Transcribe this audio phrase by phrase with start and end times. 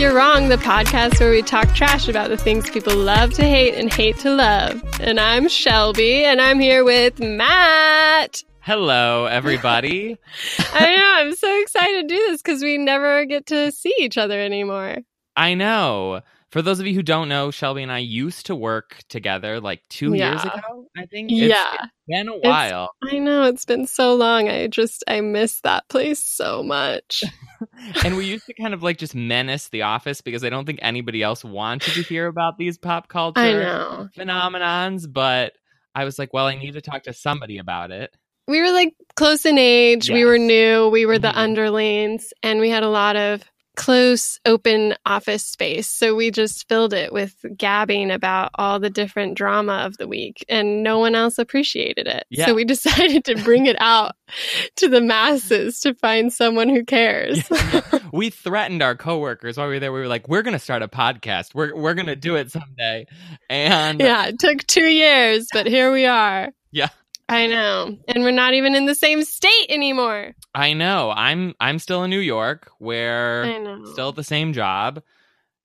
[0.00, 3.74] You're Wrong, the podcast where we talk trash about the things people love to hate
[3.74, 4.82] and hate to love.
[4.98, 8.42] And I'm Shelby, and I'm here with Matt.
[8.60, 10.16] Hello, everybody.
[10.72, 14.16] I know, I'm so excited to do this because we never get to see each
[14.16, 14.96] other anymore.
[15.36, 16.22] I know.
[16.50, 19.82] For those of you who don't know, Shelby and I used to work together like
[19.88, 20.30] two Yeah.
[20.32, 21.30] years ago, I think.
[21.30, 21.74] Yeah.
[21.74, 22.90] It's been a while.
[23.04, 24.48] I know, it's been so long.
[24.48, 27.22] I just, I miss that place so much.
[28.04, 30.80] and we used to kind of like just menace the office because I don't think
[30.82, 34.08] anybody else wanted to hear about these pop culture I know.
[34.16, 35.06] phenomenons.
[35.12, 35.52] But
[35.94, 38.12] I was like, well, I need to talk to somebody about it.
[38.48, 40.10] we were like close in age.
[40.10, 40.88] We were new.
[40.88, 41.36] We were the Mhm.
[41.36, 43.44] underlings, and we had a lot of
[43.80, 45.88] close, open office space.
[45.88, 50.44] So we just filled it with gabbing about all the different drama of the week,
[50.50, 52.26] and no one else appreciated it.
[52.28, 52.44] Yeah.
[52.44, 54.16] So we decided to bring it out
[54.76, 57.42] to the masses to find someone who cares.
[58.12, 59.92] we threatened our coworkers while we were there.
[59.92, 61.54] We were like, we're going to start a podcast.
[61.54, 63.06] We're, we're going to do it someday.
[63.48, 66.50] And yeah, it took two years, but here we are.
[66.70, 66.88] Yeah.
[67.30, 67.96] I know.
[68.08, 70.32] And we're not even in the same state anymore.
[70.54, 71.10] I know.
[71.14, 73.84] I'm I'm still in New York where I know.
[73.86, 75.02] still at the same job.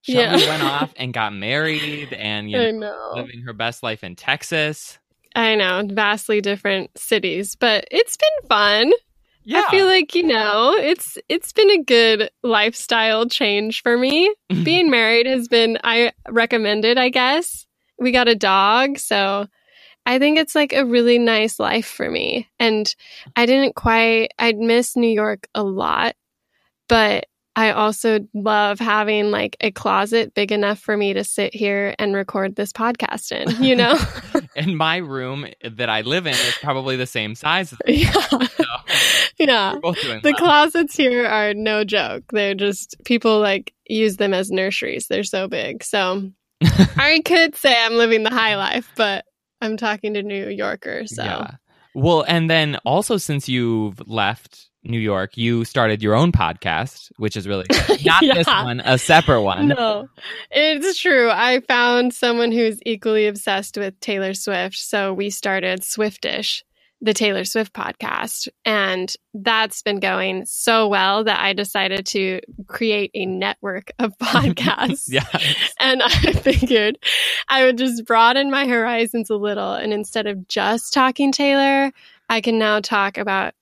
[0.03, 0.49] Shelby Yeah.
[0.49, 3.11] went off and got married and you know, know.
[3.15, 4.99] living her best life in Texas.
[5.35, 8.93] I know, vastly different cities, but it's been fun.
[9.43, 9.63] Yeah.
[9.67, 14.33] I feel like, you know, it's it's been a good lifestyle change for me.
[14.63, 17.65] Being married has been I recommended, I guess.
[17.99, 19.47] We got a dog, so
[20.05, 22.47] I think it's like a really nice life for me.
[22.59, 22.93] And
[23.35, 26.15] I didn't quite I'd miss New York a lot,
[26.87, 27.25] but
[27.57, 32.13] I also love having like a closet big enough for me to sit here and
[32.13, 33.97] record this podcast in, you know?
[34.57, 38.11] and my room that I live in is probably the same size as yeah.
[38.11, 38.39] so
[39.37, 39.75] Yeah.
[39.81, 40.33] The well.
[40.33, 42.23] closets here are no joke.
[42.31, 45.07] They're just people like use them as nurseries.
[45.07, 45.83] They're so big.
[45.83, 46.29] So
[46.61, 49.23] I could say I'm living the high life, but
[49.65, 51.15] I'm talking to New Yorkers.
[51.15, 51.51] So Yeah.
[51.95, 57.35] Well, and then also since you've left New York, you started your own podcast, which
[57.35, 58.05] is really good.
[58.05, 59.69] Not this one, a separate one.
[59.69, 60.07] no,
[60.51, 61.29] it's true.
[61.31, 64.77] I found someone who's equally obsessed with Taylor Swift.
[64.77, 66.63] So we started Swiftish,
[67.01, 68.47] the Taylor Swift podcast.
[68.63, 75.05] And that's been going so well that I decided to create a network of podcasts.
[75.07, 75.27] yeah.
[75.79, 76.97] And I figured
[77.49, 79.73] I would just broaden my horizons a little.
[79.73, 81.91] And instead of just talking Taylor,
[82.29, 83.53] I can now talk about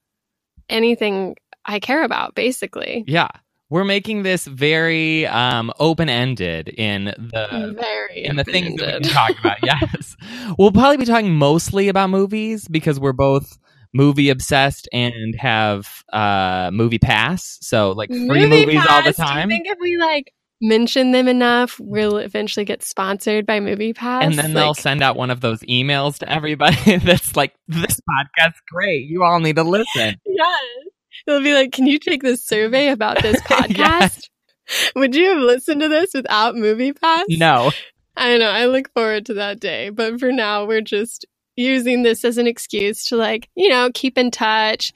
[0.70, 3.04] anything I care about, basically.
[3.08, 3.30] Yeah.
[3.74, 9.10] We're making this very um, open ended in the Very in the things that we
[9.10, 9.58] talk about.
[9.64, 10.16] Yes.
[10.60, 13.58] We'll probably be talking mostly about movies because we're both
[13.92, 17.58] movie obsessed and have uh movie pass.
[17.62, 19.50] So like free Movie movies all the Pass, do you time.
[19.50, 24.24] think if we like mention them enough, we'll eventually get sponsored by Movie Pass?
[24.24, 28.62] And then they'll send out one of those emails to everybody that's like, this podcast's
[28.72, 29.08] great.
[29.08, 30.16] You all need to listen.
[30.28, 30.93] Yes.
[31.26, 34.30] They'll be like, can you take this survey about this podcast?
[34.96, 37.26] Would you have listened to this without Movie Pass?
[37.30, 37.72] No.
[38.16, 38.50] I know.
[38.50, 39.90] I look forward to that day.
[39.90, 41.26] But for now, we're just
[41.56, 44.92] using this as an excuse to, like, you know, keep in touch,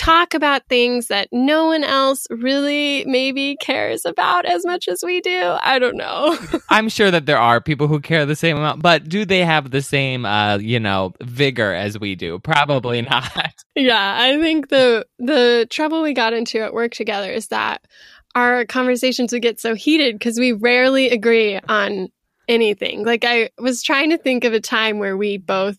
[0.00, 5.20] talk about things that no one else really maybe cares about as much as we
[5.20, 5.56] do.
[5.60, 6.38] I don't know.
[6.70, 9.70] I'm sure that there are people who care the same amount, but do they have
[9.70, 12.38] the same, uh, you know, vigor as we do?
[12.38, 13.52] Probably not.
[13.76, 14.16] yeah.
[14.18, 17.82] I think the, the trouble we got into at work together is that
[18.34, 22.08] our conversations would get so heated because we rarely agree on
[22.48, 23.04] anything.
[23.04, 25.76] Like I was trying to think of a time where we both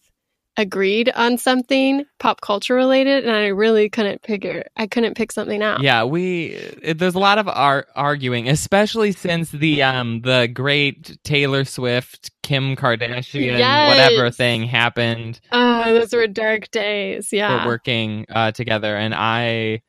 [0.61, 5.61] agreed on something pop culture related and I really couldn't figure I couldn't pick something
[5.61, 5.81] out.
[5.81, 6.47] Yeah, we
[6.81, 12.31] it, there's a lot of ar- arguing, especially since the um the great Taylor Swift
[12.43, 13.90] Kim Kardashian Yes.
[13.90, 15.40] whatever thing happened.
[15.52, 17.34] Oh, those were dark days.
[17.34, 17.66] Yeah.
[17.66, 19.81] We're working uh, together, and I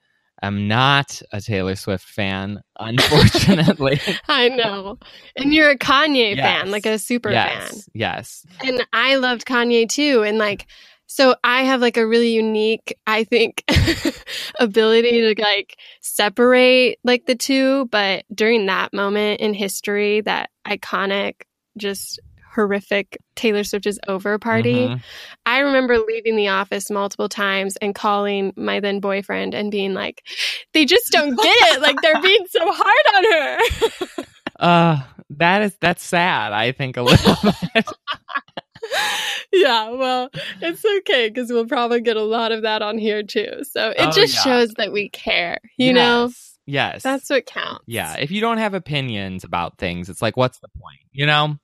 [0.43, 4.01] am not a Taylor Swift fan, unfortunately.
[4.29, 4.99] I know.
[5.37, 6.41] And you're a Kanye Yes.
[6.63, 7.47] fan, like a super fan.
[7.49, 8.47] yes, yes.
[8.65, 10.23] And I loved Kanye too.
[10.25, 10.67] And like,
[11.07, 13.65] so I have like a really unique, I think,
[14.61, 17.87] ability to like separate like the two.
[17.87, 21.43] But during that moment in history, that iconic,
[21.77, 22.19] just
[22.55, 25.01] horrific Taylor Swift is over party, Mhm.
[25.47, 30.23] I remember leaving the office multiple times and calling my then boyfriend and being like,
[30.75, 31.81] they just don't get it.
[31.81, 34.25] Like they're being so hard on her.
[34.61, 35.01] Uh,
[35.31, 36.53] that is that's sad.
[36.53, 37.35] I think a little
[37.75, 37.85] bit.
[39.53, 40.29] yeah, well,
[40.61, 43.65] it's okay because we'll probably get a lot of that on here too.
[43.65, 44.43] So it Oh, just yeah.
[44.43, 46.31] shows that we care, you know?
[46.67, 47.03] Yes.
[47.03, 47.83] That's what counts.
[47.87, 48.17] yeah.
[48.19, 51.01] If you don't have opinions about things, it's like, what's the point?
[51.13, 51.57] You know?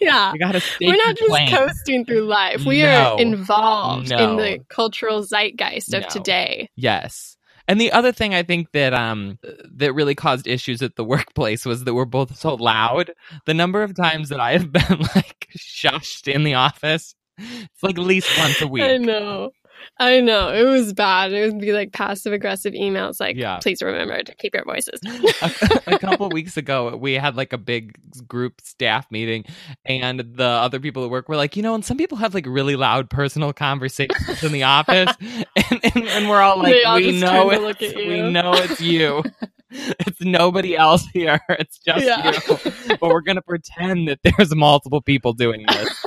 [0.00, 0.32] Yeah.
[0.32, 0.62] You gotta.
[0.80, 2.64] We're not just coasting through life.
[2.64, 4.16] We are involved No.
[4.30, 6.08] in the cultural zeitgeist of No.
[6.08, 6.68] today.
[6.76, 7.36] Yes.
[7.68, 9.38] And the other thing I think that um
[9.76, 13.12] that really caused issues at the workplace was that we're both so loud.
[13.46, 17.96] The number of times that I have been like shushed in the office, it's like
[17.98, 18.82] at least once a week.
[18.82, 19.52] I know.
[19.98, 20.48] I know.
[20.52, 21.32] It was bad.
[21.32, 23.58] It would be like passive aggressive emails like, Yeah.
[23.62, 25.00] please remember to keep your voices.
[25.42, 27.96] a, a couple weeks ago, we had like a big
[28.26, 29.44] group staff meeting,
[29.84, 32.46] and the other people at work were like, you know, and some people have like
[32.46, 37.18] really loud personal conversations in the office, and, and, and we're all like, all we
[37.20, 39.22] know it's, we you." know it's you.
[39.70, 41.40] It's nobody else here.
[41.48, 42.32] It's just Yeah.
[42.32, 42.96] you.
[43.00, 46.04] But we're gonna pretend that there's multiple people doing this.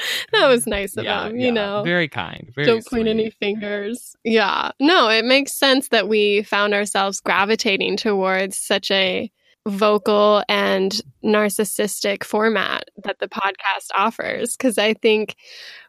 [0.32, 1.46] that was nice of yeah, them, yeah.
[1.46, 1.82] you know.
[1.84, 2.50] very kind.
[2.54, 4.16] Very Don't point any fingers.
[4.24, 4.72] Yeah.
[4.80, 9.30] No, it makes sense that we found ourselves gravitating towards such a
[9.66, 15.36] vocal and narcissistic format that the podcast offers because I think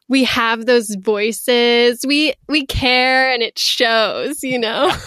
[0.10, 2.04] we have those voices.
[2.06, 4.92] We we care and it shows, you know.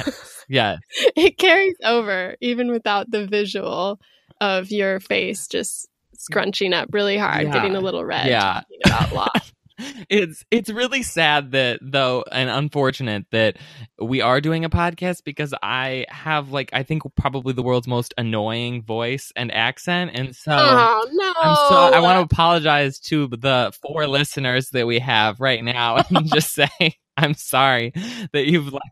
[0.52, 0.76] Yeah,
[1.16, 3.98] it carries over even without the visual
[4.40, 5.88] of your face just
[6.22, 7.52] scrunching up really hard, Yeah.
[7.52, 8.26] getting a little red.
[8.26, 8.62] Yeah.
[8.86, 9.30] about
[10.08, 13.56] it's it's really sad that though and unfortunate that
[14.00, 18.14] we are doing a podcast because I have like I think probably the world's most
[18.16, 21.32] annoying voice and accent and so oh no!
[21.42, 25.96] I'm so I want to apologize to the four listeners that we have right now
[26.10, 26.68] and just say
[27.16, 27.92] I'm sorry
[28.32, 28.82] that you've like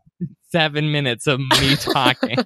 [0.51, 2.37] seven minutes of me talking.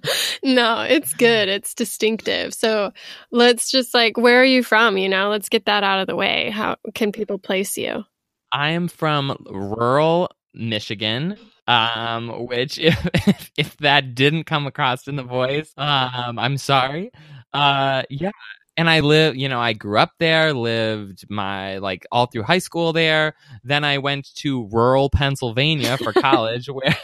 [0.43, 1.49] no, it's good.
[1.49, 2.53] It's distinctive.
[2.53, 2.91] So
[3.31, 4.97] let's just like, where are you from?
[4.97, 6.49] You know, let's get that out of the way.
[6.49, 8.03] How can people place you?
[8.51, 11.37] I am from rural Michigan.
[11.67, 17.11] Um, which if, if if that didn't come across in the voice, um, I'm sorry.
[17.53, 18.31] Uh, yeah.
[18.77, 22.59] And I live, you know, I grew up there, lived my like all through high
[22.59, 23.33] school there.
[23.63, 26.97] Then I went to rural Pennsylvania for college, where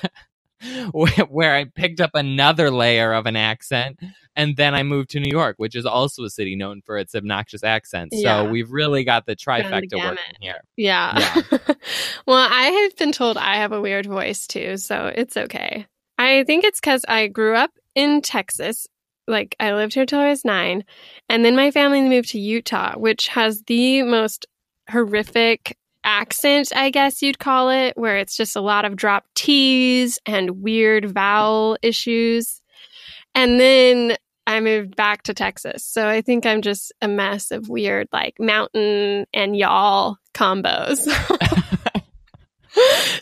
[0.93, 3.99] where I picked up another layer of an accent,
[4.35, 7.15] and then I moved to New York, which is also a city known for its
[7.15, 8.13] obnoxious accent.
[8.13, 10.61] So we've really got the trifecta working here.
[10.77, 11.17] Yeah.
[12.27, 15.87] well, I have been told I have a weird voice too, so it's okay.
[16.17, 18.87] I think it's because I grew up in Texas.
[19.27, 20.83] Like, I lived here till I was nine.
[21.29, 24.45] And then my family moved to Utah, which has the most
[24.89, 30.19] horrific accent, I guess you'd call it, where it's just a lot of dropped T's
[30.25, 32.61] and weird vowel issues.
[33.35, 34.17] And then
[34.47, 35.85] I moved back to Texas.
[35.85, 40.97] So I think I'm just a mess of weird, like mountain and y'all combos.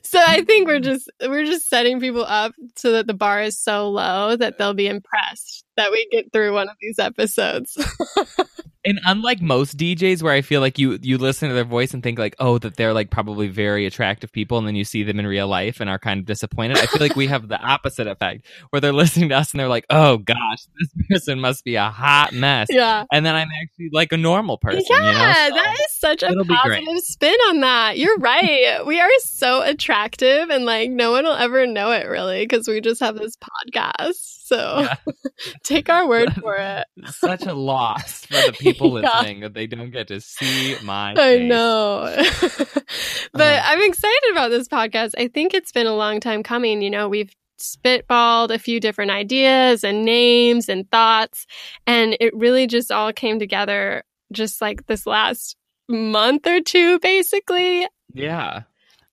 [0.03, 3.59] so I think we're just we're just setting people up so that the bar is
[3.59, 7.77] so low that they'll be impressed that we get through one of these episodes.
[8.85, 12.01] And unlike most DJs where I feel like you you listen to their voice and
[12.01, 15.19] think like, oh, that they're like probably very attractive people and then you see them
[15.19, 16.77] in real life and are kind of disappointed.
[16.77, 19.67] I feel like we have the opposite effect where they're listening to us and they're
[19.67, 22.67] like, oh gosh, this person must be a hot mess.
[22.69, 23.03] yeah.
[23.11, 25.33] And then I'm actually like a normal person, yeah, you know?
[25.49, 26.85] So- that is such a it'll be great.
[26.85, 27.97] positive spin on that.
[27.97, 28.85] You're right.
[28.85, 32.79] we are so attractive, and like no one will ever know it really because we
[32.79, 34.13] just have this podcast.
[34.45, 34.95] So Yeah.
[35.63, 36.87] take our word for it.
[37.07, 38.87] such a loss for the people Yeah.
[38.87, 41.49] listening that they don't get to see my I face.
[41.49, 42.15] know.
[43.33, 43.61] but Uh.
[43.65, 45.13] I'm excited about this podcast.
[45.17, 46.81] I think it's been a long time coming.
[46.81, 51.45] You know, we've spitballed a few different ideas and names and thoughts,
[51.85, 55.55] and it really just all came together just like this last
[55.87, 57.87] month or two, basically.
[58.13, 58.61] Yeah.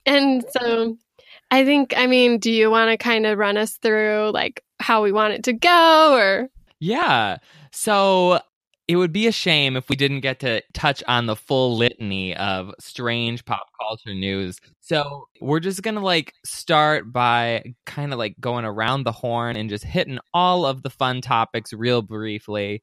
[0.05, 0.97] And so
[1.51, 5.03] I think, I mean, do you want to kind of run us through like how
[5.03, 6.49] we want it to go or?
[6.79, 7.39] Yeah.
[7.73, 8.41] So
[8.89, 12.37] it would be a shame if we didn't get to touch on the full litany
[12.37, 14.61] of strange pop culture news.
[14.81, 19.57] So we're just going to like start by kind of like going around the horn
[19.57, 22.83] and just hitting all of the fun topics real briefly.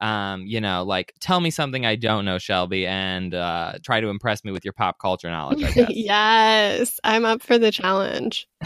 [0.00, 4.08] Um, you know, like tell me something I don't know, Shelby, and uh, try to
[4.08, 5.90] impress me with your pop culture knowledge, I guess.
[5.90, 8.46] yes, I'm up for the challenge.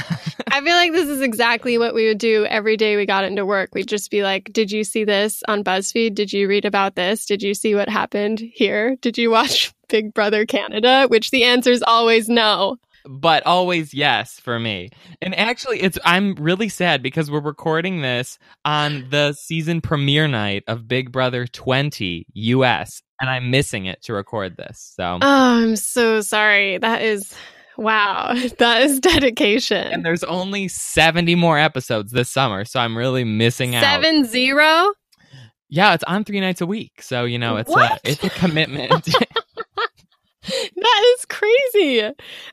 [0.51, 3.45] I feel like this is exactly what we would do every day we got into
[3.45, 3.75] work.
[3.75, 6.15] We'd just be like, Did you see this on BuzzFeed?
[6.15, 7.27] Did you read about this?
[7.27, 8.97] Did you see what happened here?
[8.97, 11.07] Did you watch Big Brother Canada?
[11.09, 12.77] Which the answer is always no.
[13.07, 14.90] But always yes for me.
[15.23, 20.64] And actually it's I'm really sad because we're recording this on the season premiere night
[20.67, 24.93] of Big Brother 20 US and I'm missing it to record this.
[24.97, 26.78] So Oh, I'm so sorry.
[26.78, 27.35] That is
[27.76, 29.87] Wow, that is dedication.
[29.87, 33.83] And there's only 70 more episodes this summer, so I'm really missing out.
[33.83, 34.93] Seven zero.
[35.71, 38.00] Yeah, it's on three nights a week, so you know it's What?
[38.05, 39.09] a it's a commitment.
[40.76, 42.02] That is crazy.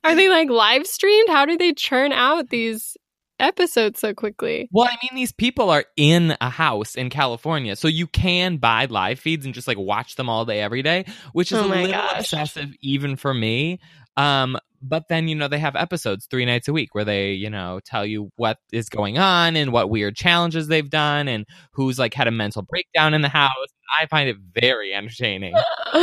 [0.04, 1.30] Are they like live streamed?
[1.30, 2.98] How do they churn out these
[3.40, 4.70] episodes so quickly?
[4.72, 8.86] well, I mean, these people are in a house in California, so you can buy
[8.86, 11.68] live feeds and just like watch them all day, every day, which is Oh a
[11.68, 12.22] little gosh.
[12.22, 13.80] excessive even for me.
[14.18, 17.50] Um, but then you know they have episodes three nights a week where they you
[17.50, 22.00] know tell you what is going on and what weird challenges they've done and who's
[22.00, 23.52] like had a mental breakdown in the house.
[24.00, 25.54] I find it very entertaining.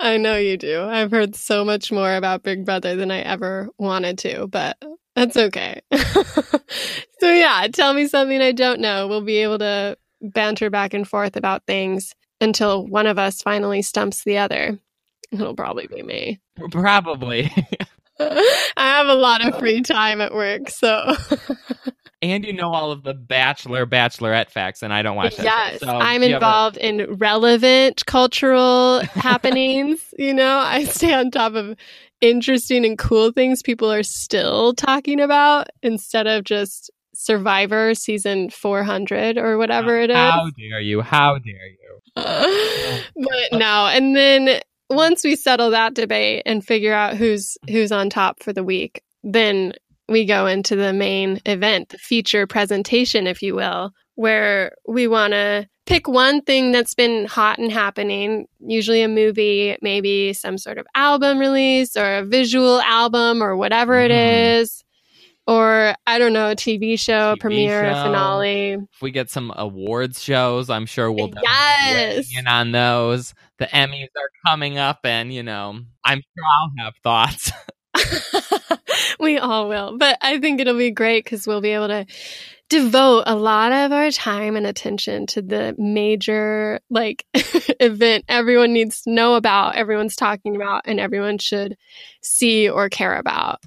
[0.00, 0.82] I know you do.
[0.82, 4.78] I've heard so much more about Big Brother than I ever wanted to, but
[5.14, 5.80] that's okay.
[5.92, 9.08] so, yeah, tell me something I don't know.
[9.08, 13.82] We'll be able to banter back and forth about things until one of us finally
[13.82, 14.78] stumps the other.
[15.32, 16.40] It'll probably be me.
[16.70, 17.50] Probably.
[18.20, 21.14] I have a lot of free time at work, so
[22.22, 25.44] and you know all of the Bachelor, Bachelorette facts, and I don't watch that.
[25.44, 25.80] yes.
[25.80, 30.00] So I'm have a- involved in relevant cultural happenings.
[30.18, 31.76] You know, I stay on top of
[32.20, 39.38] interesting and cool things people are still talking about instead of just Survivor season 400
[39.38, 40.16] or whatever it is.
[40.16, 41.00] How dare you?
[41.00, 42.00] How dare you?
[42.14, 48.10] but no, and then once we settle that debate and figure out who's who's on
[48.10, 49.72] top for the week, then
[50.08, 55.32] we go into the main event, the feature presentation, if you will, where we want
[55.32, 60.78] to pick one thing that's been hot and happening, usually a movie, maybe some sort
[60.78, 64.60] of album release or a visual album or whatever it Mhm.
[64.60, 64.84] is.
[65.46, 68.02] Or I don't know, a TV show, a TV premiere, a show.
[68.04, 68.72] finale.
[68.92, 72.28] If we get some awards shows, I'm sure we'll Yes.
[72.36, 73.32] in on those.
[73.58, 77.52] The Emmys are coming up, and you know, I'm sure I'll have thoughts.
[79.20, 79.96] we all will.
[79.98, 82.06] But I think it'll be great because we'll be able to
[82.68, 89.02] devote a lot of our time and attention to the major like event everyone needs
[89.02, 91.76] to know about, everyone's talking about, and everyone should
[92.22, 93.60] see or care about.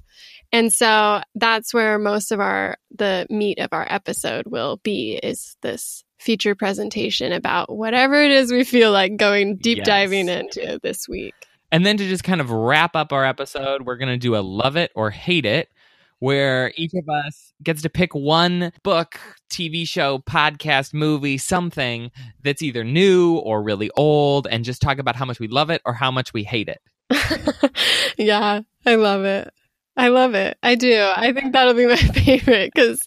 [0.52, 5.56] And so that's where most of our the meat of our episode will be is
[5.62, 9.86] this feature presentation about whatever it is we feel like going deep Yes.
[9.88, 11.34] diving into this week.
[11.72, 14.42] And then to just kind of wrap up our episode, we're going to do a
[14.42, 15.70] love it or hate it,
[16.18, 19.20] where each of us gets to pick one book,
[19.52, 22.10] TV show, podcast, movie, something
[22.44, 25.82] that's either new or really old, and just talk about how much we love it
[25.86, 26.82] or how much we hate it.
[28.18, 29.54] yeah, I love it.
[30.00, 30.58] I love it.
[30.64, 30.98] I do.
[31.16, 33.06] I think that'll be my favorite because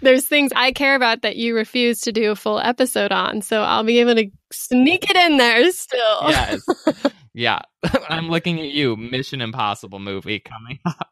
[0.00, 3.42] there's things I care about that you refuse to do a full episode on.
[3.42, 6.18] So I'll be able to sneak it in there still.
[6.30, 6.62] Yes.
[7.34, 7.58] yeah.
[8.08, 11.08] I'm looking at you, Mission Impossible movie coming up.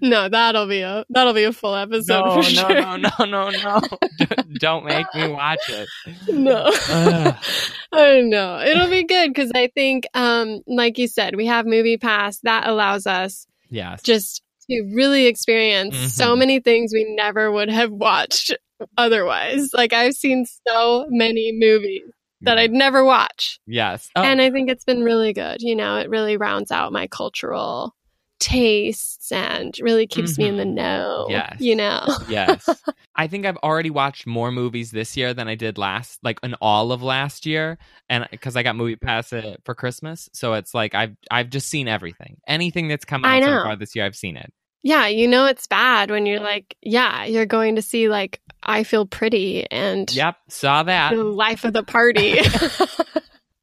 [0.00, 2.80] no, that'll be a that'll be a full episode No, for no, sure.
[2.80, 3.80] no, no, no, no.
[4.58, 5.88] Don't make me watch it.
[6.28, 6.70] no.
[6.72, 7.34] I
[7.92, 8.60] don't know.
[8.60, 12.66] It'll be good because I think, um, like you said, we have Movie Pass that
[12.68, 14.02] allows us Yes.
[14.02, 16.38] just to really experience so Mhm.
[16.38, 18.56] many things we never would have watched
[18.96, 19.68] otherwise.
[19.74, 22.02] Like I've seen so many movies
[22.42, 23.58] that I'd never watch.
[23.66, 24.08] Yes.
[24.16, 25.58] Oh, And I think it's been really good.
[25.60, 27.94] You know, it really rounds out my cultural
[28.38, 31.26] tastes and really keeps me in the know.
[31.28, 31.56] Yes.
[31.60, 32.06] You know.
[32.28, 32.66] yes.
[33.14, 36.54] I think I've already watched more movies this year than I did last, like in
[36.62, 37.76] all of last year,
[38.08, 41.68] and because I got Movie Pass uh, for Christmas, so it's like I've I've just
[41.68, 42.38] seen everything.
[42.48, 44.50] Anything that's come out so far this year, I've seen it.
[44.82, 48.84] Yeah, you know it's bad when you're like, yeah, you're going to see like I
[48.84, 51.14] Feel Pretty and Yep, saw that.
[51.14, 52.38] the life of the party.
[52.40, 52.46] Uh,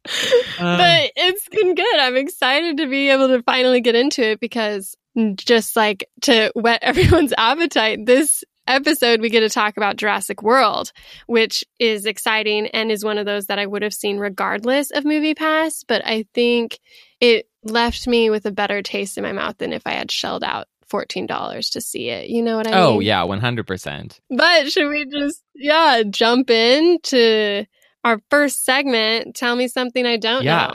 [0.60, 2.00] but it's been good.
[2.00, 4.96] I'm excited to be able to finally get into it because
[5.36, 10.92] just like to whet everyone's appetite, this episode we get to talk about Jurassic World,
[11.26, 15.06] which is exciting and is one of those that I would have seen regardless of
[15.06, 16.80] Movie Pass, but I think
[17.20, 20.44] it left me with a better taste in my mouth than if I had shelled
[20.44, 22.30] out $14 to see it.
[22.30, 22.80] You know what I mean?
[22.80, 24.20] oh yeah, one hundred percent.
[24.30, 27.66] But should we just, yeah, jump into
[28.04, 29.36] our first segment?
[29.36, 30.72] Tell me something I don't Yeah.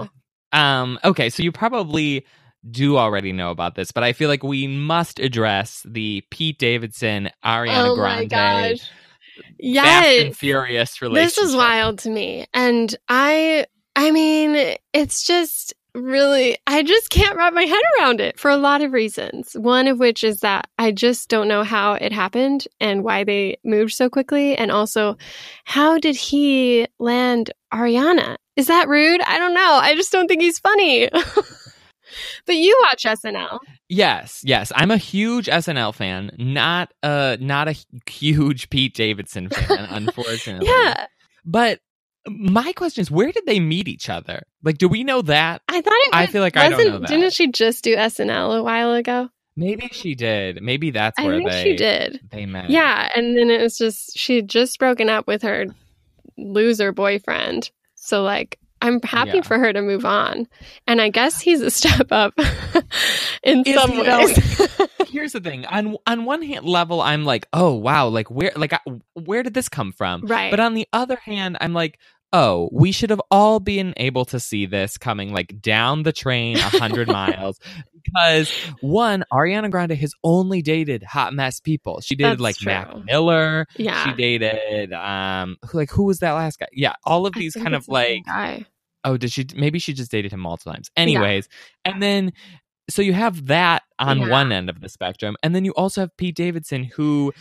[0.52, 0.58] know.
[0.58, 0.98] Um.
[1.04, 2.26] Okay, so you probably
[2.70, 7.30] do already know about this, but I feel like we must address the Pete Davidson
[7.44, 8.88] Ariana oh my Grande gosh.
[9.74, 11.36] Fast and Furious relationship.
[11.36, 12.46] This is wild to me.
[12.52, 13.66] And I,
[13.96, 18.56] I mean, it's just really, I just can't wrap my head around it for a
[18.56, 19.54] lot of reasons.
[19.54, 23.58] One of which is that I just don't know how it happened and why they
[23.64, 24.56] moved so quickly.
[24.56, 25.16] And also,
[25.64, 28.36] how did he land Ariana?
[28.56, 29.20] Is that rude?
[29.22, 29.78] I don't know.
[29.82, 31.08] I just don't think he's funny.
[32.46, 33.58] But you watch SNL.
[33.88, 34.72] Yes, yes.
[34.74, 37.76] I'm a huge SNL fan, not a not a
[38.10, 40.68] huge Pete Davidson fan, unfortunately.
[40.68, 41.06] Yeah.
[41.44, 41.80] But
[42.28, 44.42] my question is where did they meet each other?
[44.62, 45.62] Like do we know that?
[45.68, 47.08] I thought it I feel like I don't know that.
[47.08, 49.28] Didn't she just do SNL a while ago?
[49.56, 50.62] Maybe she did.
[50.62, 52.20] Maybe that's I where think they she did.
[52.30, 52.70] they met.
[52.70, 55.66] Yeah, and then it was just she had just broken up with her
[56.38, 57.70] loser boyfriend.
[57.94, 59.40] So like I'm happy Yeah.
[59.42, 60.46] for her to move on.
[60.86, 62.34] And I guess he's a step up
[63.42, 64.70] in Is some ways.
[65.08, 65.64] Here's the thing.
[65.66, 68.80] On on one hand level I'm like, "Oh, wow, like where like I,
[69.14, 70.50] where did this come from?" right.
[70.50, 71.98] But on the other hand, I'm like,
[72.32, 76.56] oh, we should have all been able to see this coming like down the train
[76.56, 77.58] a hundred miles.
[78.04, 82.00] Because one, Ariana Grande has only dated hot mess people.
[82.00, 82.72] She dated That's like true.
[82.72, 83.66] Mac Miller.
[83.76, 84.04] yeah.
[84.06, 86.66] She dated um who like who was that last guy?
[86.72, 88.64] Yeah, all of these kind of like guy.
[89.04, 90.90] Oh, did she maybe she just dated him multiple times.
[90.96, 91.48] Anyways,
[91.84, 92.32] and then
[92.90, 94.28] so you have that on Yeah.
[94.28, 97.32] one end of the spectrum, and then you also have Pete Davidson, who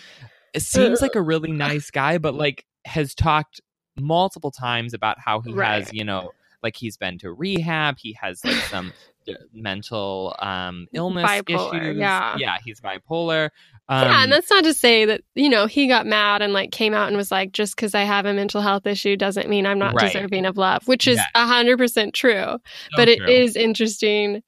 [0.58, 3.60] seems like a really nice guy, but like has talked
[4.00, 5.84] multiple times about how he Right.
[5.84, 6.32] has, you know,
[6.64, 8.94] like he's been to rehab, he has like some
[9.54, 11.98] mental um illness Bipolar, issues.
[11.98, 12.36] yeah.
[12.38, 13.50] yeah, he's bipolar.
[13.94, 16.72] Um, yeah, and that's not to say that, you know, he got mad and like
[16.72, 19.66] came out and was like, just because I have a mental health issue doesn't mean
[19.66, 20.14] I'm not Right.
[20.14, 21.26] deserving of love, which is Yeah.
[21.36, 22.32] a 100% true.
[22.42, 22.60] so
[22.96, 23.28] but it true.
[23.28, 24.44] is interesting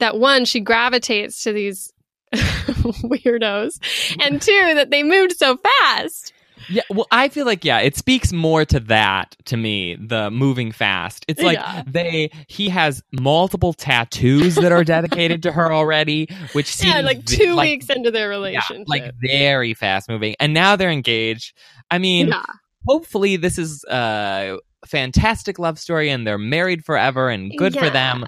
[0.00, 1.92] that one, she gravitates to these
[2.32, 3.78] weirdos,
[4.20, 6.32] and two, that they moved so fast.
[6.70, 9.96] Yeah, well, I feel like yeah, it speaks more to that to me.
[9.96, 11.24] The moving fast.
[11.28, 11.82] It's like Yeah.
[11.86, 17.24] they he has multiple tattoos that are dedicated to her already, which seems Yeah, like
[17.24, 18.84] two like, weeks into their yeah, relationship.
[18.88, 21.56] like very fast moving, and now they're engaged.
[21.90, 22.42] I mean, yeah.
[22.86, 28.26] hopefully this is a fantastic love story, and they're married forever and good for them.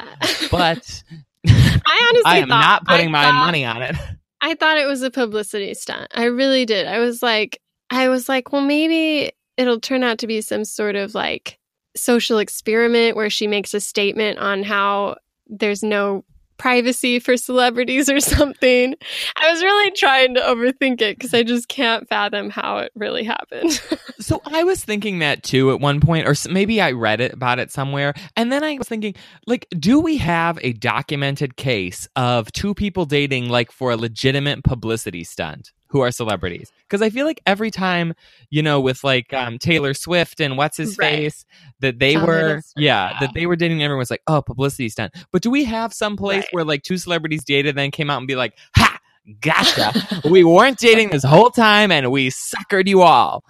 [0.50, 1.02] But
[1.46, 3.96] I honestly I am not putting I my thought- money on it.
[4.42, 6.08] I thought it was a publicity stunt.
[6.14, 6.86] I really did.
[6.86, 7.60] I was like,
[7.90, 11.59] I was like, well, maybe it'll turn out to be some sort of like
[11.96, 15.16] social experiment where she makes a statement on how
[15.48, 16.24] there's no
[16.61, 18.94] privacy for celebrities or something.
[19.37, 23.24] I was really trying to overthink it because I just can't fathom how it really
[23.24, 23.81] happened.
[24.20, 27.59] So I was thinking that too at one point, or maybe I read it about
[27.59, 29.14] it somewhere, and then I was thinking,
[29.46, 34.62] like, do we have a documented case of two people dating, like, for a legitimate
[34.62, 35.72] publicity stunt?
[35.90, 36.72] Who are celebrities?
[36.83, 38.14] Because I feel like every time,
[38.48, 41.11] you know, with like um, Taylor Swift and what's his Right.
[41.11, 41.44] face,
[41.81, 43.16] that they that were, yeah, yeah.
[43.20, 43.83] that they were dating.
[43.83, 45.14] Everyone was like, oh, publicity stunt.
[45.33, 46.48] But do we have some place Right.
[46.53, 48.98] where like two celebrities dated, then came out and be like, ha,
[49.40, 49.92] gotcha,
[50.31, 53.44] we weren't dating this whole time, and we suckered you all.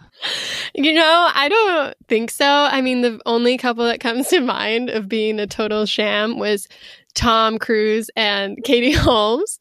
[0.75, 2.47] You know, I don't think so.
[2.47, 6.69] I mean, the only couple that comes to mind of being a total sham was
[7.15, 9.59] Tom Cruise and Katie Holmes.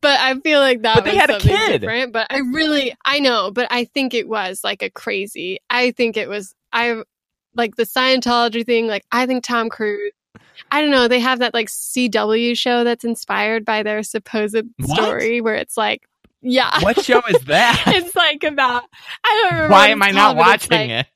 [0.00, 1.80] But I feel like that But they was had a kid.
[1.80, 2.12] different.
[2.12, 5.58] But I really, I know, but I think it was like a crazy.
[5.70, 6.54] I think it was.
[6.72, 7.02] I
[7.54, 8.86] like the Scientology thing.
[8.86, 10.12] Like I think Tom Cruise.
[10.70, 11.08] I don't know.
[11.08, 14.96] They have that like CW show that's inspired by their supposed What?
[14.96, 16.02] story, where it's like,
[16.42, 17.82] yeah, What show is that?
[17.86, 18.84] it's like about.
[19.24, 19.72] I don't remember.
[19.72, 21.06] Why am I not called, watching like- it?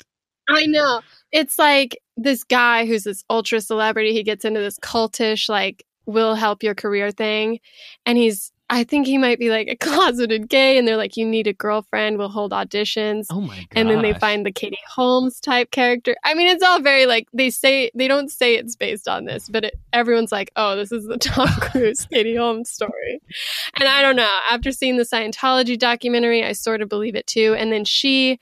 [0.50, 1.02] I know.
[1.32, 4.12] It's like this guy who's this ultra celebrity.
[4.12, 7.60] He gets into this cultish, like, will help your career thing.
[8.06, 10.78] And he's, I think he might be like a closeted gay.
[10.78, 12.18] And they're like, you need a girlfriend.
[12.18, 13.26] We'll hold auditions.
[13.30, 13.66] Oh my god!
[13.72, 16.16] and then they find the Katie Holmes type character.
[16.24, 19.48] I mean, it's all very like they say they don't say it's based on this,
[19.48, 23.20] but it, everyone's like, "Oh, this is the Tom Cruise Katie Holmes story."
[23.78, 24.38] And I don't know.
[24.50, 27.54] After seeing the Scientology documentary, I sort of believe it too.
[27.58, 28.38] And then she,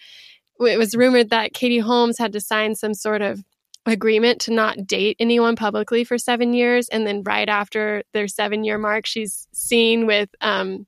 [0.61, 3.43] it was rumored that Katie Holmes had to sign some sort of
[3.85, 8.65] agreement to not date anyone publicly for seven years, and then right after their seven
[8.65, 10.87] year mark, she's seen with um,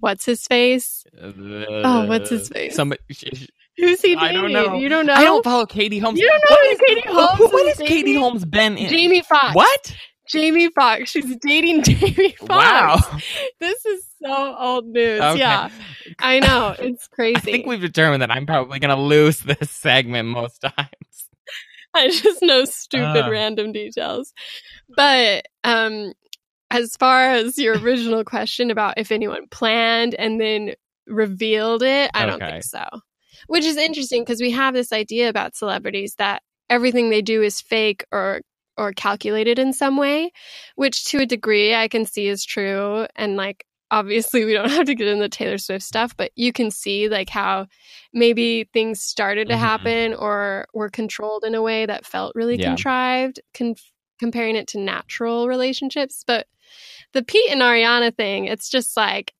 [0.00, 1.04] what's his face?
[1.20, 2.74] Oh, what's his face?
[2.76, 3.00] Somebody.
[3.76, 4.18] Who's he dating?
[4.18, 4.74] I don't know.
[4.74, 5.14] You don't know?
[5.14, 6.18] I don't follow Katie Holmes.
[6.18, 8.20] You don't know What who is- Katie Holmes who- What is has Katie dating?
[8.20, 8.88] Holmes been in?
[8.90, 9.54] Jamie Foxx.
[9.54, 9.96] What?
[10.28, 11.10] Jamie Foxx.
[11.10, 12.48] She's dating Jamie Foxx.
[12.48, 13.18] Wow.
[13.60, 15.20] This is so old news.
[15.20, 15.38] Okay.
[15.38, 15.70] Yeah.
[16.18, 16.74] I know.
[16.78, 17.36] It's crazy.
[17.36, 21.28] I think we've determined that I'm probably going to lose this segment most times.
[21.94, 23.28] I just know stupid Ah.
[23.28, 24.32] random details.
[24.94, 26.12] But um
[26.70, 30.74] as far as your original question about if anyone planned and then
[31.06, 32.84] revealed it, I don't think so.
[33.46, 37.60] Which is interesting because we have this idea about celebrities that everything they do is
[37.60, 38.42] fake or
[38.76, 40.30] or calculated in some way,
[40.76, 44.86] which to a degree I can see is true and like obviously we don't have
[44.86, 47.66] to get into Taylor Swift stuff, but you can see like how
[48.12, 49.58] maybe things started to Mhm.
[49.58, 52.68] happen or were controlled in a way that felt really Yeah.
[52.68, 53.76] contrived, con-
[54.18, 56.24] comparing it to natural relationships.
[56.26, 56.46] But
[57.12, 59.32] the Pete and Ariana thing, it's just like,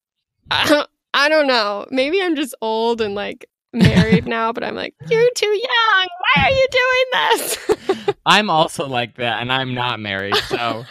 [0.51, 1.87] I don't, I don't know.
[1.91, 6.07] Maybe I'm just old and like married now, but I'm like, you're too young.
[6.37, 8.17] Why are you doing this?
[8.25, 10.85] I'm also like that, and I'm not married, so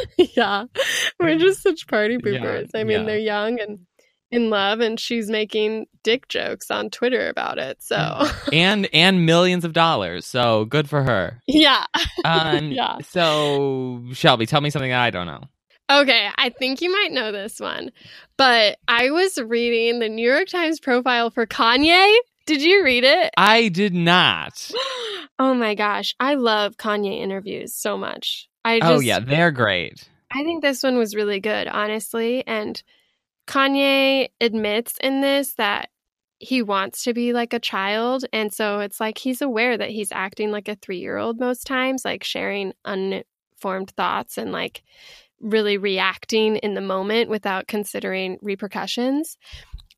[0.36, 0.64] yeah,
[1.20, 2.70] we're just such party Yeah, poopers.
[2.74, 3.06] I mean, yeah.
[3.06, 3.80] they're young and
[4.30, 7.82] in love, and she's making dick jokes on Twitter about it.
[7.82, 10.26] So, and and millions of dollars.
[10.26, 11.40] So good for her.
[11.46, 11.84] yeah.
[12.24, 12.96] Um, Yeah.
[13.02, 15.42] So Shelby, tell me something that I don't know.
[15.90, 17.90] Okay, I think you might know this one,
[18.38, 22.16] but I was reading the New York Times profile for Kanye.
[22.46, 23.30] Did you read it?
[23.36, 24.70] I did not.
[25.38, 28.48] oh my gosh, I love Kanye interviews so much.
[28.64, 30.08] I oh, just, oh yeah, they're great.
[30.30, 32.46] I think this one was really good, honestly.
[32.46, 32.82] And
[33.46, 35.90] Kanye admits in this that
[36.38, 38.24] he wants to be like a child.
[38.32, 41.66] And so it's like he's aware that he's acting like a three year old most
[41.66, 44.82] times, like sharing unformed thoughts and like
[45.40, 49.36] really reacting in the moment without considering repercussions.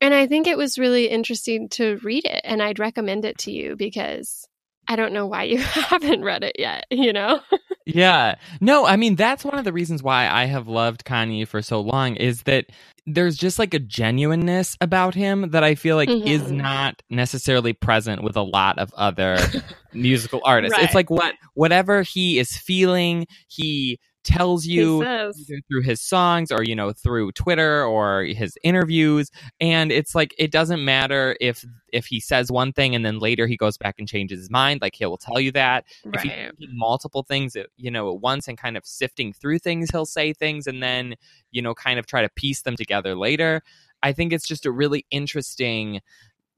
[0.01, 2.41] And I think it was really interesting to read it.
[2.43, 4.47] And I'd recommend it to you because
[4.87, 7.39] I don't know why you haven't read it yet, you know?
[7.87, 8.33] Yeah.
[8.61, 11.79] No, I mean that's one of the reasons why I have loved Kanye for so
[11.81, 12.65] long is that
[13.05, 16.49] there's just like a genuineness about him that I feel like is Mhm.
[16.53, 19.37] not necessarily present with a lot of other
[19.93, 20.75] musical artists.
[20.75, 20.85] Right.
[20.85, 25.01] It's like what whatever he is feeling, he tells you
[25.39, 30.33] either through his songs or you know through Twitter or his interviews and it's like
[30.37, 33.95] it doesn't matter if if he says one thing and then later he goes back
[33.99, 36.49] and changes his mind like he will tell you that if he's Right.
[36.57, 40.33] thinking multiple things you know at once and kind of sifting through things he'll say
[40.33, 41.15] things and then
[41.51, 43.61] you know kind of try to piece them together later
[44.03, 46.01] i think it's just a really interesting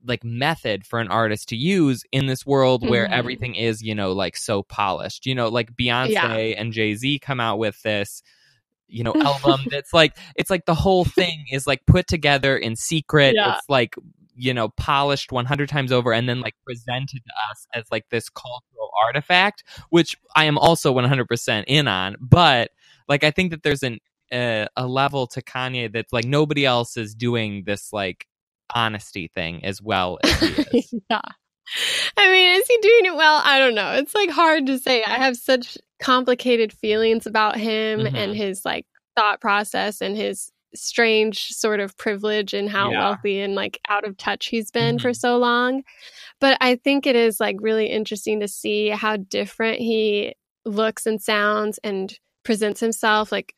[0.07, 3.11] like method for an artist to use in this world where Mhm.
[3.11, 6.33] everything is you know like so polished you know like beyonce Yeah.
[6.35, 8.23] and jay-z come out with this
[8.87, 12.75] you know album that's like it's like the whole thing is like put together in
[12.75, 13.55] secret Yeah.
[13.55, 13.95] it's like
[14.35, 18.29] you know polished 100 times over and then like presented to us as like this
[18.29, 22.69] cultural artifact which i am also 100% in on but
[23.09, 23.99] like i think that there's an
[24.31, 28.27] uh, a level to kanye that's like nobody else is doing this like
[28.73, 30.41] honesty thing as well as
[31.09, 31.21] yeah.
[32.17, 33.41] I mean, is he doing it well?
[33.43, 33.91] I don't know.
[33.93, 35.03] It's like hard to say.
[35.03, 38.13] I have such complicated feelings about him Mhm.
[38.15, 42.99] and his like thought process and his strange sort of privilege and how Yeah.
[42.99, 45.15] wealthy and like out of touch he's been for Mhm.
[45.17, 45.83] so long.
[46.39, 51.21] But I think it is like really interesting to see how different he looks and
[51.21, 53.53] sounds and presents himself like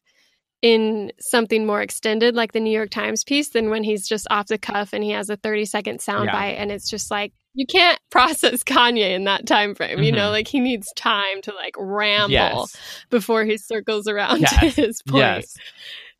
[0.61, 4.47] in something more extended like the New York Times piece than when he's just off
[4.47, 6.61] the cuff and he has a 30 second soundbite Yeah.
[6.61, 10.03] and it's just like you can't process Kanye in that time frame.
[10.03, 10.31] You know, Mhm.
[10.31, 12.75] like he needs time to like ramble yes
[13.09, 14.59] before he circles around Yes.
[14.75, 15.19] to his point.
[15.21, 15.55] yes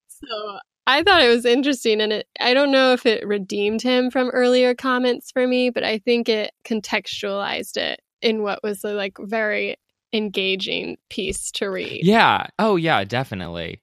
[0.08, 4.10] So I thought it was interesting and it I don't know if it redeemed him
[4.10, 8.94] from earlier comments for me, but I think it contextualized it in what was a
[8.94, 9.76] like very
[10.14, 12.02] engaging piece to read.
[12.04, 13.80] yeah oh yeah definitely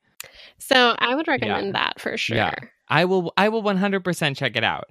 [0.58, 2.36] So I would recommend that for sure.
[2.36, 2.54] Yeah.
[2.88, 4.84] I will I will 100% check it out.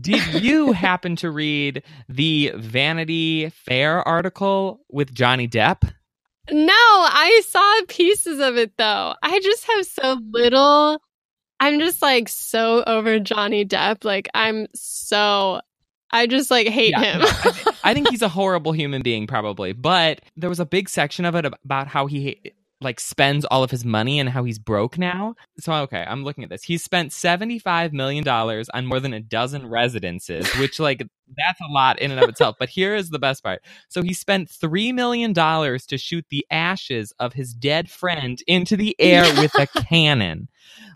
[0.00, 5.82] Did you happen to read the Vanity Fair article with Johnny Depp?
[6.50, 9.14] No, I saw pieces of it though.
[9.22, 11.00] I just have so little.
[11.58, 14.04] I'm just like so over Johnny Depp.
[14.04, 15.60] Like I'm so
[16.12, 17.22] I just like hate Yeah, him.
[17.84, 21.34] I, think he's a horrible human being probably, but there was a big section of
[21.34, 25.34] it about how he like spends all of his money and how he's broke now.
[25.58, 26.62] So okay, I'm looking at this.
[26.62, 31.02] He's spent 75 million dollars on more than a dozen residences, which like
[31.36, 32.56] that's a lot in and of itself.
[32.58, 33.62] But here is the best part.
[33.88, 38.76] So he spent 3 million dollars to shoot the ashes of his dead friend into
[38.76, 40.48] the air with a cannon.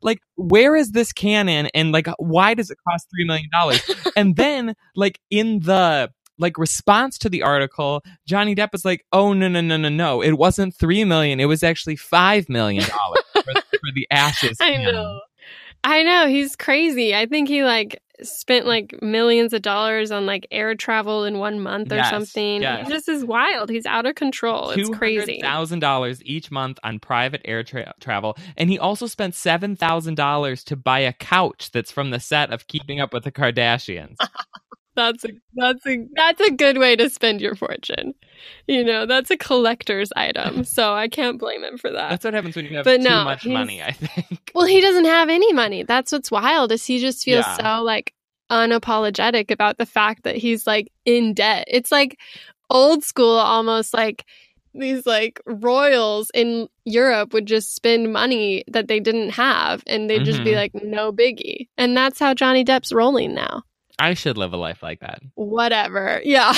[0.02, 3.82] Like where is this cannon and like why does it cost 3 million dollars?
[4.16, 9.32] And then like in the like response to the article, Johnny Depp was like, "Oh
[9.32, 10.22] no no no no no!
[10.22, 11.40] It wasn't three million.
[11.40, 15.20] It was actually five million dollars for, for the ashes." I cannon." know.
[15.86, 17.14] I know he's crazy.
[17.14, 21.60] I think he like spent like millions of dollars on like air travel in one
[21.60, 22.62] month or Yes, something.
[22.62, 22.88] yes.
[22.88, 23.68] This is wild.
[23.68, 24.70] He's out of control.
[24.70, 25.40] It's crazy.
[25.42, 30.14] thousand dollars each month on private air tra- travel, and he also spent seven thousand
[30.14, 34.16] dollars to buy a couch that's from the set of Keeping Up with the Kardashians.
[34.96, 38.14] That's a that's a that's a good way to spend your fortune.
[38.68, 40.64] You know, that's a collector's item.
[40.74, 42.10] So I can't blame him for that.
[42.10, 43.82] That's what happens when you have But too no, much money.
[43.82, 44.50] I think.
[44.54, 45.82] Well, he doesn't have any money.
[45.82, 47.76] That's what's wild is he just feels Yeah.
[47.78, 48.14] so like
[48.50, 51.64] unapologetic about the fact that he's like in debt.
[51.68, 52.18] It's like
[52.70, 54.24] old school almost like
[54.74, 60.24] these like royals in Europe would just spend money that they didn't have and they'd
[60.24, 60.56] just be Mhm.
[60.56, 61.68] like, no biggie.
[61.78, 63.62] And that's how Johnny Depp's rolling now.
[63.98, 65.20] I should live a life like that.
[65.34, 66.20] Whatever.
[66.24, 66.52] Yeah.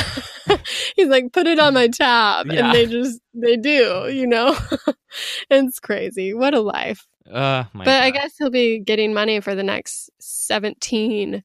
[0.96, 2.46] He's like, put it on my tab.
[2.46, 2.66] Yeah.
[2.66, 4.56] And they just, they do, you know?
[5.50, 6.32] it's crazy.
[6.32, 7.06] What a life.
[7.30, 11.42] Uh, my but I guess he'll be getting money for the next 17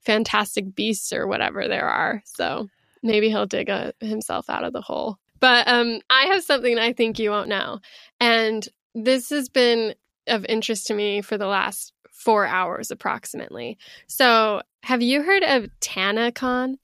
[0.00, 2.22] Fantastic Beasts or whatever there are.
[2.24, 2.68] So
[3.02, 5.18] maybe he'll dig a, himself out of the hole.
[5.40, 7.80] But um, I have something I think you won't know.
[8.20, 9.94] And this has been
[10.26, 13.76] of interest to me for the last four hours approximately.
[14.06, 16.74] So have you heard of TanaCon?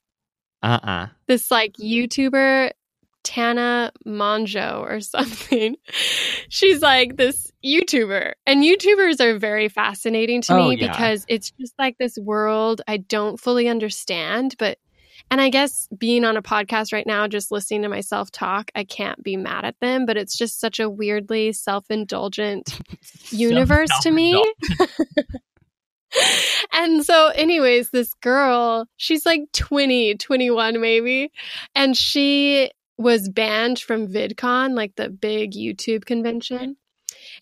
[0.62, 1.06] Uh-uh.
[1.26, 2.70] This like YouTuber
[3.22, 5.76] Tana Mongeau or something.
[6.48, 8.32] She's like this YouTuber.
[8.46, 10.90] And YouTubers are very fascinating to Oh, me yeah.
[10.90, 14.78] because it's just like this world I don't fully understand, but
[15.30, 18.82] and I guess being on a podcast right now, just listening to myself talk, I
[18.84, 22.80] can't be mad at them, but it's just such a weirdly self indulgent
[23.30, 24.42] universe to me.
[26.72, 31.30] and so, anyways, this girl, she's like 20, 21 maybe,
[31.74, 36.76] and she was banned from VidCon, like the big YouTube convention.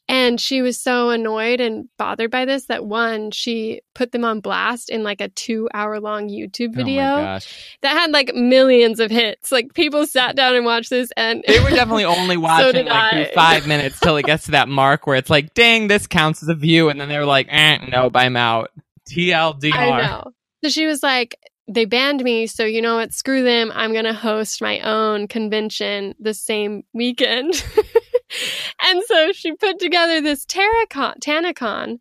[0.08, 4.40] And she was so annoyed and bothered by this that one, she put them on
[4.40, 7.76] blast in like a two hour long YouTube Oh video gosh.
[7.82, 9.52] that had like millions of hits.
[9.52, 13.34] Like people sat down and watched this and They were definitely only watching did like
[13.34, 16.48] five minutes till it gets to that mark where it's like, dang, this counts as
[16.48, 16.88] a view.
[16.88, 18.70] And then they were like, eh, nope, I'm out.
[19.10, 19.74] TLDR.
[19.74, 20.32] I know.
[20.64, 21.36] So she was like,
[21.70, 23.12] they banned me, so you know what?
[23.12, 23.70] Screw them.
[23.74, 27.62] I'm going to host my own convention the same weekend.
[28.82, 31.98] and so she put together this Terracon, TanaCon,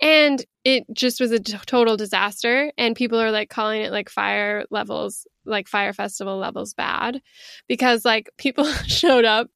[0.00, 2.72] and it just was a t- total disaster.
[2.78, 7.20] And people are like calling it like fire levels, like Fyre festival levels bad
[7.68, 9.48] because like people showed up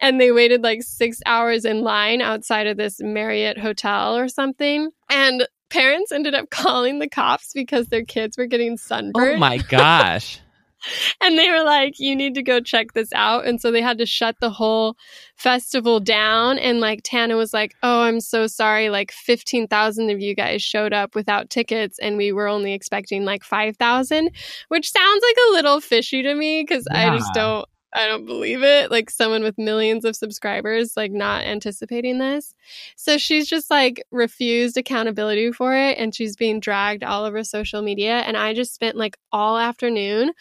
[0.00, 4.90] and they waited like six hours in line outside of this Marriott hotel or something.
[5.10, 9.36] And parents ended up calling the cops because their kids were getting oh sunburned.
[9.36, 10.40] Oh my gosh.
[11.20, 13.46] And they were like, you need to go check this out.
[13.46, 14.96] And so they had to shut the whole
[15.36, 16.58] festival down.
[16.58, 18.90] And like Tana was like, oh, I'm so sorry.
[18.90, 23.44] Like 15,000 of you guys showed up without tickets and we were only expecting like
[23.44, 24.30] 5,000,
[24.68, 27.68] which sounds like a little fishy to me because I just don't.
[27.96, 28.90] I don't believe it.
[28.90, 32.54] Like someone with millions of subscribers, like not anticipating this.
[32.96, 37.80] So she's just like refused accountability for it and she's being dragged all over social
[37.80, 38.18] media.
[38.18, 40.32] And I just spent like all afternoon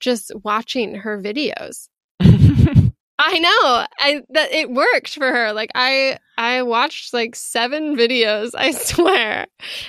[0.00, 1.88] just watching her videos.
[3.18, 3.86] I know.
[3.98, 5.52] I that it worked for her.
[5.52, 9.46] Like I I watched like 7 videos, I swear.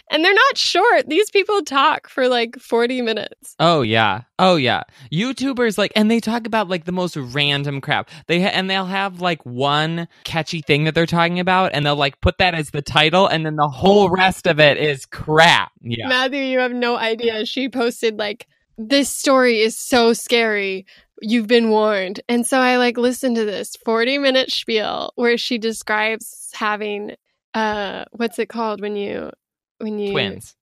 [0.10, 1.10] And they're not short.
[1.10, 3.56] These people talk for like 40 minutes.
[3.60, 4.22] Oh yeah.
[4.40, 4.84] Oh yeah.
[5.12, 8.10] YouTubers like and they talk about like the most random crap.
[8.28, 11.96] They ha- and they'll have like one catchy thing that they're talking about and they'll
[11.98, 15.74] like put that as the title and then the whole rest of it is crap.
[15.82, 16.08] Yeah.
[16.08, 17.46] Matthew, you have no idea.
[17.46, 20.86] She posted like this story is so scary.
[21.22, 22.22] You've been warned.
[22.30, 27.16] And so I like listened to this 40 minute spiel where she describes having
[27.54, 29.32] uh what's it called when you
[29.80, 30.56] when you Twins.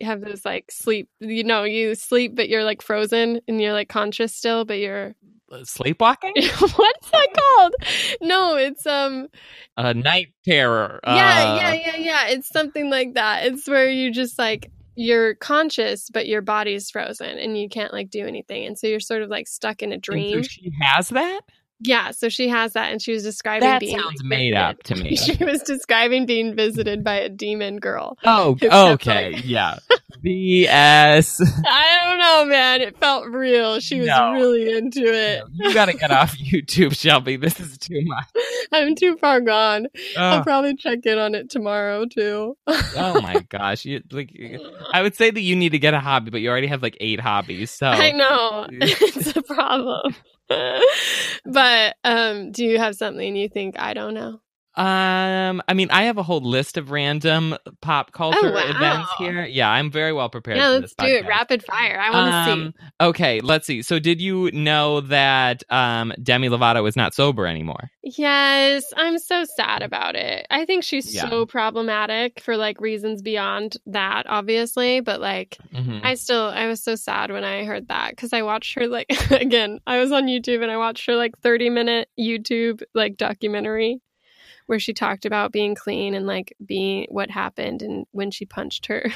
[0.00, 3.88] have those like sleep you know you sleep but you're like frozen and you're like
[3.88, 5.14] conscious still but you're
[5.50, 6.32] Uh, Sleepwalking?
[6.76, 7.72] what's that called
[8.20, 9.28] no it's um
[9.76, 11.00] a night terror.
[11.06, 15.34] yeah uh, yeah yeah yeah it's something like that it's where you just like you're
[15.36, 19.22] conscious but your body's frozen and you can't like do anything and so you're sort
[19.22, 21.40] of like stuck in a and dream so she has that?
[21.80, 24.56] Yeah so she has that and she was describing That being sounds like, made visited-
[24.56, 25.16] up to me.
[25.16, 29.32] she was describing being visited by a demon girl Oh, oh okay.
[29.34, 29.78] like- yeah.
[30.24, 31.40] BS.
[31.66, 34.32] i don't know man it felt real she was No.
[34.32, 37.36] really into it you gotta get off YouTube, Shelby.
[37.36, 38.24] This is too much.
[38.72, 39.86] i'm too far gone
[40.16, 43.84] i'll probably check in on it tomorrow too oh my gosh.
[43.84, 44.30] You like
[44.92, 46.96] I would say that you need to get a hobby, but you already have like
[47.00, 47.70] eight hobbies.
[47.70, 50.14] So I know it's a problem.
[51.44, 54.40] but um, do you have something you think I don't know?
[54.76, 58.70] Um, I mean, I have a whole list of random pop culture Oh, wow.
[58.76, 59.44] events here.
[59.46, 60.58] Yeah, I'm very well prepared.
[60.58, 61.98] yeah, let's this do it rapid fire.
[61.98, 63.80] I want to Um, okay, let's see.
[63.82, 67.90] So, did you know that um, Demi Lovato is not sober anymore?
[68.02, 70.46] Yes, I'm so sad about it.
[70.50, 71.28] I think she's Yeah.
[71.30, 75.00] so problematic for like reasons beyond that, obviously.
[75.00, 76.00] But like, Mhm.
[76.04, 79.06] I still, I was so sad when I heard that because I watched her like
[79.30, 79.80] again.
[79.86, 84.00] I was on YouTube and I watched her like 30 minute YouTube like documentary
[84.66, 88.86] where she talked about being clean and like being what happened and when she punched
[88.86, 89.06] her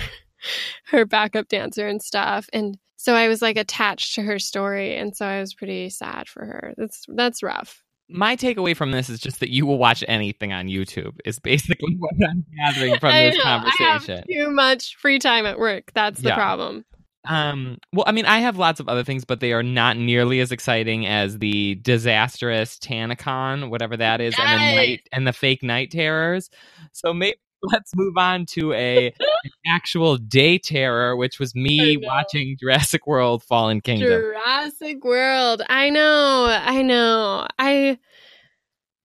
[0.86, 2.48] her backup dancer and stuff.
[2.52, 6.28] And so I was like attached to her story, and so I was pretty sad
[6.28, 6.74] for her.
[6.76, 7.82] That's that's rough.
[8.10, 11.16] my takeaway from this is just that you will watch anything on YouTube.
[11.24, 14.14] Is basically what I'm gathering from I this know, conversation.
[14.14, 15.92] I have too much free time at work.
[15.94, 16.34] That's the Yeah.
[16.34, 16.84] problem.
[17.28, 20.40] Um, well, I mean, I have lots of other things, but they are not nearly
[20.40, 25.62] as exciting as the disastrous Tanacon, whatever that is, and the night and the fake
[25.62, 26.48] night terrors.
[26.92, 29.12] So maybe let's move on to a an
[29.68, 34.08] actual day terror, which was me watching Jurassic World: Fallen Kingdom.
[34.08, 35.62] Jurassic World.
[35.68, 36.46] I know.
[36.48, 37.46] I know.
[37.58, 37.98] I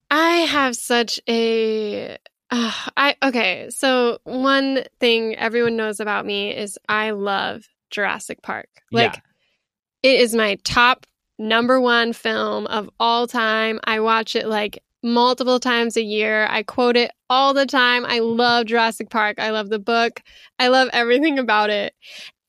[0.10, 2.18] I have such a
[2.50, 3.70] uh, I okay.
[3.72, 8.68] So one thing everyone knows about me is I love Jurassic Park.
[8.92, 10.12] Like Yeah.
[10.12, 11.06] it is my top
[11.40, 13.80] number one film of all time.
[13.84, 16.48] I watch it like multiple times a year.
[16.50, 18.06] I quote it all the time.
[18.06, 19.40] I love Jurassic Park.
[19.40, 20.22] I love the book.
[20.60, 21.94] I love everything about it.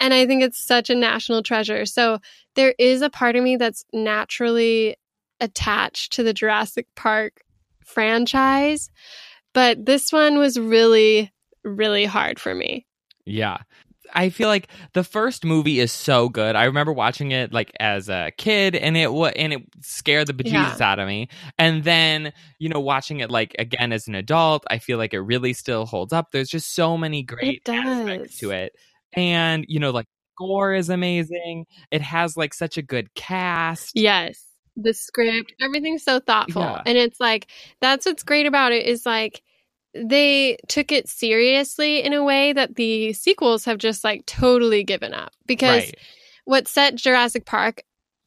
[0.00, 1.87] And I think it's such a national treasure.
[1.87, 2.18] So
[2.54, 4.96] there is a part of me that's naturally
[5.40, 7.42] attached to the Jurassic Park
[7.85, 8.90] franchise.
[9.54, 11.32] But this one was really,
[11.64, 12.87] really hard for me.
[13.24, 13.59] Yeah.
[14.14, 16.57] I feel like the first movie is so good.
[16.57, 20.35] I remember watching it like as a kid and it wa- and it scared the
[20.35, 21.29] bejesus out of me.
[21.59, 25.21] And then, you know, watching it like again as an adult, I feel like it
[25.21, 26.31] really still holds up.
[26.33, 28.73] There's just so many great aspects to it.
[29.14, 31.66] And, you know, like score is amazing.
[31.90, 33.92] It has like such a good cast.
[33.95, 34.42] Yes.
[34.77, 36.62] The script, everything's so thoughtful.
[36.62, 36.83] Yeah.
[36.85, 37.47] And it's like,
[37.81, 39.42] that's what's great about it is like,
[40.04, 45.14] they took it seriously in a way that the sequels have just like totally given
[45.14, 45.32] up.
[45.46, 45.98] Because Right.
[46.44, 47.82] what set Jurassic Park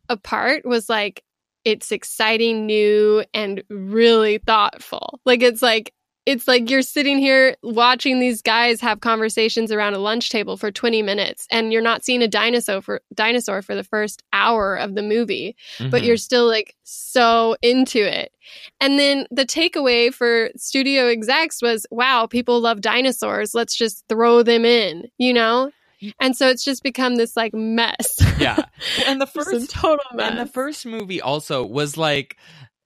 [0.08, 1.24] apart was like,
[1.66, 5.20] it's exciting, new, and really thoughtful.
[5.26, 5.94] Like, it's like,
[6.32, 10.70] it's like you're sitting here watching these guys have conversations around a lunch table for
[10.72, 14.94] 20 minutes and you're not seeing a dinosaur for dinosaur for the first hour of
[14.94, 15.56] the movie
[15.90, 16.06] but Mhm.
[16.06, 18.32] you're still like so into it.
[18.80, 23.56] And then the takeaway for studio execs was, wow, people love dinosaurs.
[23.56, 25.72] Let's just throw them in, you know?
[26.20, 28.18] And so it's just become this like mess.
[28.40, 28.58] Yeah.
[29.08, 30.30] And the first total mess.
[30.32, 32.38] And the first movie also was like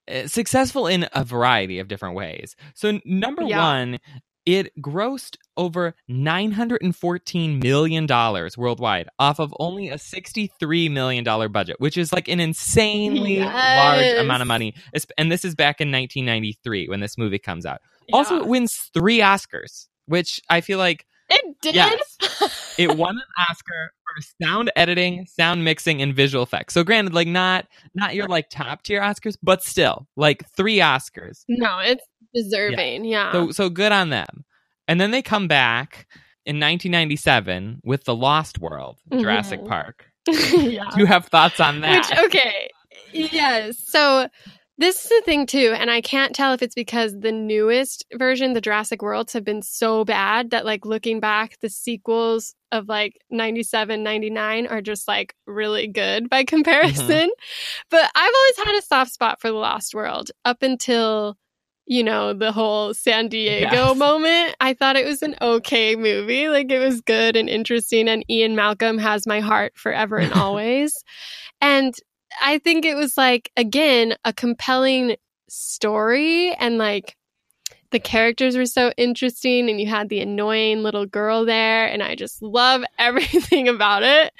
[0.08, 2.56] Eh, successful in a variety of different ways.
[2.76, 3.60] So number Yeah.
[3.60, 4.00] one,
[4.46, 10.90] it grossed over nine hundred and fourteen million dollars worldwide off of only a sixty-three
[10.90, 14.74] million dollar budget, which is like an insanely large amount of money.
[15.18, 17.80] And this is back in nineteen ninety-three when this movie comes out.
[18.10, 18.18] Yeah.
[18.18, 21.76] Also, it wins three Oscars, which I feel like it did.
[21.76, 22.76] Yes.
[22.78, 26.74] it won an Oscar for sound editing, sound mixing, and visual effects.
[26.74, 31.44] So granted, like not not your like top tier Oscars, but still like three Oscars.
[31.48, 33.06] no, it's deserving.
[33.06, 33.32] Yeah.
[33.32, 34.46] So so good on them.
[34.88, 36.08] And then they come back
[36.46, 39.68] in 1997 with The Lost World, Jurassic Mhm.
[39.68, 40.06] Park.
[40.28, 40.84] yeah.
[40.94, 42.10] Do you have thoughts on that?
[42.10, 42.70] Which okay,
[43.14, 43.78] yes.
[43.88, 44.28] So
[44.78, 48.54] this is the thing too, and I can't tell if it's because the newest version,
[48.54, 53.20] the Jurassic Worlds, have been so bad that like looking back, the sequels of like
[53.30, 56.56] 97, 99 are just like really good by mm-hmm.
[56.56, 57.30] comparison.
[57.92, 61.38] But I've always had a soft spot for the Lost World up until
[61.86, 63.98] you know the whole San Diego Yes.
[63.98, 64.56] moment.
[64.60, 68.56] I thought it was an okay movie, like it was good and interesting, and Ian
[68.56, 70.94] Malcolm has my heart forever and always.
[71.62, 71.94] And
[72.42, 75.16] I think it was like, again, a compelling
[75.50, 77.16] story and like
[77.92, 82.16] the characters were so interesting and you had the annoying little girl there and I
[82.16, 84.34] just love everything about it.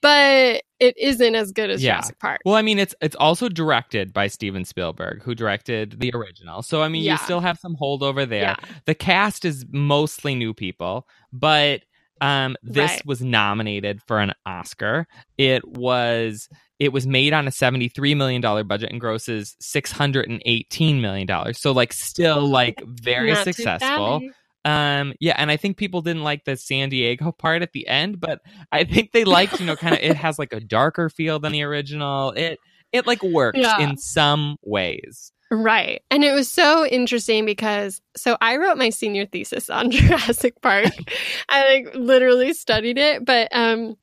[0.00, 1.94] But it isn't as good as Yeah.
[1.94, 2.40] Jurassic Park.
[2.44, 6.62] Well, I mean, it's it's also directed by Steven Spielberg, who directed the original.
[6.62, 7.12] So I mean, Yeah.
[7.14, 8.42] you still have some holdover there.
[8.42, 8.56] Yeah.
[8.84, 11.82] The cast is mostly new people, but
[12.20, 13.06] um, this Right.
[13.06, 15.06] was nominated for an Oscar.
[15.36, 19.90] It was it was made on a seventy three million dollar budget and grosses six
[19.92, 21.60] hundred and eighteen million dollars.
[21.60, 24.20] So like, still like very Not successful.
[24.64, 28.20] Um, yeah, and I think people didn't like the San Diego part at the end,
[28.20, 28.40] but
[28.70, 31.52] I think they liked, you know, kind of it has like a darker feel than
[31.52, 32.32] the original.
[32.32, 32.58] It
[32.92, 33.80] it like works Yeah.
[33.80, 35.32] in some ways.
[35.50, 36.02] Right.
[36.10, 40.86] And it was so interesting because so I wrote my senior thesis on Jurassic Park.
[41.48, 43.96] I like literally studied it, but um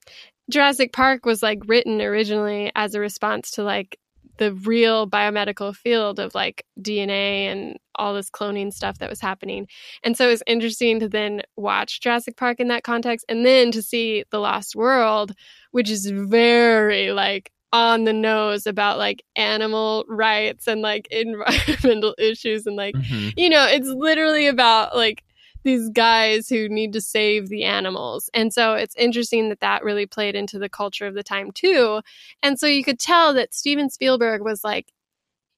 [0.49, 3.99] Jurassic Park was like written originally as a response to like
[4.37, 9.67] the real biomedical field of like DNA and all this cloning stuff that was happening.
[10.03, 13.71] And so it was interesting to then watch Jurassic Park in that context and then
[13.71, 15.33] to see The Lost World,
[15.71, 22.65] which is very like on the nose about like animal rights and like environmental issues
[22.65, 23.33] and like Mhm.
[23.35, 25.23] you know it's literally about like
[25.63, 30.05] these guys who need to save the animals and so it's interesting that that really
[30.05, 32.01] played into the culture of the time too
[32.43, 34.91] and so you could tell that steven spielberg was like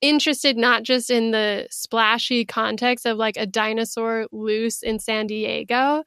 [0.02, 6.04] interested not just in the splashy context of like a dinosaur loose in San Diego,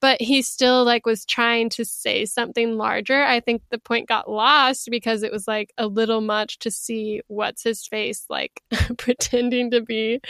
[0.00, 3.22] but he still like was trying to say something larger.
[3.22, 7.20] I think the point got lost because it was like a little much to see
[7.28, 8.62] what's his face like
[8.98, 10.20] pretending to be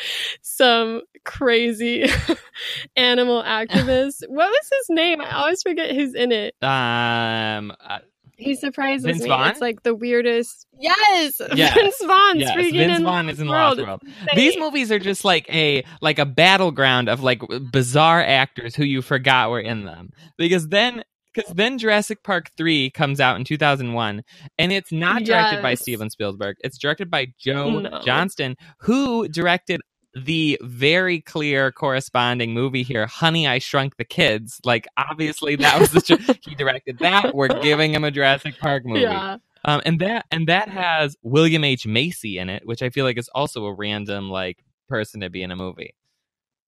[0.43, 2.07] some crazy
[2.97, 4.23] animal activist.
[4.29, 5.21] what was his name?
[5.21, 6.55] I always forget who's in it.
[6.63, 8.01] Um, uh,
[8.37, 9.29] he surprises Vince me.
[9.29, 9.49] Vaughn?
[9.51, 10.67] It's like the weirdest.
[10.79, 11.75] Yes, Yes.
[11.75, 13.79] Vince Vaughn's yes, freaking Vince in Vaughn is in the world.
[13.79, 14.03] Lost World.
[14.35, 19.03] These movies are just like a like a battleground of like bizarre actors who you
[19.03, 20.11] forgot were in them.
[20.37, 24.23] Because then because then Jurassic Park 3 comes out in 2001
[24.59, 26.57] and it's not directed by Steven Spielberg.
[26.63, 28.01] It's directed by Joe No.
[28.05, 29.81] Johnston who directed
[30.17, 34.61] the very clear corresponding movie here, Honey, I Shrunk the Kids.
[34.65, 37.35] Like, obviously, that was the tr- he directed that.
[37.35, 39.01] We're giving him a Jurassic Park movie.
[39.01, 43.05] Yeah, Um, and that and that has William H Macy in it, which I feel
[43.05, 44.59] like is also a random like
[44.89, 45.95] person to be in a movie.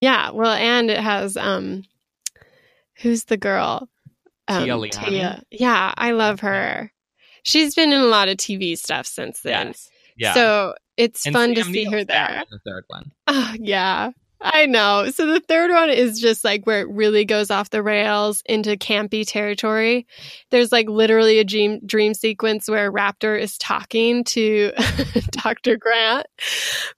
[0.00, 0.30] yeah.
[0.30, 1.84] Well, and it has um,
[2.96, 3.88] who's the girl?
[4.48, 5.42] Um, Tia Tia.
[5.50, 6.92] Yeah, I love her.
[7.42, 9.74] She's been in a lot of TV stuff since then.
[10.16, 10.34] yeah.
[10.34, 12.44] So it's And fun to Sam see Neill's her there.
[12.50, 13.12] The third one.
[13.26, 14.10] Oh, yeah.
[14.40, 15.10] I know.
[15.10, 18.76] So the third one is just like where it really goes off the rails into
[18.76, 20.06] campy territory.
[20.50, 24.72] There's like literally a dream dream sequence where Raptor is talking to
[25.30, 25.78] Dr.
[25.78, 26.26] Grant.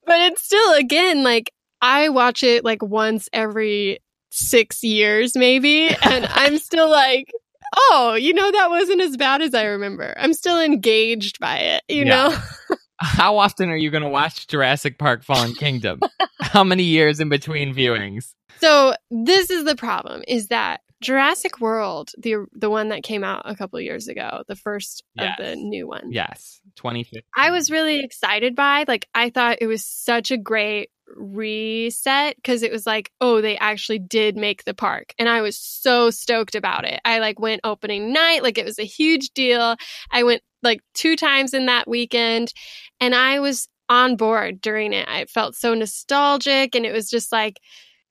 [0.05, 3.99] But it's still again like I watch it like once every
[4.31, 7.31] 6 years maybe and I'm still like
[7.73, 10.13] Oh, you know that wasn't as bad as I remember.
[10.17, 12.29] I'm still engaged by it, you Yeah.
[12.29, 12.37] know.
[12.99, 16.01] How often are you going to watch Jurassic Park: Fallen Kingdom?
[16.41, 18.33] How many years in between viewings?
[18.59, 23.43] So this is the problem: is that Jurassic World, the the one that came out
[23.45, 25.39] a couple of years ago, the first Yes.
[25.39, 27.21] of the new one, Yes, 2015.
[27.35, 28.85] I was really excited by.
[28.87, 33.57] Like, I thought it was such a great reset because it was like, oh, they
[33.57, 36.99] actually did make the park, and I was so stoked about it.
[37.05, 39.75] I like went opening night, like it was a huge deal.
[40.11, 42.53] I went like two times in that weekend,
[42.99, 45.07] and I was on board during it.
[45.09, 47.57] I felt so nostalgic, and it was just like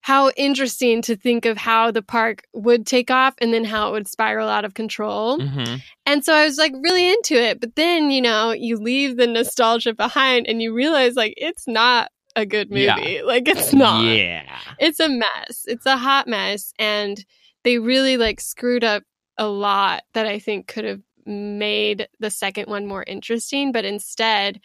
[0.08, 3.92] how interesting to think of how the park would take off and then how it
[3.92, 5.38] would spiral out of control.
[5.38, 5.74] hmm
[6.06, 7.60] And so I was like really into it.
[7.60, 12.10] But then, you know, you leave the nostalgia behind and you realize like it's not
[12.36, 12.84] a good movie.
[12.84, 13.20] Yeah.
[13.22, 14.02] Like it's not.
[14.02, 14.58] Yeah.
[14.78, 15.66] It's a mess.
[15.66, 16.72] It's a hot mess.
[16.78, 17.22] And
[17.64, 19.02] they really like screwed up
[19.36, 23.72] a lot that I think could have made the second one more interesting.
[23.72, 24.58] But instead,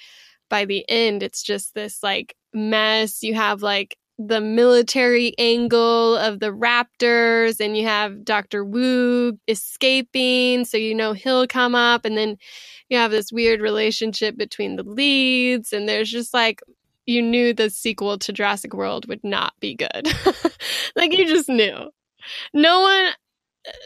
[0.50, 3.24] by the end, it's just this like mess.
[3.24, 8.64] You have like the military angle of the raptors and you have Dr.
[8.64, 12.38] Wu escaping so you know he'll come up and then
[12.90, 16.62] you have this weird relationship between the leads and there's just like
[17.06, 20.08] you knew the sequel to Jurassic World would not be good.
[20.96, 21.90] like you just knew.
[22.54, 23.12] No one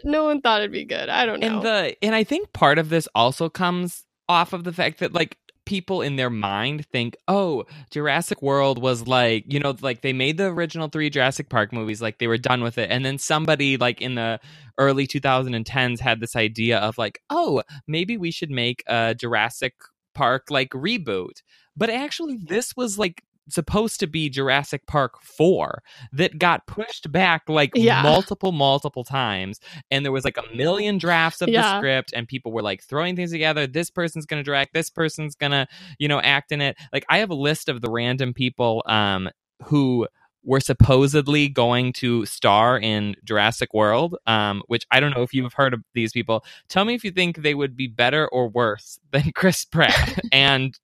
[0.03, 1.09] no one thought it'd be good.
[1.09, 1.57] I don't know.
[1.57, 5.13] And the and I think part of this also comes off of the fact that
[5.13, 5.38] like
[5.68, 10.38] people in their mind think, "Oh, Jurassic World was like, you know, like they made
[10.38, 13.78] the original 3 Jurassic Park movies like they were done with it." And then somebody
[13.78, 14.39] like in the
[14.80, 19.76] early 2010s had this idea of like, "Oh, maybe we should make a Jurassic
[20.15, 21.43] Park like reboot."
[21.76, 25.81] But actually this was like supposed to be Jurassic Park 4
[26.13, 28.01] that got pushed back like Yeah.
[28.01, 29.59] multiple multiple times
[29.91, 33.15] and there was like a million drafts of the script and people were like throwing
[33.15, 35.67] things together this person's going to direct this person's going to
[35.99, 39.29] you know act in it like i have a list of the random people um
[39.63, 40.07] who
[40.43, 45.51] were supposedly going to star in Jurassic World, um, which I don't know if you've
[45.53, 46.45] heard of these people.
[46.69, 50.79] Tell me if you think they would be better or worse than Chris Pratt and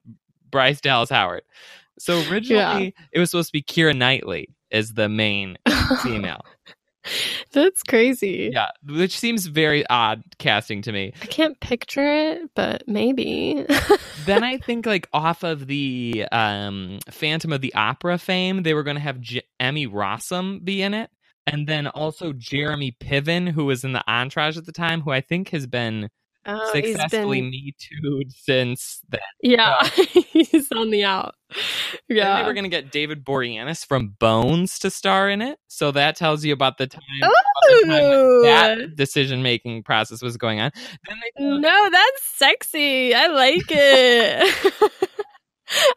[0.51, 1.43] Bryce Dallas Howard.
[1.99, 5.57] So originally, it was supposed to be Keira Knightley as the main
[6.01, 6.41] female.
[7.51, 8.49] That's crazy.
[8.53, 11.11] yeah, which seems very odd casting to me.
[11.21, 13.65] I can't picture it, but maybe.
[14.25, 18.83] then I think like off of the um, Phantom of the Opera fame, they were
[18.83, 21.09] going to have J- Emmy Rossum be in it,
[21.45, 25.19] and then also Jeremy Piven, who was in the Entourage at the time, who I
[25.21, 26.09] think has been
[26.45, 29.21] Oh, he's successfully been- Me Too'd since then.
[29.41, 29.89] yeah, uh,
[30.31, 31.35] he's on the out.
[32.09, 32.41] Then Yeah.
[32.41, 36.15] they were going to get David Boreanaz from Bones to star in it, so that
[36.15, 37.01] tells you about the time.
[37.21, 37.31] About
[37.67, 40.71] the time that decision making process was going on.
[41.07, 43.13] Then they No, that's sexy.
[43.15, 44.73] I like it.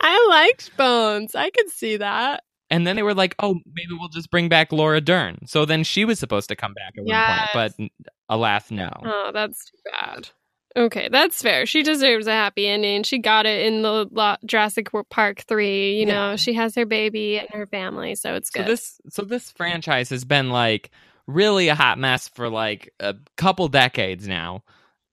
[0.01, 1.35] I liked Bones.
[1.35, 2.43] I could see that.
[2.71, 5.85] And then they were like, "Oh, maybe we'll just bring back Laura Dern." So then
[5.85, 7.49] she was supposed to come back at Yes.
[7.55, 8.91] one point, but alas, no.
[9.05, 10.29] Oh, that's too bad.
[10.77, 11.65] Okay, that's fair.
[11.65, 13.03] She deserves a happy ending.
[13.03, 16.13] She got it in the Lo- Jurassic Park 3, you Yeah.
[16.13, 16.37] know.
[16.37, 18.69] She has her baby and her family, so it's So good.
[18.69, 20.91] this so this franchise has been like
[21.27, 24.63] really a hot mess for like a couple decades now.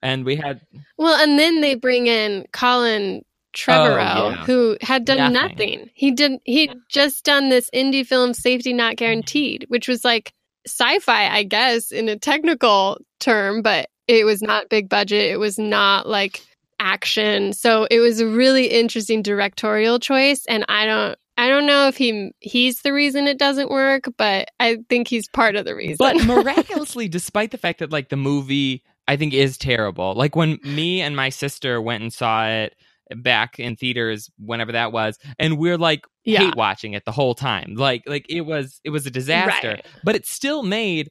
[0.01, 0.59] And we had
[0.97, 3.23] well, and then they bring in Colin
[3.55, 4.45] Trevorrow, Oh, yeah.
[4.45, 5.49] who had done Nothing.
[5.49, 5.89] nothing.
[5.93, 10.33] He did he just done this indie film Safety Not Guaranteed, which was like
[10.67, 15.31] sci-fi, I guess, in a technical term, but it was not big budget.
[15.31, 16.41] It was not like
[16.79, 17.53] action.
[17.53, 21.97] So it was a really interesting directorial choice and I don't I don't know if
[21.97, 25.97] he he's the reason it doesn't work, but I think he's part of the reason.
[25.97, 30.13] but miraculously despite the fact that like the movie I think is terrible.
[30.13, 32.75] Like when me and my sister went and saw it
[33.17, 36.39] back in theaters whenever that was and we're like Yeah.
[36.39, 37.75] hate watching it the whole time.
[37.75, 39.69] Like like it was it was a disaster.
[39.69, 39.85] Right.
[40.03, 41.09] but it still made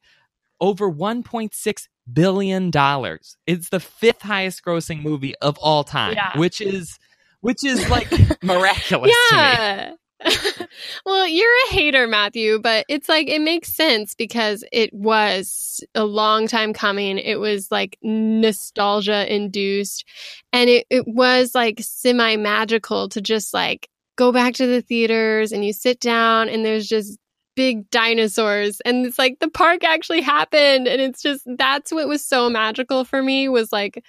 [0.60, 3.36] over 1.6 billion dollars.
[3.46, 6.38] It's the fifth highest grossing movie of all time, Yeah.
[6.38, 6.98] which is
[7.40, 8.10] which is like
[8.42, 9.96] miraculous to me.
[11.06, 16.04] well, you're a hater, Matthew, but it's like it makes sense because it was a
[16.04, 17.18] long time coming.
[17.18, 20.04] It was like nostalgia induced.
[20.52, 25.52] And it, it was like semi magical to just like go back to the theaters
[25.52, 27.18] and you sit down and there's just
[27.54, 28.80] big dinosaurs.
[28.84, 30.86] And it's like the park actually happened.
[30.88, 34.02] And it's just that's what was so magical for me was like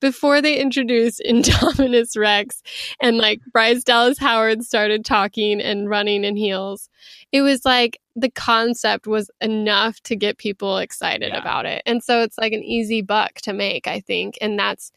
[0.00, 2.62] before they introduced Indominus Rex
[3.00, 6.88] and like Bryce Dallas Howard started talking and running in heels,
[7.32, 11.40] it was like the concept was enough to get people excited Yeah.
[11.40, 11.82] about it.
[11.86, 14.36] And so it's like an easy buck to make, I think.
[14.40, 14.90] And that's,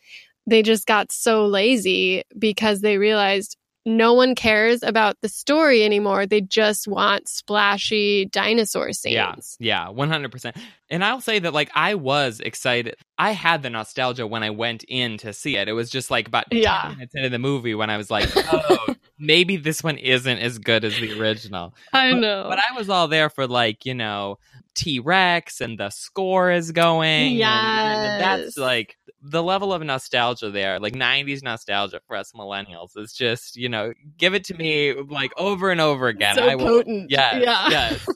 [0.47, 3.55] they just got so lazy because they realized
[3.85, 6.25] no one cares about the story anymore.
[6.25, 9.57] They just want splashy dinosaur scenes.
[9.59, 10.55] Yeah, yeah, one hundred percent.
[10.89, 12.95] And I'll say that like I was excited.
[13.17, 15.67] I had the nostalgia when I went in to see it.
[15.67, 16.81] It was just like about Yeah.
[16.81, 20.59] ten minutes into the movie when I was like, oh, maybe this one isn't as
[20.59, 21.73] good as the original.
[21.91, 22.45] I But- know.
[22.49, 24.37] But I was all there for like you know
[24.75, 27.41] T Rex and the score is going.
[27.41, 33.13] and that's like the level of nostalgia there, like '90s nostalgia for us millennials, is
[33.13, 36.35] just you know give it to me like over and over again.
[36.35, 37.09] so I will potent.
[37.09, 37.69] Yes, Yeah.
[37.69, 38.07] yes.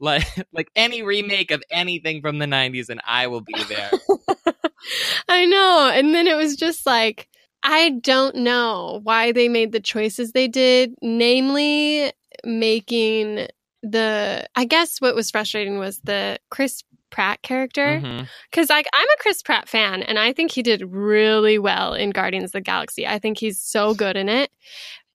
[0.00, 3.90] like like any remake of anything from the 90s and I will be there.
[5.28, 5.90] I know.
[5.92, 7.28] And then it was just like,
[7.62, 12.12] I don't know why they made the choices they did, namely
[12.44, 13.48] making
[13.82, 16.82] the, I guess what was frustrating was the Chris
[17.16, 17.98] Pratt character.
[18.50, 22.10] Because like I'm a Chris Pratt fan, and I think he did really well in
[22.10, 23.06] Guardians of the Galaxy.
[23.06, 24.50] I think he's so good in it.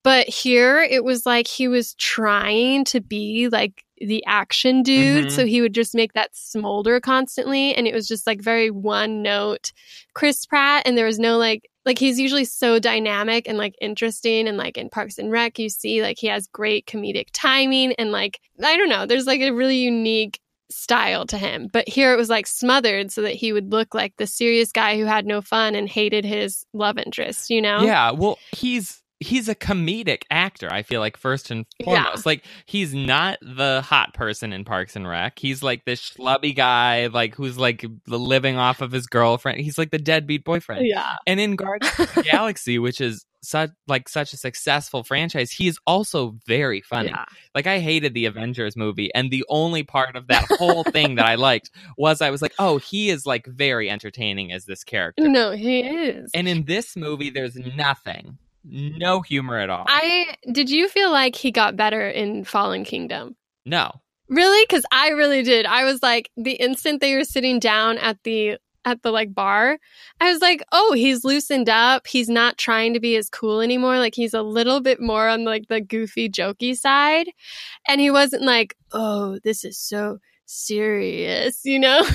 [0.04, 5.32] But here it was like he was trying to be like the action dude, Mhm.
[5.32, 9.22] so he would just make that smolder constantly, and it was just like very one
[9.22, 9.72] note
[10.16, 14.48] Chris Pratt, and there was no like like he's usually so dynamic and like interesting,
[14.48, 18.12] and like in Parks and Rec, you see like he has great comedic timing, and
[18.12, 20.40] like I don't know, there's like a really unique
[20.72, 21.68] style to him.
[21.72, 24.98] But here it was like smothered so that he would look like the serious guy
[24.98, 27.82] who had no fun and hated his love interest, you know?
[27.84, 31.86] Yeah, well, he's he's a comedic actor, I feel like first and Yeah.
[32.06, 32.26] foremost.
[32.26, 35.38] Like he's not the hot person in Parks and Rec.
[35.38, 39.62] He's like this schlubby guy like who's like living off of his girlfriend.
[39.62, 40.88] He's like the deadbeat boyfriend.
[40.88, 41.18] Yeah.
[41.28, 45.68] And in Guardians of the Galaxy, which is such like such a successful franchise, he
[45.68, 47.10] is also very funny.
[47.10, 47.26] Yeah.
[47.56, 51.26] Like I hated the Avengers movie, and the only part of that whole thing that
[51.26, 55.28] I liked was I was like, oh, he is like very entertaining as this character.
[55.28, 56.32] No, he is.
[56.34, 59.86] And in this movie, there's nothing, no humor at all.
[59.88, 63.36] I did you feel like he got better in Fallen Kingdom?
[63.66, 63.92] no,
[64.32, 64.64] Really?
[64.64, 65.66] Because I really did.
[65.66, 69.78] I was like, the instant they were sitting down at the at the like bar,
[70.20, 72.08] I was like, oh, he's loosened up.
[72.08, 74.00] He's not trying to be as cool anymore.
[74.00, 77.28] Like he's a little bit more on like the goofy, jokey side,
[77.88, 82.00] and he wasn't like, oh, this is so serious, you know.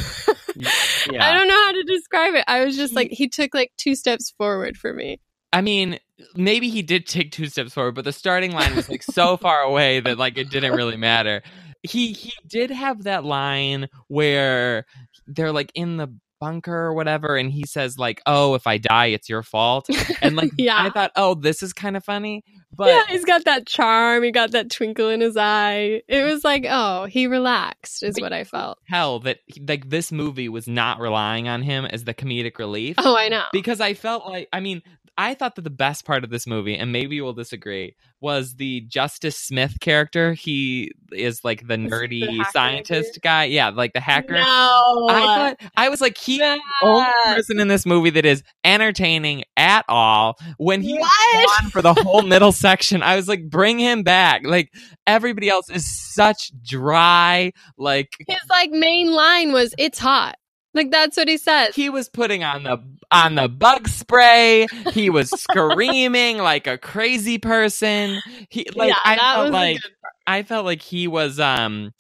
[1.11, 1.25] yeah.
[1.25, 2.45] I don't know how to describe it.
[2.47, 5.21] I was just like, he took like two steps forward for me.
[5.53, 5.99] I mean,
[6.35, 9.63] maybe he did take two steps forward, but the starting line was like so far
[9.63, 11.43] away that like it didn't really matter.
[11.83, 14.87] He he did have that line where
[15.27, 16.09] they're like in the
[16.47, 19.89] bunker or whatever, and he says like, "Oh, if I die, it's your fault."
[20.23, 20.81] And like, Yeah.
[20.83, 22.45] I thought, "Oh, this is kind of funny,"
[22.77, 24.23] but yeah, he's got that charm.
[24.23, 26.03] He got that twinkle in his eye.
[26.09, 28.79] It was like, oh, he relaxed, is what I felt.
[28.85, 32.97] hell, that like this movie was not relying on him as the comedic relief.
[32.99, 33.45] Oh, I know.
[33.53, 34.83] because I felt like I mean
[35.19, 38.57] I thought that the best part of this movie, and maybe you will disagree, was
[38.57, 40.35] the Justice Smith character.
[40.35, 43.23] He is like the he the nerdy scientist dude?
[43.23, 43.45] guy.
[43.45, 44.35] Yeah, like the hacker.
[44.35, 45.07] No.
[45.11, 45.21] I
[45.57, 49.85] thought I was like he the only person in this movie that is entertaining at
[49.89, 50.37] all.
[50.59, 51.03] When he was
[51.35, 51.61] What?
[51.63, 54.43] gone for the whole middle section, I was like, bring him back.
[54.45, 54.71] Like
[55.07, 57.53] everybody else is such dry.
[57.79, 60.37] Like His like main line was "It's hot."
[60.77, 61.75] Like that's what he says.
[61.75, 62.79] he was putting on the
[63.11, 64.67] on the bug spray.
[64.93, 68.21] He was screaming like a crazy person.
[68.51, 69.79] He like yeah, I felt like
[70.27, 71.93] I felt like he was um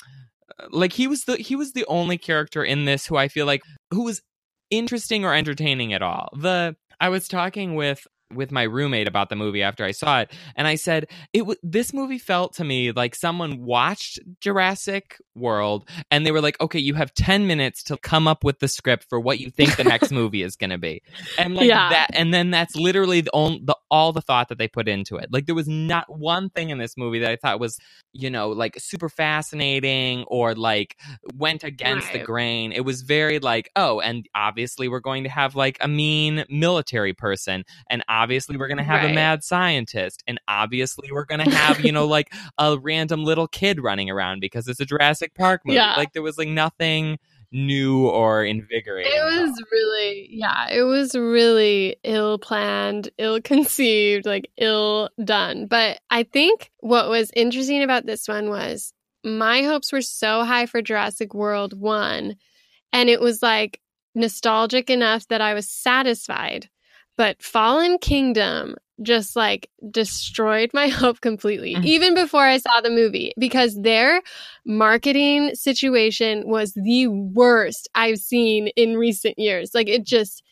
[0.70, 3.62] like he was the he was the only character in this who I feel like
[3.90, 4.20] who was
[4.70, 6.28] interesting or entertaining at all.
[6.36, 10.32] The I was talking with with my roommate about the movie after I saw it
[10.56, 15.88] and I said it w- this movie felt to me like someone watched Jurassic World
[16.10, 19.06] and they were like okay you have 10 minutes to come up with the script
[19.08, 21.02] for what you think the next movie is going to be.
[21.38, 21.88] And like Yeah.
[21.90, 25.16] that and then that's literally the, on, the all the thought that they put into
[25.16, 25.32] it.
[25.32, 27.78] Like there was not one thing in this movie that I thought was
[28.18, 30.96] you know, like super fascinating or like
[31.34, 32.72] went against the grain.
[32.72, 37.12] It was very like, oh, and obviously we're going to have like a mean military
[37.12, 41.50] person, and obviously we're going to have a mad scientist, and obviously we're going to
[41.50, 45.62] have, you know, like a random little kid running around because it's a Jurassic Park
[45.64, 45.76] movie.
[45.76, 45.94] Yeah.
[45.96, 47.18] Like there was like nothing
[47.52, 49.12] new or invigorating.
[49.14, 55.66] It was really, yeah, it was really ill planned, ill conceived, like ill done.
[55.66, 58.92] But I think what was interesting about this one was
[59.24, 62.36] my hopes were so high for Jurassic World 1,
[62.92, 63.80] and it was like
[64.14, 66.70] nostalgic enough that I was satisfied.
[67.16, 71.84] But Fallen Kingdom just like destroyed my hope completely, Mm.
[71.84, 74.22] even before I saw the movie, because their
[74.64, 79.70] marketing situation was the worst I've seen in recent years.
[79.74, 80.42] Like it just,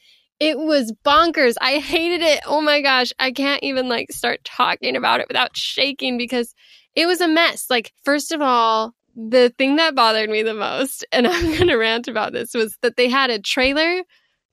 [0.41, 1.55] it was bonkers.
[1.61, 2.41] I hated it.
[2.47, 3.13] Oh my gosh.
[3.19, 6.55] I can't even like start talking about it without shaking because
[6.95, 7.67] it was a mess.
[7.71, 11.77] Like, first of all, the thing that bothered me the most, and I'm going to
[11.77, 14.03] rant about this, was that they had a trailer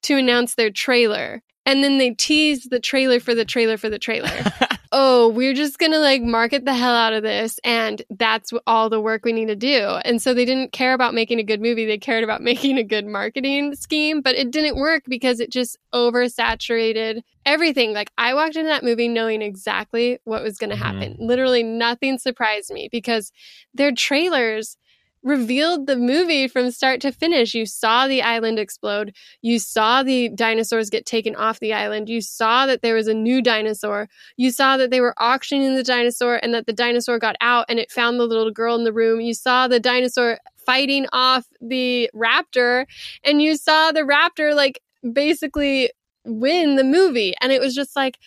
[0.03, 1.41] to announce their trailer.
[1.65, 4.31] And then they teased the trailer for the trailer for the trailer.
[4.91, 7.59] oh, we're just going to like market the hell out of this.
[7.63, 9.99] And that's all the work we need to do.
[10.03, 11.85] And so they didn't care about making a good movie.
[11.85, 15.77] They cared about making a good marketing scheme, but it didn't work because it just
[15.93, 17.93] oversaturated everything.
[17.93, 20.79] Like I walked into that movie knowing exactly what was going to Mhm.
[20.79, 21.15] happen.
[21.19, 23.31] Literally nothing surprised me because
[23.73, 24.77] their trailers
[25.23, 27.53] revealed the movie from start to finish.
[27.53, 29.15] You saw the island explode.
[29.41, 32.09] You saw the dinosaurs get taken off the island.
[32.09, 34.09] You saw that there was a new dinosaur.
[34.37, 37.79] You saw that they were auctioning the dinosaur and that the dinosaur got out and
[37.79, 39.21] it found the little girl in the room.
[39.21, 42.85] You saw the dinosaur fighting off the raptor
[43.23, 44.81] and you saw the raptor like
[45.13, 45.91] basically
[46.25, 47.35] win the movie.
[47.41, 48.17] And it was just like,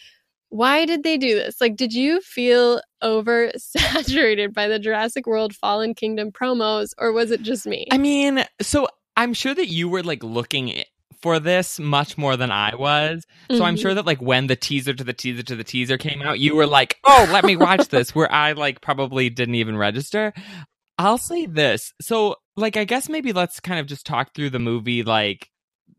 [0.51, 1.61] why did they do this?
[1.61, 7.43] Like, did you feel oversaturated by the Jurassic World Fallen Kingdom promos, or was it
[7.43, 7.87] just me?
[7.91, 10.83] I mean, so I'm sure that you were like looking
[11.21, 13.25] for this much more than I was.
[13.51, 13.81] So I'm Mhm.
[13.81, 16.55] sure that like when the teaser to the teaser to the teaser came out, you
[16.55, 20.35] were like, "Oh, let me watch this." Where I like probably didn't even register.
[20.99, 21.93] I'll say this.
[22.03, 25.49] So like I guess maybe let's kind of just talk through the movie like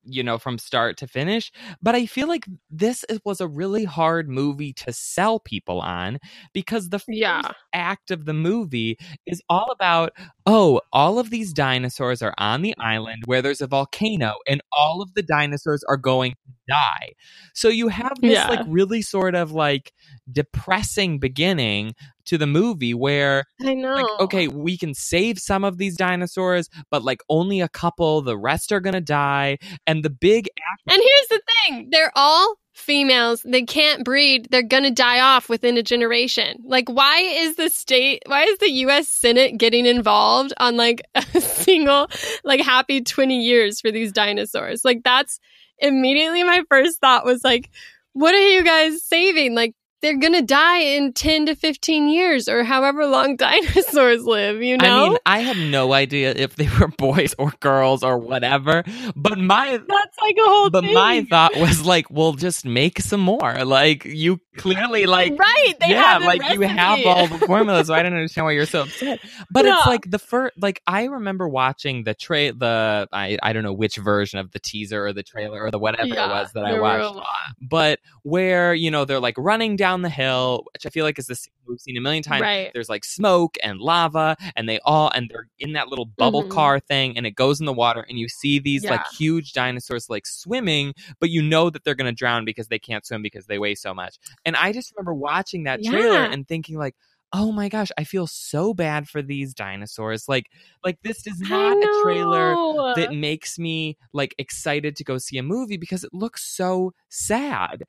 [0.06, 1.52] you know from start to finish
[1.82, 6.20] but i feel like this is- was a really hard movie to sell people on
[6.54, 7.42] because the first Yeah.
[7.74, 10.14] act of the movie is all about
[10.46, 15.02] oh all of these dinosaurs are on the island where there's a volcano and all
[15.02, 17.14] of the dinosaurs are going to die
[17.54, 18.48] so you have this Yeah.
[18.50, 19.92] like really sort of like
[20.32, 21.94] depressing beginning
[22.26, 23.94] to the movie where I know.
[23.94, 28.38] like okay we can save some of these dinosaurs but like only a couple the
[28.38, 29.58] rest are gonna die
[29.88, 30.50] and the big
[30.88, 33.42] And here's the thing they're all females.
[33.44, 34.50] They can't breed.
[34.52, 36.62] They're going to die off within a generation.
[36.66, 41.42] Like, why is the state, why is the US Senate getting involved on like a
[41.42, 42.08] single,
[42.44, 44.84] like, happy 20 years for these dinosaurs?
[44.84, 45.40] Like, that's
[45.80, 47.70] immediately my first thought was like,
[48.14, 49.56] what are you guys saving?
[49.56, 49.74] Like,
[50.06, 55.06] they're to die in 10 to 15 years or however long dinosaurs live, you know?
[55.06, 58.84] i mean i have no idea if they were boys or girls or whatever
[59.16, 60.94] but my that's like a whole but thing.
[60.94, 65.74] my thought was like well just make some more like you clearly like right.
[65.80, 68.84] They yeah, like you have all the formulas so I don't understand why you're so
[68.84, 69.20] upset.
[69.52, 73.64] But it's like the first, like I remember watching the tra the I I don't
[73.64, 76.66] know which version of the teaser or the trailer or the whatever it was that
[76.66, 77.26] I there were a watched,
[77.62, 81.28] but where you know they're like running down the hill, which I feel like is
[81.28, 82.42] the scene we've seen a million times.
[82.42, 82.72] Right.
[82.74, 86.50] There's like smoke and lava, and they all and they're in that little bubble Mhm.
[86.52, 90.10] car thing, and it goes in the water, and you see these like huge dinosaurs
[90.10, 93.60] like swimming, but you know that they're gonna drown because they can't swim because they
[93.60, 94.18] weigh so much.
[94.46, 96.32] And I just remember watching that trailer Yeah.
[96.32, 96.96] and thinking like.
[97.34, 100.30] Oh my gosh, I feel so bad for these dinosaurs.
[100.30, 100.50] Like
[100.86, 102.56] like this is not a trailer
[102.96, 107.84] that makes me like excited to go see a movie because it looks so sad.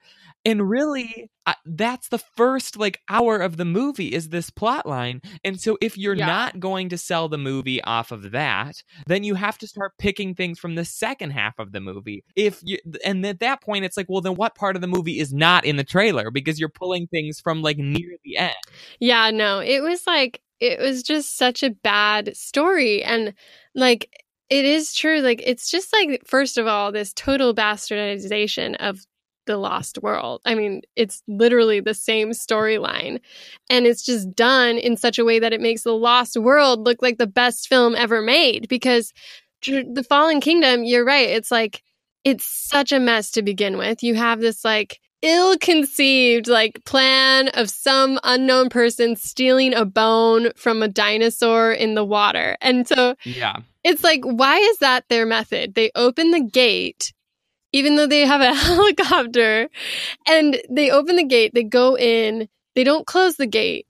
[0.44, 5.22] And really, I, that's the first like hour of the movie is this plot line.
[5.44, 6.26] And so if you're Yeah.
[6.26, 10.34] not going to sell the movie off of that, then you have to start picking
[10.34, 12.24] things from the second half of the movie.
[12.34, 15.20] If you and at that point it's like, well then what part of the movie
[15.20, 18.54] is not in the trailer because you're pulling things from like near the end.
[18.98, 23.04] Yeah, no, it was like it was just such a bad story.
[23.04, 23.34] And
[23.74, 24.10] like
[24.48, 25.20] it is true.
[25.20, 29.04] Like it's just like first of all, this total bastardization of
[29.46, 30.40] the lost world.
[30.44, 33.20] I mean, it's literally the same storyline.
[33.70, 37.02] And it's just done in such a way that it makes the lost world look
[37.02, 38.68] like the best film ever made.
[38.68, 39.12] Because
[39.64, 41.82] the Fallen Kingdom, you're right, it's like
[42.24, 44.02] it's such a mess to begin with.
[44.02, 50.82] You have this like ill-conceived like plan of some unknown person stealing a bone from
[50.82, 52.56] a dinosaur in the water.
[52.60, 53.56] And so Yeah.
[53.82, 55.74] it's like why is that their method?
[55.74, 57.12] They open the gate
[57.72, 59.68] even though they have a helicopter.
[60.26, 63.86] And they open the gate, they go in, they don't close the gate.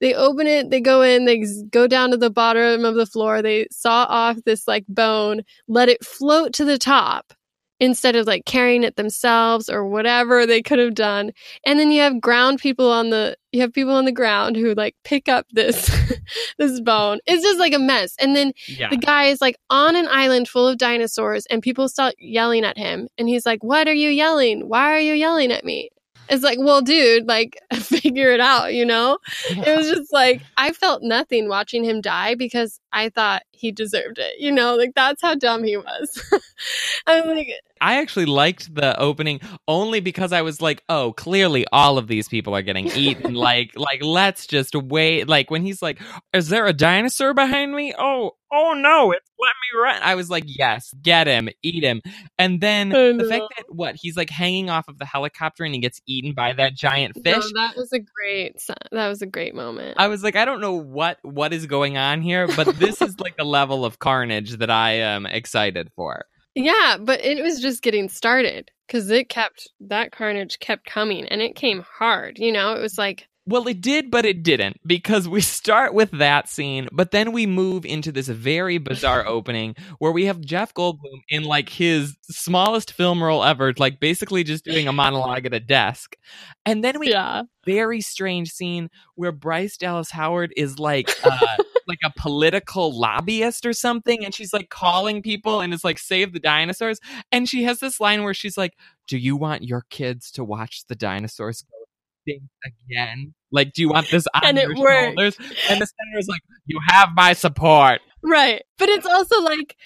[0.00, 3.40] They open it, they go in, they go down to the bottom of the floor,
[3.40, 7.32] they saw off this like bone, let it float to the top
[7.80, 11.32] instead of like carrying it themselves or whatever they could have done.
[11.66, 14.74] And then you have ground people on the you have people on the ground who
[14.74, 15.88] like pick up this
[16.58, 17.18] this bone.
[17.26, 18.14] It's just like a mess.
[18.20, 18.90] And then Yeah.
[18.90, 22.78] the guy is like on an island full of dinosaurs and people start yelling at
[22.78, 25.90] him and he's like what are you yelling why are you yelling at me
[26.28, 29.18] it's like well dude like figure it out you know
[29.50, 34.18] it was just like i felt nothing watching him die because i thought he deserved
[34.18, 36.22] it you know like that's how dumb he was
[37.06, 37.48] i was like
[37.80, 42.28] I actually liked the opening only because I was like, oh, clearly all of these
[42.28, 43.34] people are getting eaten.
[43.34, 45.28] like, like let's just wait.
[45.28, 46.00] Like when he's like,
[46.32, 47.92] is there a dinosaur behind me?
[47.98, 50.02] Oh, oh no, it's me run.
[50.02, 52.00] I was like, yes, get him, eat him.
[52.38, 55.80] And then the fact that what he's like hanging off of the helicopter and he
[55.80, 57.36] gets eaten by that giant fish.
[57.36, 60.60] no, that was a great that was a great moment I was like, I don't
[60.60, 64.58] know what what is going on here, but this is like the level of carnage
[64.58, 66.26] that I am excited for.
[66.54, 71.42] Yeah, but it was just getting started because it kept that carnage kept coming and
[71.42, 72.38] it came hard.
[72.38, 76.10] You know, it was like Well, it did, but it didn't because we start with
[76.12, 80.72] that scene, but then we move into this very bizarre opening where we have Jeff
[80.72, 85.52] Goldblum in like his smallest film role ever, like basically just doing a monologue at
[85.52, 86.16] a desk.
[86.64, 91.98] And then we yeah, very strange scene where Bryce Dallas Howard is like uh like
[92.02, 96.40] a political lobbyist or something and she's like calling people and it's like save the
[96.40, 96.98] dinosaurs
[97.30, 98.72] and she has this line where she's like
[99.06, 101.83] do you want your kids to watch the dinosaurs go
[102.26, 105.04] again like do you want this on And it your worked.
[105.18, 105.36] shoulders
[105.68, 108.62] and the senator's like you have my support right.
[108.78, 109.76] But it's also like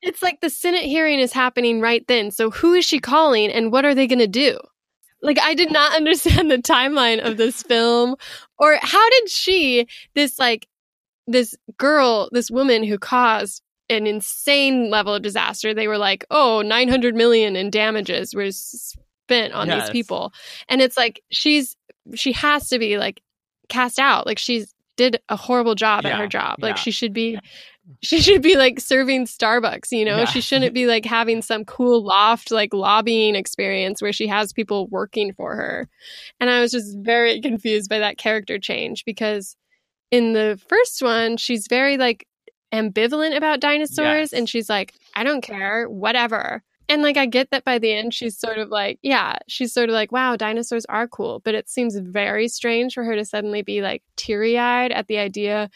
[0.00, 2.30] it's like the Senate hearing is happening right then.
[2.30, 4.58] So who is she calling and what are they going to do?
[5.22, 8.14] Like I did not understand the timeline of this film
[8.58, 10.68] or how did she this like
[11.26, 15.74] this girl, this woman who caused an insane level of disaster.
[15.74, 18.96] They were like, "Oh, 900 million in damages was
[19.28, 19.82] spent on Yes.
[19.86, 20.32] these people."
[20.68, 21.76] And it's like she's
[22.14, 23.20] she has to be like
[23.68, 24.26] cast out.
[24.26, 26.56] Like she's did a horrible job at her job.
[26.60, 26.80] Like yeah.
[26.82, 27.38] she should be
[28.02, 30.18] she should be like serving Starbucks, you know?
[30.18, 30.24] Yeah.
[30.26, 34.88] She shouldn't be like having some cool loft like lobbying experience where she has people
[34.88, 35.88] working for her.
[36.40, 39.56] And I was just very confused by that character change because
[40.10, 42.26] in the first one, she's very like
[42.74, 44.32] ambivalent about dinosaurs Yes.
[44.32, 46.62] and she's like, I don't care, whatever.
[46.88, 49.88] And like I get that by the end she's sort of like, yeah, she's sort
[49.90, 53.62] of like, wow, dinosaurs are cool, but it seems very strange for her to suddenly
[53.62, 55.68] be like teary-eyed at the idea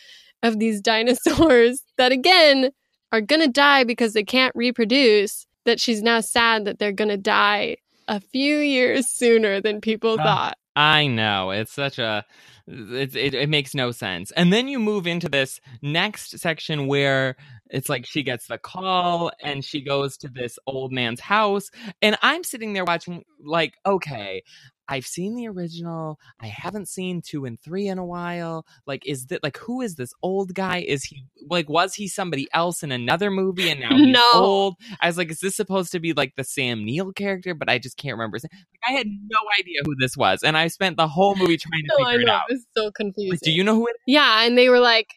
[0.43, 2.71] of these dinosaurs that again
[3.13, 7.11] are going to die because they can't reproduce, that she's now sad that they're going
[7.11, 7.77] to die
[8.09, 10.23] a few years sooner than people Ah.
[10.25, 10.59] thought.
[10.75, 12.25] I know it's such a
[12.67, 14.31] it, it it makes no sense.
[14.33, 17.37] And then you move into this next section where
[17.73, 21.71] it's like she gets the call and she goes to this old man's house
[22.01, 24.43] and I'm sitting there watching like okay,
[24.89, 26.19] I've seen the original.
[26.41, 28.67] I haven't seen two and three in a while.
[28.87, 30.79] Like, is that like who is this old guy?
[30.87, 34.23] Is he like was he somebody else in another movie and now he's No.
[34.35, 34.75] old?
[35.01, 37.55] I was like, is this supposed to be like the Sam Neill character?
[37.55, 38.39] But I just can't remember.
[38.43, 38.53] Like,
[38.87, 41.97] I had no idea who this was, and I spent the whole movie trying to
[41.99, 42.43] No, I figure it out.
[42.51, 43.31] It was so confusing.
[43.31, 44.03] Like, do you know who it is?
[44.09, 45.09] Yeah, and they were like,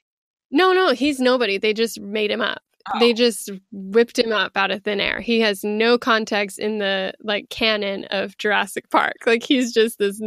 [0.52, 1.58] "No, no, he's nobody.
[1.58, 2.62] They just made him up.
[3.00, 3.16] They Oh.
[3.16, 5.20] just whipped him up out of thin air.
[5.20, 9.16] He has no context in the like canon of Jurassic Park.
[9.26, 10.22] Like he's just this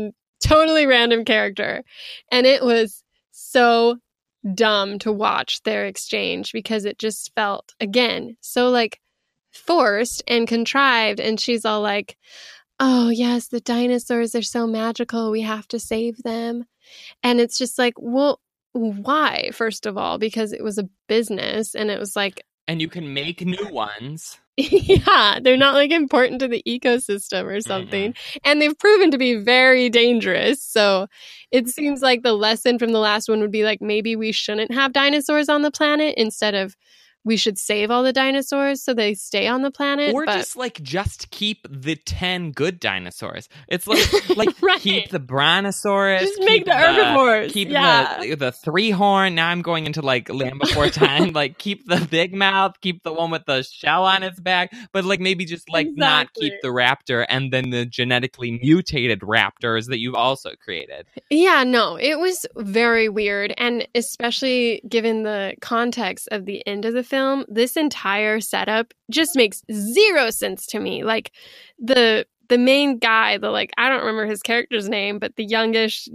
[0.44, 1.84] totally random character."
[2.32, 3.98] And it was so
[4.54, 9.00] dumb to watch their exchange because it just felt again so like
[9.52, 12.16] forced and contrived and she's all like
[12.78, 16.64] oh yes the dinosaurs are so magical we have to save them
[17.22, 18.40] and it's just like well
[18.78, 20.18] why first of all?
[20.18, 24.38] Because it was a business and it was like And you can make new ones.
[24.56, 28.14] yeah they're not like important to the ecosystem or something.
[28.44, 30.62] And they've proven to be very dangerous.
[30.62, 31.06] So
[31.52, 34.72] it seems like the lesson from the last one would be like maybe we shouldn't
[34.72, 36.76] have dinosaurs on the planet instead of
[37.28, 40.56] we should save all the dinosaurs so they stay on the planet or but just
[40.56, 43.48] like just keep the 10 good dinosaurs.
[43.68, 44.80] It's like like Right.
[44.80, 47.52] keep the brontosaurus just make the herbivores.
[47.52, 48.18] keep yeah.
[48.20, 49.34] the the three horn.
[49.34, 53.12] Now i'm going into like land before time like keep the big mouth keep the
[53.12, 56.68] one with the shell on its back but like maybe just like not keep the
[56.68, 61.06] raptor and then the genetically mutated raptors that you've also created.
[61.30, 63.52] Yeah, no, it was very weird.
[63.58, 67.17] And especially given the context of the end of the film,
[67.48, 71.04] this entire setup just makes zero sense to me.
[71.04, 71.32] Like
[71.78, 76.08] the the main guy, the like I don't remember his character's name, but the youngish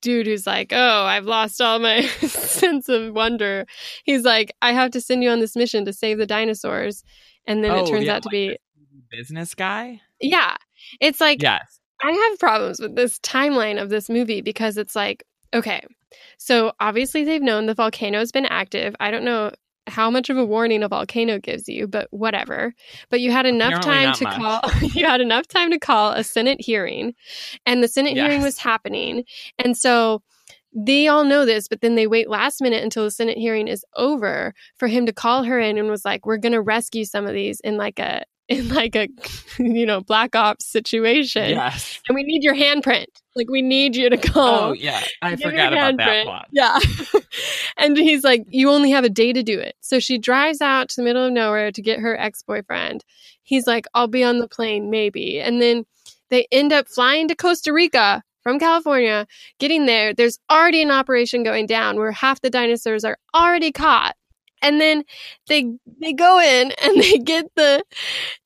[0.00, 3.66] dude who's like, Oh, I've lost all my sense of wonder.
[4.04, 7.04] He's like, I have to send you on this mission to save the dinosaurs.
[7.46, 8.58] And then Oh, it turns yeah, out to like be
[9.10, 10.56] business guy yeah.
[11.00, 15.24] It's like yes I have problems with this timeline of this movie because it's like,
[15.54, 15.84] okay,
[16.36, 18.96] so obviously they've known the volcano's been active.
[18.98, 19.52] I don't know
[19.86, 22.74] how much of a warning a volcano gives you, but whatever.
[23.10, 24.62] But you had enough Apparently time to much.
[24.62, 27.14] call you had enough time to call a Senate hearing
[27.66, 29.24] and the Senate hearing was happening.
[29.58, 30.22] And so
[30.74, 33.84] they all know this, but then they wait last minute until the Senate hearing is
[33.94, 37.26] over for him to call her in and was like, "We're going to rescue some
[37.26, 39.08] of these in like a in like a
[39.58, 43.06] you know black ops situation, yes and we need your handprint.
[43.34, 44.30] Like we need you to go.
[44.34, 46.78] oh yeah i forgot about that plot Yeah.
[47.78, 49.74] and he's like, You only have a day to do it.
[49.80, 53.04] So she drives out to the middle of nowhere to get her ex boyfriend.
[53.42, 55.40] He's like, I'll be on the plane, maybe.
[55.40, 55.84] And then
[56.30, 59.26] they end up flying to Costa Rica from California.
[59.58, 64.14] Getting there, there's already an operation going down where half the dinosaurs are already caught.
[64.62, 65.04] And then
[65.48, 67.84] they they go in and they get the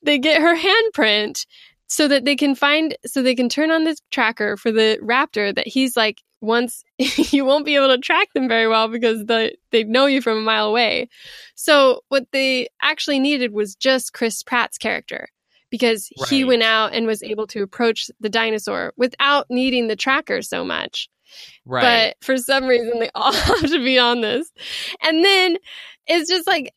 [0.02, 1.46] they get her handprint
[1.88, 5.54] so that they can find so they can turn on this tracker for the raptor
[5.54, 9.52] that he's like once you won't be able to track them very well because the
[9.70, 11.08] they know you from a mile away.
[11.54, 15.28] So what they actually needed was just Chris Pratt's character
[15.70, 20.42] because he went out and was able to approach the dinosaur without needing the tracker
[20.42, 21.08] so much.
[21.64, 24.50] right But for some reason, they all have to be on this.
[25.02, 25.56] And then
[26.06, 26.72] it's just like,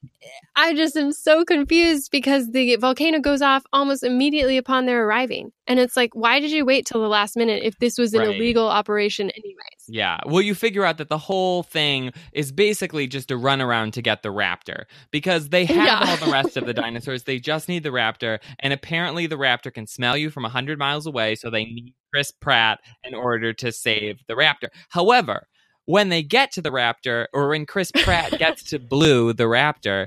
[0.55, 5.51] I just am so confused because the volcano goes off almost immediately upon their arriving.
[5.67, 8.21] And it's like, why did you wait till the last minute if this was an
[8.21, 8.29] Right.
[8.35, 9.55] illegal operation, anyways?
[9.87, 10.19] Yeah.
[10.25, 14.23] Well, you figure out that the whole thing is basically just a runaround to get
[14.23, 16.05] the raptor because they have Yeah.
[16.09, 17.23] all the rest of the dinosaurs.
[17.23, 18.39] They just need the raptor.
[18.59, 21.35] And apparently, the raptor can smell you from 100 miles away.
[21.35, 24.69] So they need Chris Pratt in order to save the raptor.
[24.89, 25.47] However,
[25.89, 30.05] when they get to the raptor, or when Chris Pratt gets to Blue, the raptor,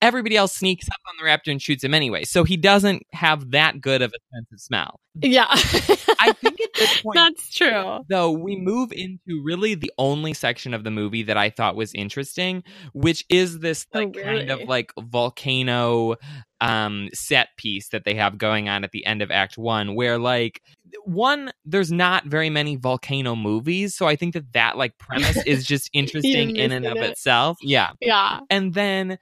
[0.00, 2.24] everybody else sneaks up on the raptor and shoots him anyway.
[2.24, 5.00] So he doesn't have that good of a sense of smell.
[5.20, 5.46] Yeah.
[5.50, 8.00] I think at this point, That's true.
[8.08, 11.92] though we move into really the only section of the movie that I thought was
[11.94, 16.16] interesting, which is this Oh, like kind of like volcano
[16.60, 20.18] um set piece that they have going on at the end of act 1 where
[20.18, 20.60] like
[21.04, 25.64] one there's not very many volcano movies so i think that that like premise is
[25.64, 27.10] just interesting in and of it.
[27.10, 28.40] itself yeah Yeah.
[28.50, 29.18] and then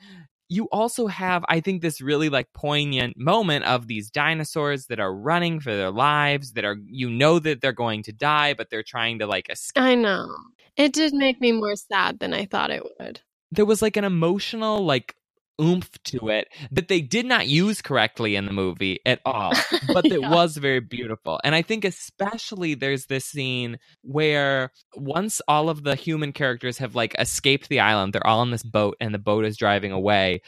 [0.48, 5.14] you also have, I think, this really like poignant moment of these dinosaurs that are
[5.14, 8.82] running for their lives, that are, you know, that they're going to die, but they're
[8.82, 9.82] trying to like escape.
[9.82, 10.28] I know.
[10.76, 13.20] It did make me more sad than I thought it would.
[13.50, 15.14] There was like an emotional, like,
[15.60, 19.52] oomph to it that they did not use correctly in the movie at all,
[19.94, 21.40] but it was very beautiful.
[21.44, 26.94] And I think, especially, there's this scene where once all of the human characters have
[26.94, 30.42] like escaped the island, they're all on this boat and the boat is driving away.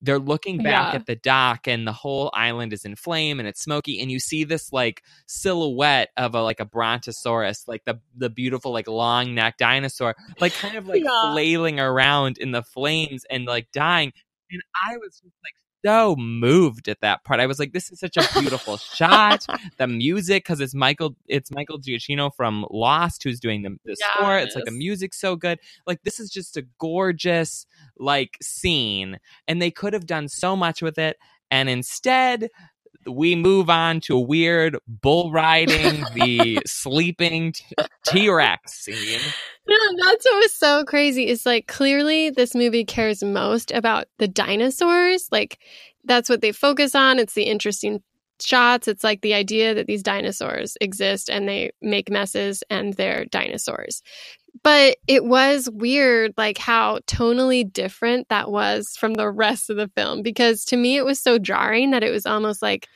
[0.00, 0.98] they're looking back Yeah.
[1.00, 4.18] at the dock and the whole island is in flame and it's smoky and you
[4.18, 9.34] see this like silhouette of a like a brontosaurus like the the beautiful like long
[9.34, 11.32] neck dinosaur like kind of like Yeah.
[11.32, 14.12] flailing around in the flames and like dying
[14.52, 17.40] and i was just like so moved at that part.
[17.40, 19.44] I was like this is such a beautiful shot.
[19.78, 24.38] The music because it's michael it's michael giacchino from lost who's doing the, the score.
[24.38, 24.78] It's like the Yes.
[24.78, 25.58] music's so good.
[25.84, 27.66] Like this is just a gorgeous
[27.98, 31.16] like scene and they could have done so much with it
[31.50, 32.48] and instead
[33.06, 37.64] we move on to a weird bull riding the sleeping t-
[38.06, 39.20] t-rex scene
[39.68, 41.28] No, that's what was so crazy.
[41.28, 45.28] Is like clearly this movie cares most about the dinosaurs.
[45.30, 45.58] Like
[46.04, 47.18] that's what they focus on.
[47.18, 48.02] It's the interesting
[48.40, 48.88] shots.
[48.88, 54.02] It's like the idea that these dinosaurs exist and they make messes and they're dinosaurs.
[54.62, 59.88] But it was weird, like how tonally different that was from the rest of the
[59.96, 60.22] film.
[60.22, 62.86] Because to me, it was so jarring that it was almost like,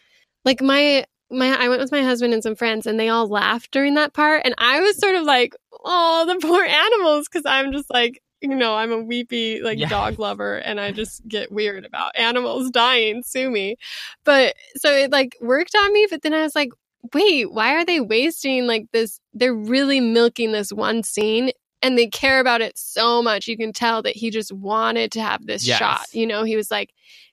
[0.45, 3.73] like my my I went with my husband and some friends and they all laughed
[3.73, 5.55] during that part and I was sort of like,
[5.85, 9.89] "Oh, the poor animals" cuz I'm just like, you know, I'm a weepy like Yeah.
[9.89, 13.77] dog lover and I just get weird about animals dying, sue me.
[14.25, 16.71] But so it like worked on me, but then I was like,
[17.15, 21.51] "Wait, why are they wasting like this they're really milking this one scene
[21.83, 23.47] and they care about it so much.
[23.47, 25.79] You can tell that he just wanted to have this Yes.
[25.79, 26.07] shot.
[26.13, 26.91] You know, he was like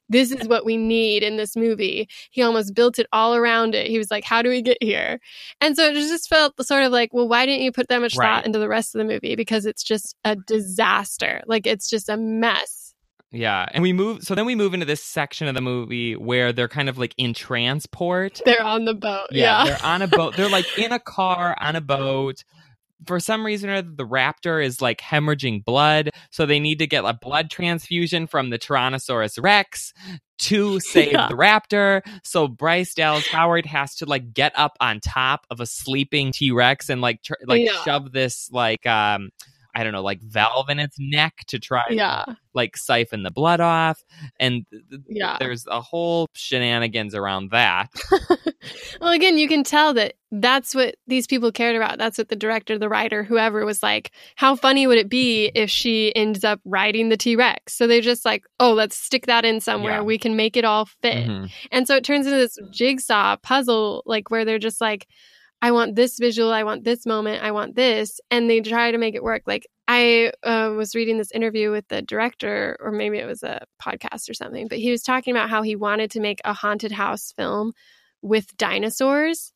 [0.10, 2.08] this is what we need in this movie.
[2.30, 3.88] He almost built it all around it.
[3.88, 5.20] He was like, How do we get here?
[5.62, 8.16] And so it just felt sort of like, Well, why didn't you put that much
[8.18, 8.28] Right.
[8.28, 9.36] thought into the rest of the movie?
[9.36, 11.42] Because it's just a disaster.
[11.48, 12.83] Like, it's just a mess.
[13.34, 16.54] Yeah and we move so then we move into this section of the movie where
[16.54, 19.28] they're kind of like in transport They're on the boat.
[19.32, 19.66] yeah, Yeah.
[19.66, 22.44] they're on a boat they're like in a car on a boat
[23.06, 27.04] for some reason or the raptor is like hemorrhaging blood so they need to get
[27.04, 29.92] a blood transfusion from the tyrannosaurus rex
[30.38, 31.28] to save Yeah.
[31.28, 35.66] the raptor so bryce dallas howard has to like get up on top of a
[35.66, 37.82] sleeping t-rex and like tr- like Yeah.
[37.84, 39.32] shove this like um
[39.76, 42.26] I don't know, like valve in its neck to try to, Yeah.
[42.54, 44.04] like siphon the blood off,
[44.40, 45.38] and th- Yeah.
[45.40, 47.90] there's a whole shenanigans around that.
[49.02, 51.98] well, again, you can tell that that's what these people cared about.
[51.98, 55.70] That's what the director, the writer, whoever was like, how funny would it be if
[55.70, 57.74] she ends up riding the T Rex?
[57.76, 59.98] So they're just like, oh, let's stick that in somewhere.
[59.98, 60.02] Yeah.
[60.02, 61.28] We can make it all fit.
[61.28, 61.52] Mhm.
[61.72, 65.08] And so it turns into this jigsaw puzzle, like where they're just like,
[65.64, 68.20] I want this visual, I want this moment, I want this.
[68.30, 69.44] And they try to make it work.
[69.48, 73.66] Like I uh, was reading this interview with the director, or maybe it was a
[73.82, 76.92] podcast or something, but he was talking about how he wanted to make a haunted
[76.92, 77.72] house film
[78.22, 79.54] with dinosaurs.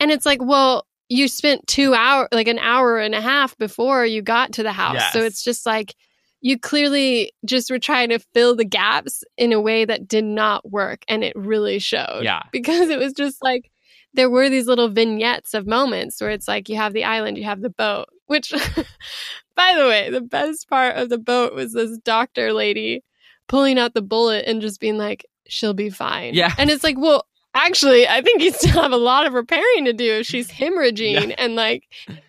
[0.00, 4.04] And it's like, well, you spent two hour, like an hour and a half before
[4.04, 5.12] you got to the house.
[5.12, 5.94] So it's just like,
[6.40, 10.68] you clearly just were trying to fill the gaps in a way that did not
[10.68, 11.04] work.
[11.06, 12.22] And it really showed.
[12.24, 12.42] Yeah.
[12.50, 13.70] Because it was just like,
[14.16, 17.44] there were these little vignettes of moments where it's like you have the island, you
[17.44, 18.52] have the boat, which,
[19.56, 23.04] by the way, the best part of the boat was this doctor lady
[23.46, 26.34] pulling out the bullet and just being like, she'll be fine.
[26.34, 26.52] Yeah.
[26.58, 29.92] And it's like, well, actually, I think you still have a lot of repairing to
[29.92, 31.84] do if she's hemorrhaging and like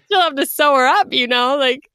[0.09, 1.57] you'll have to sew her up, you know?
[1.57, 1.89] Like,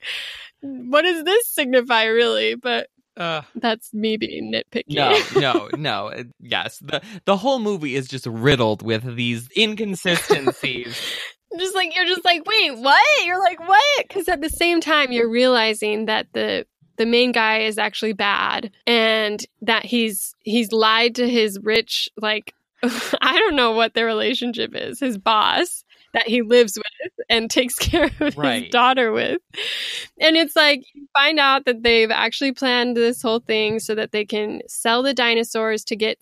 [0.61, 2.55] what does this signify really?
[2.55, 4.85] But Uh, that's me being nitpicky.
[4.89, 6.25] no, no, no.
[6.41, 10.99] Yes, the the whole movie is just riddled with these inconsistencies.
[11.59, 15.13] just like you're just like wait what you're like what because at the same time
[15.13, 16.65] you're realizing that the
[16.97, 22.55] the main guy is actually bad and that he's he's lied to his rich like
[22.83, 27.75] i don't know what their relationship is his boss that he lives with and takes
[27.79, 28.65] care of Right.
[28.65, 29.39] his daughter with
[30.21, 34.13] and it's like you find out that they've actually planned this whole thing so that
[34.13, 36.19] they can sell the dinosaurs to get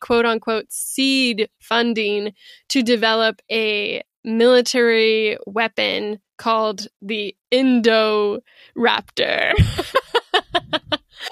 [0.00, 2.32] quote unquote seed funding
[2.68, 9.52] to develop a military weapon called the Indoraptor,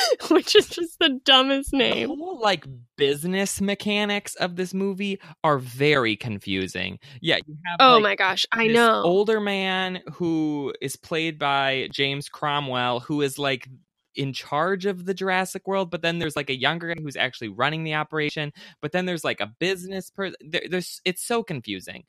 [0.30, 2.09] which is just the dumbest the name.
[2.09, 2.66] whole like
[2.97, 6.99] business mechanics of this movie are very confusing.
[7.20, 9.03] Yeah, you have Oh like, my gosh, I this know.
[9.03, 13.68] older man who is played by James Cromwell, who is like
[14.14, 17.49] in charge of the Jurassic World, but then there's like a younger guy who's actually
[17.49, 20.36] running the operation, but then there's like a business person.
[20.40, 22.05] There, there's it's so confusing.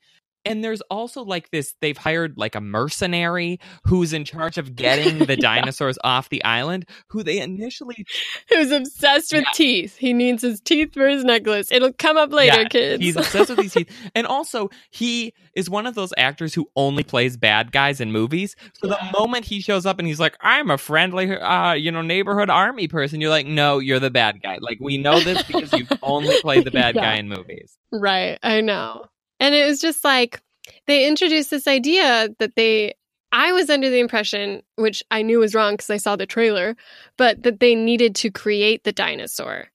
[0.45, 5.19] And there's also like this they've hired like a mercenary who's in charge of getting
[5.19, 5.55] the Yeah.
[5.61, 8.05] dinosaurs off the island, who they initially
[8.49, 9.49] Who's obsessed with Yeah.
[9.53, 9.97] teeth.
[9.97, 11.71] He needs his teeth for his necklace.
[11.71, 13.03] It'll come up later, Yeah, kids.
[13.03, 13.89] He's obsessed with these teeth.
[14.15, 18.55] And also, he is one of those actors who only plays bad guys in movies.
[18.73, 22.01] So the moment he shows up and he's like, I'm a friendly, uh, you know,
[22.01, 24.57] neighborhood army person, you're like, no, you're the bad guy.
[24.61, 27.77] Like, we know this because you've only played the bad guy in movies.
[27.91, 29.05] Right, I know.
[29.39, 30.41] And it was just like
[30.87, 32.93] they introduced this idea that they
[33.31, 36.75] I was under the impression, which I knew was wrong because I saw the trailer,
[37.17, 39.71] but that they needed to create the dinosaur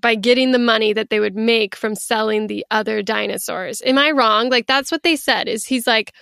[0.00, 3.82] by getting the money that they would make from selling the other dinosaurs.
[3.84, 4.48] Am I wrong?
[4.48, 5.48] Like that's what they said.
[5.48, 6.14] Is he's like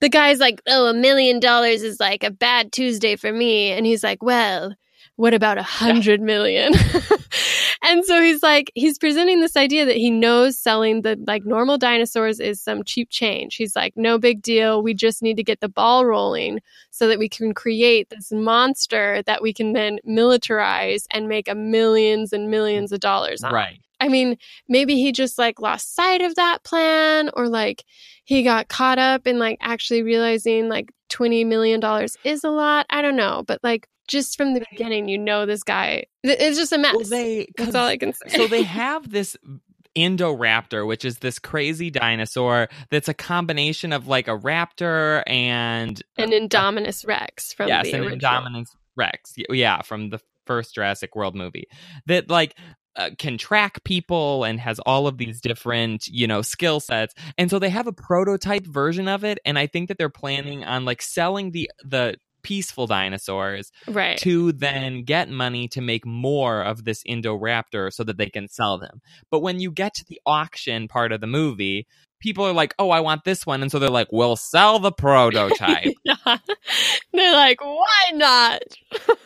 [0.00, 3.86] the guy's like, "Oh, a million dollars is like a bad Tuesday for me." And
[3.86, 4.74] he's like, "Well,
[5.16, 6.72] what about a hundred million?
[7.82, 11.78] and so he's like, he's presenting this idea that he knows selling the like normal
[11.78, 13.54] dinosaurs is some cheap change.
[13.54, 14.82] He's like, no big deal.
[14.82, 16.60] We just need to get the ball rolling
[16.90, 21.54] so that we can create this monster that we can then militarize and make a
[21.54, 23.52] millions and millions of dollars on.
[23.52, 23.80] Right.
[24.00, 24.36] I mean,
[24.68, 27.84] maybe he just like lost sight of that plan or like
[28.24, 32.86] he got caught up in like actually realizing like 20 million dollars is a lot.
[32.90, 36.72] I don't know, but like just from the beginning you know this guy it's just
[36.72, 36.94] a mess.
[36.94, 38.36] Well, they, That's all I can say.
[38.36, 39.36] so they have this
[39.96, 46.30] Indoraptor, which is this crazy dinosaur that's a combination of like a raptor and an
[46.30, 48.18] Indominus Rex from yes, the an original.
[48.18, 49.34] Indominus Rex.
[49.48, 51.68] Yeah, from the first Jurassic World movie.
[52.06, 52.56] That like
[52.96, 57.14] uh, can track people and has all of these different, you know, skill sets.
[57.38, 60.64] And so they have a prototype version of it and I think that they're planning
[60.64, 64.16] on like selling the the peaceful dinosaurs Right.
[64.18, 68.78] to then get money to make more of this Indoraptor so that they can sell
[68.78, 69.00] them.
[69.30, 71.88] But when you get to the auction part of the movie,
[72.20, 74.92] people are like, "Oh, I want this one." And so they're like, "We'll sell the
[74.92, 76.38] prototype." yeah.
[77.12, 78.62] They're like, why not?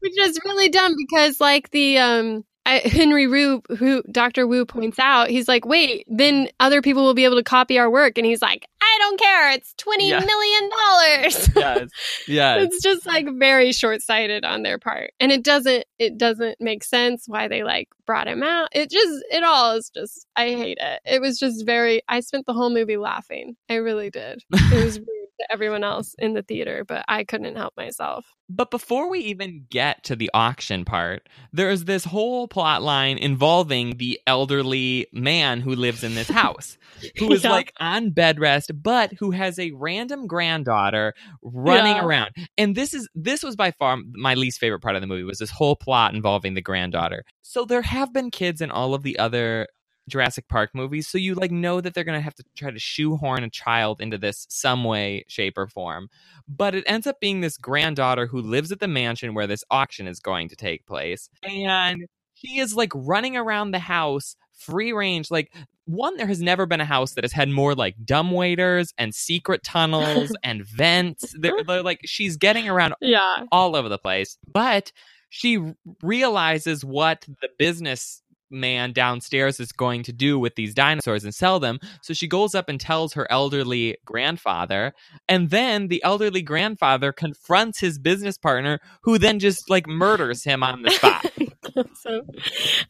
[0.00, 4.98] Which is really dumb because, like the um, I, Henry Wu, who Doctor Wu points
[4.98, 8.26] out, he's like, wait, then other people will be able to copy our work, and
[8.26, 9.52] he's like, I don't care.
[9.52, 10.20] It's twenty Yeah.
[10.20, 11.48] million dollars.
[11.56, 11.88] yes.
[12.28, 12.62] Yes.
[12.64, 17.24] it's just like very short-sighted on their part and it doesn't it doesn't make sense
[17.26, 21.00] why they like brought him out it just it all is just i hate it
[21.04, 25.00] it was just very i spent the whole movie laughing i really did it was
[25.40, 29.66] to everyone else in the theater but i couldn't help myself But before we even
[29.70, 35.74] get to the auction part, there's this whole plot line involving the elderly man who
[35.74, 36.78] lives in this house,
[37.18, 37.50] who is Yeah.
[37.50, 41.12] like on bed rest, but who has a random granddaughter
[41.42, 42.04] running Yeah.
[42.04, 42.30] around.
[42.56, 45.38] And this is this was by far my least favorite part of the movie was
[45.38, 47.24] this whole plot involving the granddaughter.
[47.42, 49.66] So there have been kids in all of the other
[50.08, 52.78] Jurassic Park movies, so you like know that they're going to have to try to
[52.78, 56.08] shoehorn a child into this some way, shape, or form.
[56.48, 60.06] But it ends up being this granddaughter who lives at the mansion where this auction
[60.06, 65.30] is going to take place, and she is like running around the house free range.
[65.30, 65.52] Like
[65.86, 69.14] one, there has never been a house that has had more like dumb waiters and
[69.14, 71.34] secret tunnels and vents.
[71.38, 74.38] They're, they're like she's getting around yeah all over the place.
[74.52, 74.92] But
[75.28, 75.60] she
[76.02, 81.60] realizes what the business man downstairs is going to do with these dinosaurs and sell
[81.60, 81.78] them.
[82.02, 84.92] So she goes up and tells her elderly grandfather.
[85.28, 90.62] And then the elderly grandfather confronts his business partner, who then just like murders him
[90.62, 91.26] on the spot.
[91.94, 92.22] so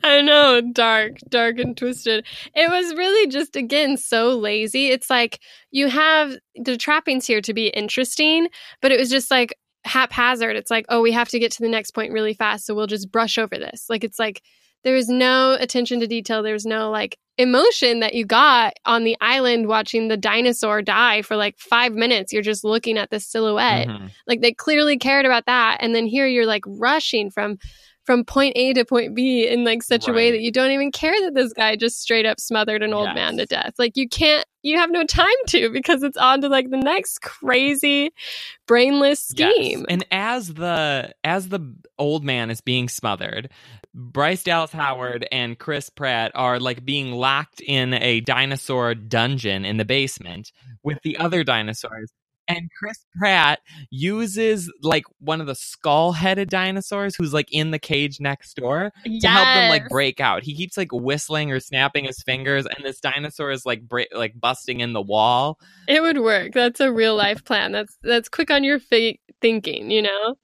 [0.03, 2.27] I know, dark, dark and twisted.
[2.55, 4.89] It was really just again so lazy.
[4.89, 5.41] It's like
[5.71, 8.49] you have the trappings here to be interesting,
[8.81, 9.55] but it was just like
[9.85, 10.57] haphazard.
[10.57, 12.87] It's like, oh, we have to get to the next point really fast, so we'll
[12.87, 13.87] just brush over this.
[13.89, 14.43] Like it's like
[14.87, 16.45] there was no attention to detail.
[16.45, 21.22] There was no like emotion that you got on the island watching the dinosaur die
[21.22, 22.32] for like five minutes.
[22.32, 23.89] You're just looking at the silhouette.
[23.89, 24.11] Mhm.
[24.28, 25.78] Like they clearly cared about that.
[25.80, 27.59] And then here you're like rushing from
[28.05, 30.93] from point A to point B in like such a way that you don't even
[30.93, 33.74] care that this guy just straight up smothered an old man to death.
[33.80, 37.20] Like you can't you have no time to because it's on to like the next
[37.22, 38.11] crazy
[38.68, 39.55] brainless Yes.
[39.55, 39.87] scheme.
[39.89, 43.51] And as the as the old man is being smothered,
[43.99, 49.79] Bryce Dallas Howard and Chris Pratt are like being locked in a dinosaur dungeon in
[49.79, 50.53] the basement
[50.83, 52.13] with the other dinosaurs.
[52.47, 53.61] And Chris Pratt
[53.91, 59.29] uses like one of the skull-headed dinosaurs who's like in the cage next door to
[59.29, 60.45] help them like break out.
[60.45, 64.39] He keeps like whistling or snapping his fingers, and this dinosaur is like bra- like
[64.39, 65.59] busting in the wall.
[65.89, 66.53] It would work.
[66.53, 67.73] That's a real life plan.
[67.73, 70.37] That's that's quick on your feet thinking, you know.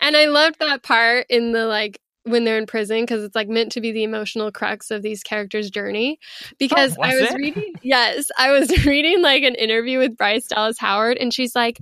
[0.00, 3.48] And I loved that part in the like when they're in prison because it's like
[3.48, 6.18] meant to be the emotional crux of these characters' journey.
[6.58, 7.36] Because Oh, I was was it?
[7.36, 11.78] reading, yes, I was reading like an interview with Bryce Dallas Howard, and she's like,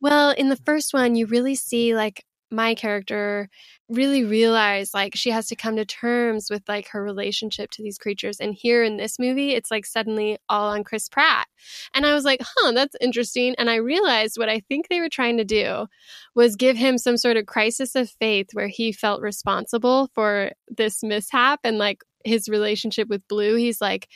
[0.00, 3.48] "Well, in the first one, you really see like my character
[3.88, 7.98] really realize like she has to come to terms with like her relationship to these
[7.98, 11.46] creatures and here in this movie it's like suddenly all on chris pratt
[11.94, 15.08] and i was like huh that's interesting and i realized what i think they were
[15.08, 15.86] trying to do
[16.34, 21.02] was give him some sort of crisis of faith where he felt responsible for this
[21.02, 24.08] mishap and like his relationship with blue he's like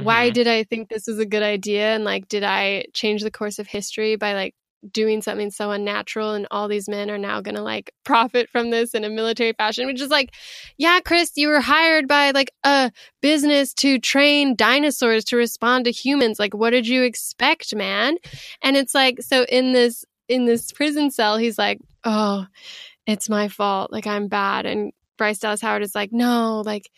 [0.00, 0.34] why Mhm.
[0.34, 1.94] did I think this was a good idea?
[1.94, 4.52] And like, did I change the course of history by like
[4.90, 6.32] doing something so unnatural?
[6.32, 9.52] And all these men are now going to like profit from this in a military
[9.52, 10.34] fashion, which is like,
[10.76, 12.90] yeah, Chris, you were hired by like a
[13.20, 16.38] business to train dinosaurs to respond to humans.
[16.38, 18.16] Like, what did you expect, man?
[18.62, 22.46] And it's like, so in this, in this prison cell, he's like, oh,
[23.06, 23.92] it's my fault.
[23.92, 24.66] Like, I'm bad.
[24.66, 26.90] And Bryce Dallas Howard is like, no, like,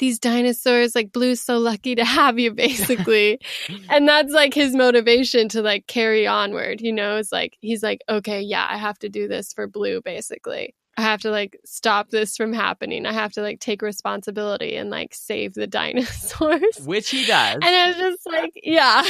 [0.00, 3.38] these dinosaurs, like Blue's so lucky to have you, basically.
[3.88, 8.00] and that's like his motivation to like carry onward, you know, it's like he's like,
[8.08, 10.74] okay, yeah, I have to do this for Blue, basically.
[10.96, 13.06] I have to like stop this from happening.
[13.06, 16.80] I have to like take responsibility and like save the dinosaurs.
[16.84, 17.54] Which he does.
[17.54, 19.02] And I was just like, yeah.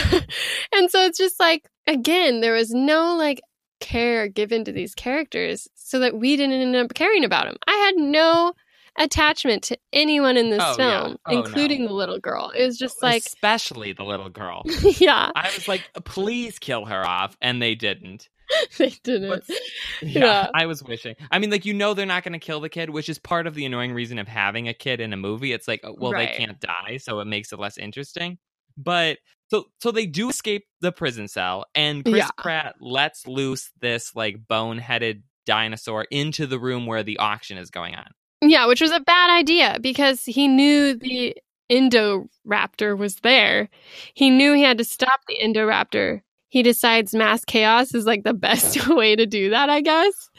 [0.72, 3.40] and so it's just like, again, there was no like
[3.80, 7.56] care given to these characters so that we didn't end up caring about them.
[7.66, 8.52] I had no
[9.00, 11.02] attachment to anyone in this Oh, yeah.
[11.02, 12.50] film, Oh, including the little girl.
[12.56, 14.62] It was just like, especially the little girl.
[14.98, 18.28] yeah, I was like, please kill her off, and they didn't.
[18.78, 19.28] they didn't.
[19.30, 19.44] But-
[20.02, 20.48] Yeah, Yeah.
[20.54, 21.14] I was wishing.
[21.30, 23.46] I mean, like you know, they're not going to kill the kid, which is part
[23.46, 25.52] of the annoying reason of having a kid in a movie.
[25.52, 26.30] It's like, oh, well, Right.
[26.30, 28.38] they can't die, so it makes it less interesting.
[28.76, 29.18] But
[29.50, 32.28] so, so they do escape the prison cell, and Chris Yeah.
[32.38, 37.94] Pratt lets loose this like bone-headed dinosaur into the room where the auction is going
[37.94, 38.06] on.
[38.42, 41.36] Yeah, which was a bad idea because he knew the
[41.70, 43.68] Indoraptor was there.
[44.14, 46.22] He knew he had to stop the Indoraptor.
[46.48, 50.30] He decides mass chaos is like the best way to do that, I guess.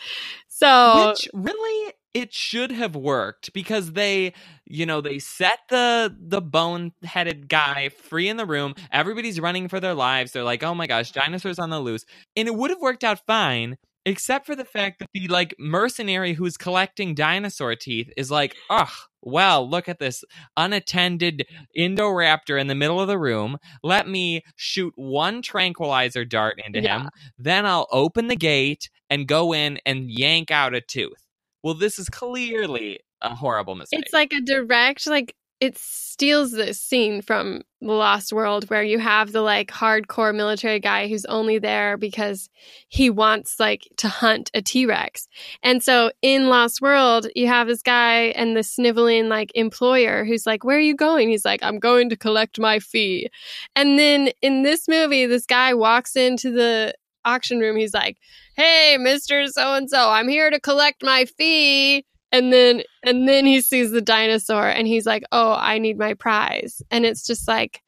[0.47, 4.33] So, Which really it should have worked because they,
[4.65, 8.75] you know, they set the the bone-headed guy free in the room.
[8.91, 10.31] Everybody's running for their lives.
[10.31, 12.05] They're like, "Oh my gosh, dinosaurs on the loose."
[12.35, 16.33] And it would have worked out fine except for the fact that the like mercenary
[16.33, 18.89] who's collecting dinosaur teeth is like, "Ugh,
[19.21, 20.23] well, look at this
[20.57, 21.45] unattended
[21.77, 23.57] Indoraptor in the middle of the room.
[23.83, 27.01] Let me shoot one tranquilizer dart into Yeah.
[27.03, 27.09] him.
[27.37, 31.27] Then I'll open the gate and go in and yank out a tooth.
[31.63, 33.99] Well, this is clearly a horrible mistake.
[34.03, 38.97] it's like a direct, like, it steals this scene from The Lost World where you
[38.97, 42.49] have the like hardcore military guy who's only there because
[42.89, 45.27] he wants like to hunt a T Rex.
[45.61, 50.47] And so in Lost World, you have this guy and the sniveling like employer who's
[50.47, 51.29] like, Where are you going?
[51.29, 53.29] He's like, I'm going to collect my fee.
[53.75, 57.77] And then in this movie, this guy walks into the auction room.
[57.77, 58.17] He's like,
[58.55, 59.47] Hey, Mr.
[59.47, 62.03] So and so, I'm here to collect my fee.
[62.31, 66.13] And then and then he sees the dinosaur and he's like, "Oh, I need my
[66.13, 67.81] prize." And it's just like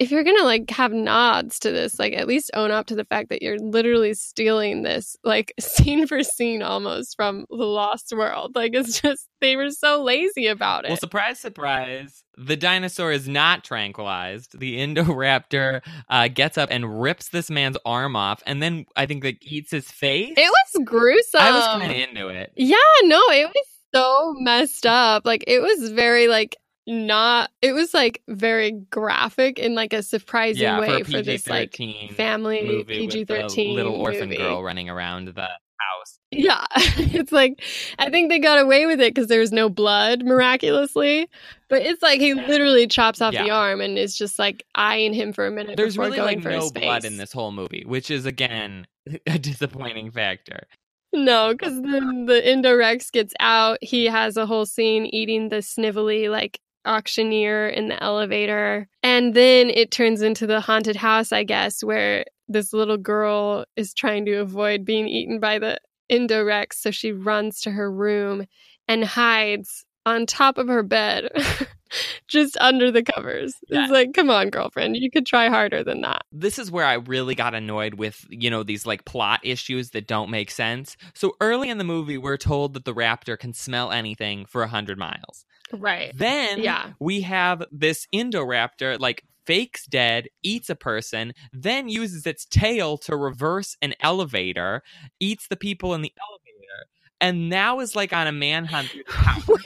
[0.00, 2.94] if you're going to like have nods to this, like at least own up to
[2.94, 8.10] the fact that you're literally stealing this like scene for scene almost from The Lost
[8.16, 8.52] World.
[8.54, 10.88] Like it's just they were so lazy about it.
[10.88, 12.24] well, surprise, surprise.
[12.38, 14.58] The dinosaur is not tranquilized.
[14.58, 19.22] The Indoraptor uh, gets up and rips this man's arm off, and then I think
[19.22, 20.32] like eats his face.
[20.34, 21.42] it was gruesome.
[21.42, 22.52] I was kind of into it.
[22.56, 25.24] Yeah, no, it was so messed up.
[25.24, 26.56] Like it was very like
[26.86, 31.22] not it was like very graphic in like a surprising Yeah, for way a for,
[31.22, 34.36] this like PG-13 family PG thirteen little orphan movie.
[34.36, 36.18] girl running around the house.
[36.30, 37.62] Yeah, it's like
[37.98, 41.28] I think they got away with it because there was no blood miraculously,
[41.68, 45.32] but it's like he literally chops off the arm and is just like eyeing him
[45.32, 48.10] for a minute There's really going like for no blood in this whole movie, which
[48.10, 48.86] is again
[49.26, 50.66] a disappointing factor.
[51.12, 53.78] No, because then the Indorex gets out.
[53.82, 58.88] He has a whole scene eating the snivelly like auctioneer in the elevator.
[59.02, 63.92] And then it turns into the haunted house, I guess, where this little girl is
[63.92, 65.78] trying to avoid being eaten by the
[66.10, 66.74] Indorex.
[66.74, 68.46] So she runs to her room
[68.88, 71.28] and hides on top of her bed,
[72.28, 73.54] just under the covers.
[73.68, 73.82] Yeah.
[73.82, 76.22] It's like, come on, girlfriend, you could try harder than that.
[76.32, 80.06] this is where I really got annoyed with, you know, these like plot issues that
[80.06, 80.96] don't make sense.
[81.14, 84.98] So early in the movie, we're told that the raptor can smell anything for 100
[84.98, 85.44] miles.
[85.72, 86.12] Right.
[86.16, 86.92] Then Yeah.
[86.98, 93.16] we have this Indoraptor, like, fakes dead, eats a person, then uses its tail to
[93.16, 94.82] reverse an elevator,
[95.18, 96.86] eats the people in the elevator.
[97.20, 98.88] And now is like on a manhunt.
[98.94, 99.04] Wait,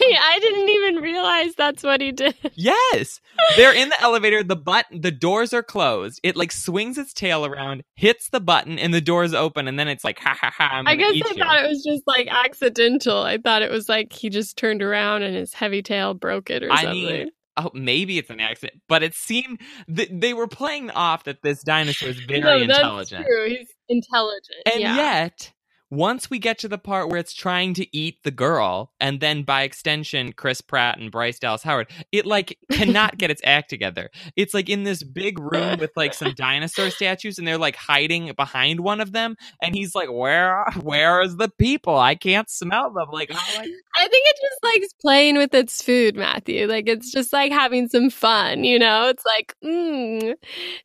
[0.01, 2.35] I didn't even realize that's what he did.
[2.57, 3.21] Yes,
[3.57, 4.43] they're in the elevator.
[4.43, 6.21] The button, the doors are closed.
[6.23, 9.67] It like swings its tail around, hits the button, and the doors open.
[9.69, 10.83] And then it's like, ha ha ha!
[10.87, 11.23] I guess I you.
[11.25, 13.23] thought it was just like accidental.
[13.23, 16.63] I thought it was like he just turned around and his heavy tail broke it
[16.63, 17.07] or I something.
[17.07, 21.43] mean, oh, maybe it's an accident, but it seemed that they were playing off that
[21.43, 23.27] this dinosaur is very no, that's intelligent.
[23.27, 23.49] true.
[23.49, 24.63] He's intelligent.
[24.73, 24.97] And yeah.
[24.97, 25.53] yet,
[25.95, 29.43] once we get to the part where it's trying to eat the girl, and then
[29.43, 34.11] by extension, Chris Pratt and Bryce Dallas Howard, it like cannot get its act together.
[34.37, 38.33] It's like in this big room with like some dinosaur statues, and they're like hiding
[38.37, 41.97] behind one of them, and he's like, "Where, where is the people?
[41.97, 43.67] I can't smell them." Like, oh my
[43.97, 46.67] I think it just likes playing with its food, Matthew.
[46.67, 49.09] Like it's just like having some fun, you know?
[49.09, 50.35] It's like, mm,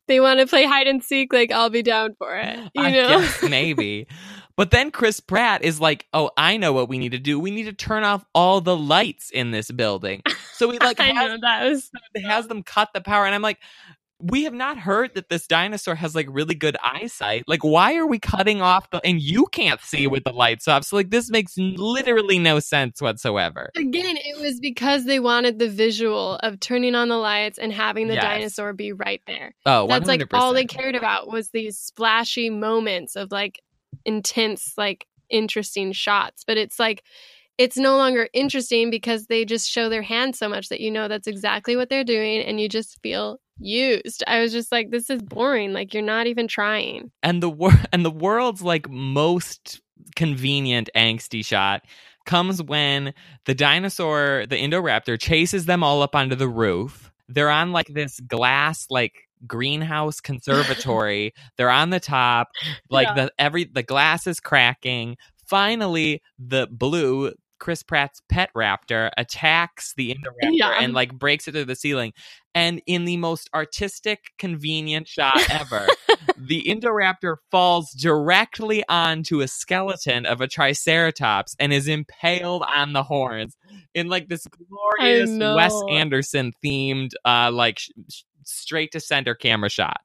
[0.06, 2.58] they want to play hide and seek, like I'll be down for it.
[2.74, 3.20] You I know?
[3.20, 4.06] guess maybe.
[4.60, 7.40] But then Chris Pratt is like, "Oh, I know what we need to do.
[7.40, 10.20] We need to turn off all the lights in this building."
[10.52, 11.90] So he like I has, know that was
[12.22, 13.56] has them cut the power, and I'm like,
[14.20, 17.44] "We have not heard that this dinosaur has like really good eyesight.
[17.46, 19.00] Like, why are we cutting off the?
[19.02, 20.84] And you can't see with the lights off.
[20.84, 25.70] So like, this makes literally no sense whatsoever." Again, it was because they wanted the
[25.70, 28.24] visual of turning on the lights and having the Yes.
[28.24, 29.54] dinosaur be right there.
[29.64, 33.62] Oh, That's like all they cared about was these splashy moments of like
[34.04, 36.44] intense, like interesting shots.
[36.46, 37.02] But it's like
[37.58, 41.08] it's no longer interesting because they just show their hand so much that you know
[41.08, 44.24] that's exactly what they're doing and you just feel used.
[44.26, 45.72] I was just like, this is boring.
[45.74, 47.10] Like you're not even trying.
[47.22, 49.80] and the wor- and the world's like most
[50.16, 51.82] convenient angsty shot
[52.26, 53.12] comes when
[53.46, 58.18] the dinosaur the indoraptor chases them all up onto the roof they're on like this
[58.20, 62.48] glass like greenhouse conservatory they're on the top
[62.90, 63.14] like Yeah.
[63.26, 70.14] the every the glass is cracking finally the blue chris pratt's pet raptor attacks the
[70.14, 70.78] indoraptor Yeah.
[70.80, 72.12] and like breaks it through the ceiling
[72.54, 75.86] and in the most artistic convenient shot ever
[76.36, 83.02] the Indoraptor falls directly onto a skeleton of a Triceratops and is impaled on the
[83.02, 83.56] horns
[83.94, 85.30] in like this glorious.
[85.30, 87.90] Wes Anderson themed, uh, like sh-
[88.52, 90.00] straight to center camera shot.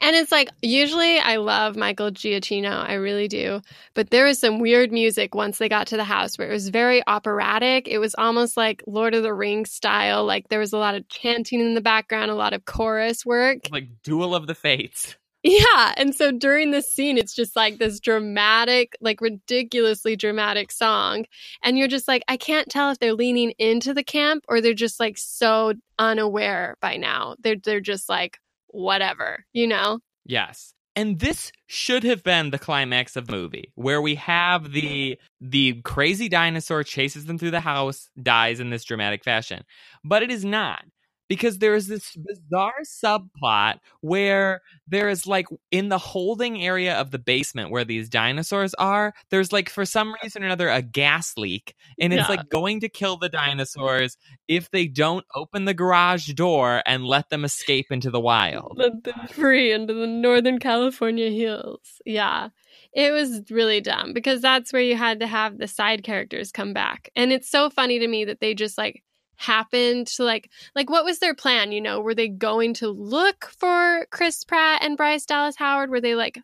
[0.00, 3.62] And it's like usually I love Michael Giacchino, I really do.
[3.94, 6.68] But there was some weird music once they got to the house where it was
[6.68, 7.88] very operatic.
[7.88, 10.24] It was almost like Lord of the Rings style.
[10.24, 13.58] Like there was a lot of chanting in the background, a lot of chorus work.
[13.70, 15.16] Like Duel of the Fates.
[15.42, 15.94] Yeah.
[15.96, 21.26] And so during this scene, it's just like this dramatic, like ridiculously dramatic song.
[21.62, 24.74] And you're just like, I can't tell if they're leaning into the camp or they're
[24.74, 27.36] just like so unaware by now.
[27.40, 28.38] They're they're just like,
[28.68, 30.00] whatever, you know?
[30.24, 30.74] Yes.
[30.96, 35.80] And this should have been the climax of the movie, where we have the the
[35.82, 39.62] crazy dinosaur chases them through the house, dies in this dramatic fashion.
[40.02, 40.82] But it is not.
[41.28, 47.10] Because there is this bizarre subplot where there is like in the holding area of
[47.10, 51.34] the basement where these dinosaurs are, there's like for some reason or another a gas
[51.36, 51.74] leak.
[52.00, 52.36] And it's Yeah.
[52.36, 54.16] like going to kill the dinosaurs
[54.48, 58.78] if they don't open the garage door and let them escape into the wild.
[58.78, 62.00] Let them free into the Northern California hills.
[62.06, 62.48] Yeah.
[62.94, 66.72] It was really dumb because that's where you had to have the side characters come
[66.72, 67.10] back.
[67.14, 69.02] And it's so funny to me that they just like
[69.38, 72.00] happened to like like what was their plan, you know?
[72.00, 75.90] Were they going to look for Chris Pratt and Bryce Dallas Howard?
[75.90, 76.38] Were they like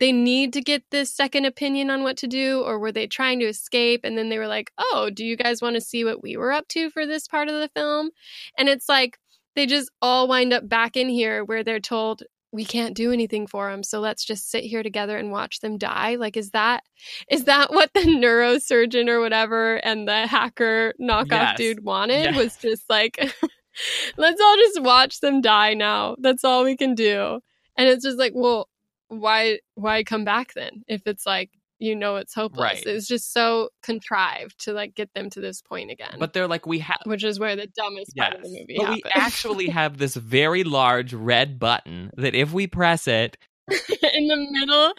[0.00, 3.40] they need to get this second opinion on what to do or were they trying
[3.40, 6.22] to escape and then they were like, "Oh, do you guys want to see what
[6.22, 8.10] we were up to for this part of the film?"
[8.56, 9.18] And it's like
[9.56, 12.22] they just all wind up back in here where they're told
[12.52, 15.76] we can't do anything for them so let's just sit here together and watch them
[15.76, 16.82] die like is that
[17.30, 21.56] is that what the neurosurgeon or whatever and the hacker knockoff Yes.
[21.56, 22.36] dude wanted Yes.
[22.36, 23.18] was just like
[24.16, 27.40] let's all just watch them die now that's all we can do
[27.76, 28.68] and it's just like well
[29.08, 32.86] why why come back then if it's like you know it's hopeless Right.
[32.86, 36.48] it was just so contrived to like get them to this point again But they're
[36.48, 36.98] like, we have.
[37.04, 39.02] which is where the dumbest part of the movie but happened.
[39.04, 43.36] we actually have this very large red button that if we press it,
[43.70, 44.92] in the middle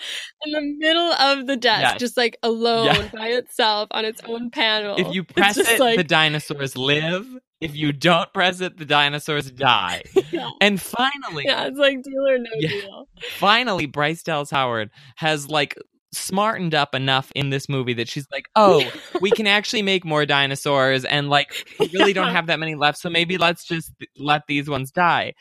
[0.46, 2.00] in the middle of the desk Yes.
[2.00, 3.10] just like alone Yeah.
[3.12, 7.26] by itself on its own panel if you press it, like- the dinosaurs live.
[7.62, 10.04] If you don't press it, the dinosaurs die.
[10.32, 10.50] yeah.
[10.62, 12.70] And finally, yeah it's like deal or no Yeah.
[12.70, 15.76] deal finally, Bryce Dallas Howard has like
[16.12, 18.84] smartened up enough in this movie that she's like, oh,
[19.22, 22.98] we can actually make more dinosaurs and like we really don't have that many left
[22.98, 25.34] so maybe let's just let these ones die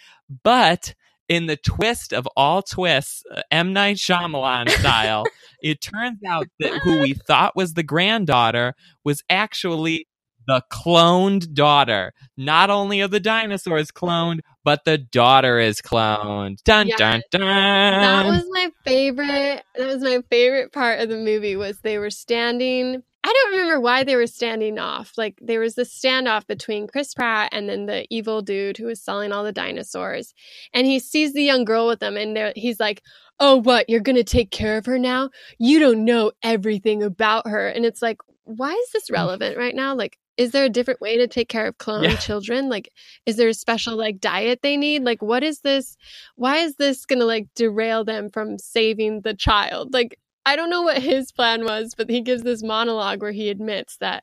[0.43, 0.95] but
[1.29, 3.73] in the twist of all twists, uh, M.
[3.73, 5.25] Night Shyamalan style,
[5.63, 8.75] it turns out that who we thought was the granddaughter
[9.05, 10.08] was actually
[10.49, 12.13] the cloned daughter.
[12.39, 16.65] Not only are the dinosaurs cloned, but the daughter is cloned.
[16.65, 16.97] Dun Yeah.
[16.97, 17.41] dun dun.
[17.43, 19.63] That was my favorite.
[19.77, 23.03] That was my favorite part of the movie was they were standing.
[23.23, 25.13] I don't remember why they were standing off.
[25.19, 29.03] Like there was this standoff between Chris Pratt and then the evil dude who was
[29.03, 30.33] selling all the dinosaurs,
[30.73, 33.03] and he sees the young girl with them, and he's like,
[33.39, 33.91] "Oh, what?
[33.91, 35.29] You're gonna take care of her now?
[35.59, 38.19] You don't know everything about her." And it's like,
[38.49, 39.15] why is this mm.
[39.15, 39.95] relevant right now?
[39.95, 42.17] Like, is there a different way to take care of cloned Yeah.
[42.17, 42.71] children?
[42.71, 42.91] Like,
[43.27, 45.03] is there a special like diet they need?
[45.03, 45.97] Like, what is this?
[46.37, 50.83] why is this gonna like derail them from saving the child like i don't know
[50.83, 54.23] what his plan was but he gives this monologue where he admits that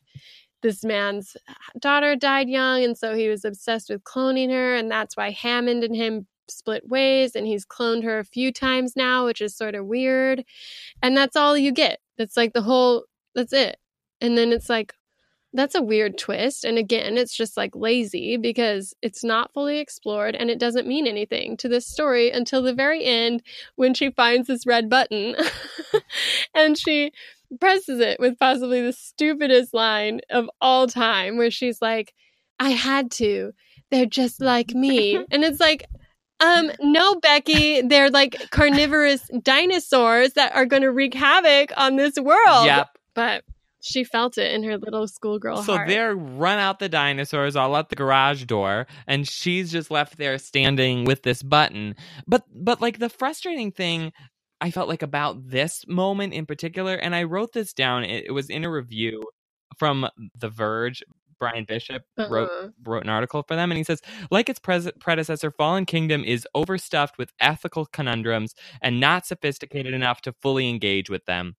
[0.61, 1.35] this man's
[1.79, 5.83] daughter died young and so he was obsessed with cloning her and that's why hammond
[5.83, 9.75] and him split ways and he's cloned her a few times now which is sort
[9.75, 10.43] of weird
[11.01, 13.03] and that's all you get that's like the whole
[13.35, 13.77] that's it
[14.21, 14.93] and then it's like
[15.55, 16.65] that's a weird twist.
[16.65, 21.07] And again, it's just like lazy because it's not fully explored and it doesn't mean
[21.07, 23.41] anything to this story until the very end
[23.75, 25.35] when she finds this red button
[26.53, 27.11] and she
[27.59, 32.13] presses it with possibly the stupidest line of all time where she's like,
[32.59, 33.53] I had to.
[33.91, 35.15] They're just like me.
[35.31, 35.85] and it's like,
[36.41, 42.15] um, no, Becky, they're like carnivorous dinosaurs that are going to wreak havoc on this
[42.19, 42.65] world.
[42.65, 42.89] Yep.
[43.13, 43.43] But
[43.85, 45.87] she felt it in her little schoolgirl So heart.
[45.87, 50.37] they're run out the dinosaurs all out the garage door, and she's just left there
[50.37, 51.95] standing with this button.
[52.27, 54.11] But but like the frustrating thing
[54.61, 58.03] I felt like about this moment in particular, and I wrote this down.
[58.03, 59.23] It, it was in a review
[59.77, 60.07] from
[60.39, 61.03] The Verge.
[61.37, 62.69] Brian Bishop wrote Uh-uh.
[62.85, 64.01] wrote an article for them, and he says,
[64.31, 70.21] like its pres- predecessor, Fallen Kingdom is overstuffed with ethical conundrums and not sophisticated enough
[70.21, 71.57] to fully engage with them.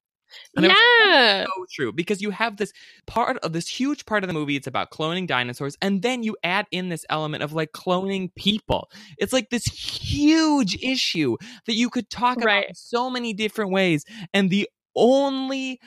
[0.57, 1.45] And I was like, Yeah.
[1.45, 2.73] so true because you have this
[3.07, 6.37] part of this huge part of the movie it's about cloning dinosaurs and then you
[6.45, 11.37] add in this element of like cloning people it's like this huge issue
[11.67, 12.69] that you could talk about Right.
[12.69, 15.79] in so many different ways and the only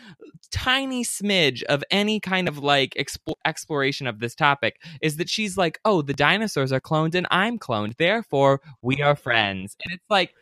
[0.51, 5.57] tiny smidge of any kind of like expl- exploration of this topic is that she's
[5.57, 10.05] like oh the dinosaurs are cloned and i'm cloned therefore we are friends and it's
[10.09, 10.33] like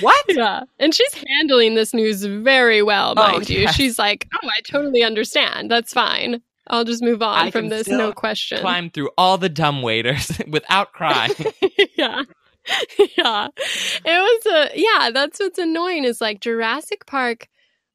[0.00, 0.62] what Yeah.
[0.78, 3.60] And she's handling this news very well, Oh, mind you.
[3.62, 3.74] yes.
[3.74, 5.70] She's like, oh, I totally understand.
[5.70, 6.40] That's fine.
[6.68, 8.58] I'll just move on I from this, no question.
[8.60, 11.30] climb through all the dumb waiters without crying
[11.96, 12.22] yeah.
[13.16, 13.48] yeah.
[13.56, 17.48] It was a, yeah, that's what's annoying is like Jurassic Park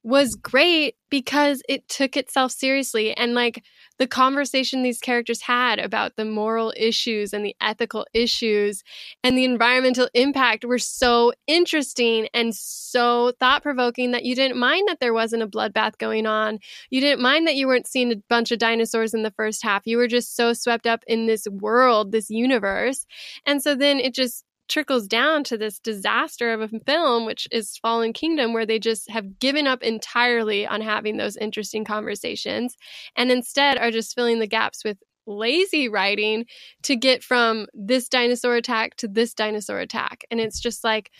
[0.03, 3.63] was great because it took itself seriously and like
[4.01, 8.83] the conversation these characters had about the moral issues and the ethical issues
[9.23, 14.87] and the environmental impact were so interesting and so thought provoking that you didn't mind
[14.87, 16.57] that there wasn't a bloodbath going on.
[16.89, 19.85] You didn't mind that you weren't seeing a bunch of dinosaurs in the first half.
[19.85, 23.05] You were just so swept up in this world, this universe.
[23.45, 27.77] And so then it just trickles down to this disaster of a film, which is
[27.77, 32.75] Fallen Kingdom, where they just have given up entirely on having those interesting conversations
[33.15, 36.45] and instead are just filling the gaps with lazy writing
[36.83, 40.23] to get from this dinosaur attack to this dinosaur attack.
[40.31, 41.11] And it's just like,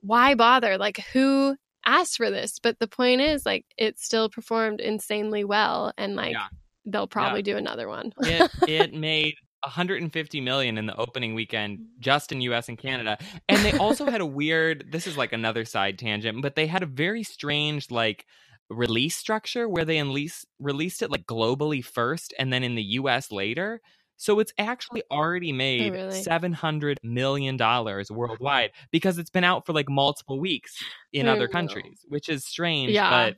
[0.00, 0.76] why bother?
[0.76, 2.58] Like, who asked for this?
[2.58, 5.92] But the point is, like, it still performed insanely well.
[5.96, 6.48] And, like, Yeah.
[6.84, 8.12] they'll probably do another one.
[8.18, 9.34] it it made
[9.66, 13.18] 150 million in the opening weekend just in US and Canada.
[13.48, 16.82] And they also had a weird this is like another side tangent, but they had
[16.82, 18.26] a very strange like
[18.70, 23.30] release structure where they unlease, released it like globally first and then in the US
[23.32, 23.80] later.
[24.16, 26.22] So it's actually already oh, made Oh, really?
[26.22, 30.74] 700 million dollars worldwide because it's been out for like multiple weeks
[31.12, 33.10] in Oh, other countries, which is strange, Yeah.
[33.10, 33.36] but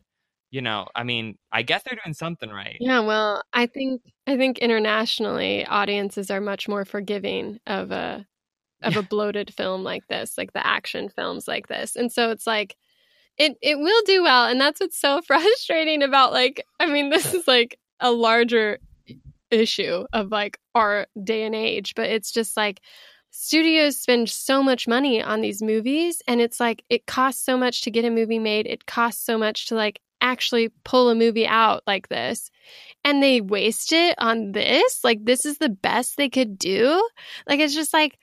[0.51, 2.77] you know, I mean, I guess they're doing something right.
[2.81, 8.27] Yeah, well, I think I think internationally audiences are much more forgiving of a
[8.83, 11.97] of a bloated film like this, like the action films like this.
[11.97, 12.77] And so it's like
[13.37, 17.35] it it will do well and that's what's so frustrating about like I mean this
[17.35, 18.79] is like a larger
[19.51, 22.81] issue of like our day and age, but it's just like
[23.31, 27.83] studios spend so much money on these movies and it's like it costs so much
[27.83, 28.67] to get a movie made.
[28.67, 32.51] It costs so much to like actually pull a movie out like this
[33.05, 35.05] and they waste it on this?
[35.05, 37.07] Like this is the best they could do?
[37.49, 38.19] Like it's just like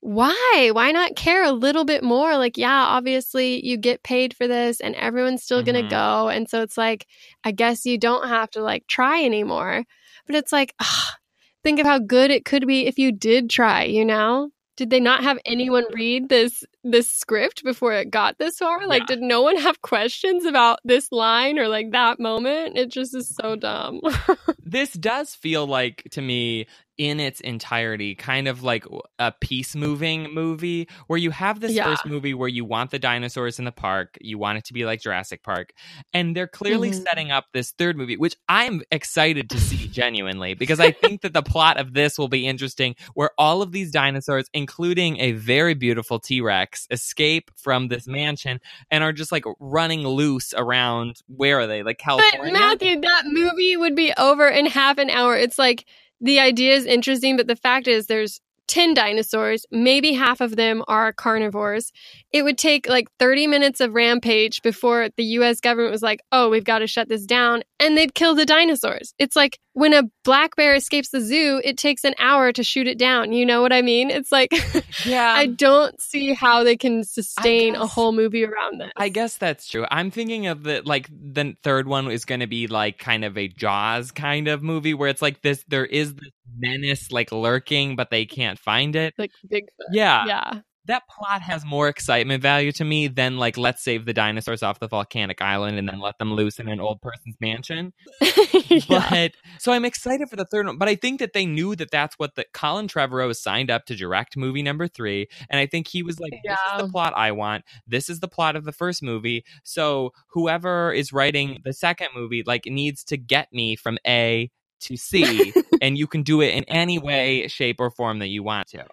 [0.00, 0.70] why?
[0.72, 2.36] Why not care a little bit more?
[2.36, 5.88] Like yeah obviously you get paid for this and everyone's still gonna Mhm.
[5.90, 7.06] go and so it's like
[7.44, 9.84] i guess you don't have to like try anymore.
[10.26, 11.14] But it's like ugh,
[11.62, 15.00] think of how good it could be if you did try you know did they
[15.00, 18.86] not have anyone read this this script before it got this far?
[18.86, 19.16] Like, Yeah.
[19.16, 22.76] did no one have questions about this line or like that moment?
[22.76, 24.00] It just is so dumb.
[24.64, 28.84] this does feel like to me in its entirety kind of like
[29.18, 31.84] a peace moving movie where you have this Yeah.
[31.84, 34.84] first movie where you want the dinosaurs in the park you want it to be
[34.84, 35.72] like Jurassic Park
[36.12, 37.02] and they're clearly Mhm.
[37.04, 41.32] setting up this third movie which I'm excited to see genuinely because I think that
[41.32, 45.74] the plot of this will be interesting where all of these dinosaurs including a very
[45.74, 48.60] beautiful T-Rex escape from this mansion
[48.90, 52.40] and are just like running loose around where are they like California.
[52.40, 55.36] but Matthew, that movie would be over in half an hour.
[55.36, 55.84] It's like
[56.20, 60.82] the idea is interesting, but the fact is there's 10 dinosaurs, maybe half of them
[60.88, 61.92] are carnivores.
[62.32, 66.48] It would take like 30 minutes of rampage before the US government was like, oh,
[66.48, 67.62] we've got to shut this down.
[67.78, 69.14] And they'd kill the dinosaurs.
[69.18, 72.86] It's like when a black bear escapes the zoo, it takes an hour to shoot
[72.86, 73.32] it down.
[73.32, 74.10] You know what I mean?
[74.10, 74.50] It's like,
[75.04, 78.90] yeah I don't see how they can sustain a whole movie around this.
[78.96, 79.86] I guess that's true.
[79.90, 83.36] I'm thinking of the like the third one is going to be like kind of
[83.36, 85.64] a Jaws kind of movie where it's like this.
[85.68, 89.14] There is this menace like lurking, but they can't find it.
[89.18, 89.62] like Bigfoot.
[89.92, 90.60] Yeah, Yeah.
[90.86, 94.80] that plot has more excitement value to me than like let's save the dinosaurs off
[94.80, 97.92] the volcanic island and then let them loose in an old person's mansion.
[98.68, 98.80] yeah.
[98.88, 100.76] But so I'm excited for the third one.
[100.76, 103.86] But I think that they knew that that's what the Colin Trevorrow was signed up
[103.86, 106.76] to direct movie number three, and I think he was like, "This Yeah.
[106.76, 107.64] is the plot I want.
[107.86, 109.42] This is the plot of the first movie.
[109.62, 114.50] So whoever is writing the second movie like needs to get me from A
[114.84, 115.52] to see,
[115.82, 118.84] and you can do it in any way, shape, or form that you want to.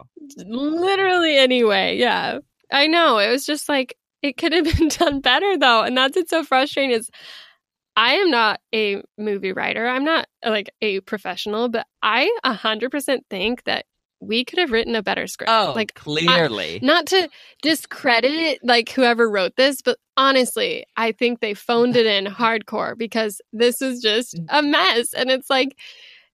[0.45, 2.39] literally anyway yeah
[2.71, 6.15] i know it was just like it could have been done better though and that's
[6.15, 7.09] what's so frustrating is
[7.95, 13.63] i am not a movie writer i'm not like a professional but i 100% think
[13.63, 13.85] that
[14.21, 16.79] we could have written a better script Oh, like clearly.
[16.83, 17.27] not to
[17.63, 23.41] discredit like whoever wrote this but honestly i think they phoned it in hardcore because
[23.51, 25.75] this is just a mess and it's like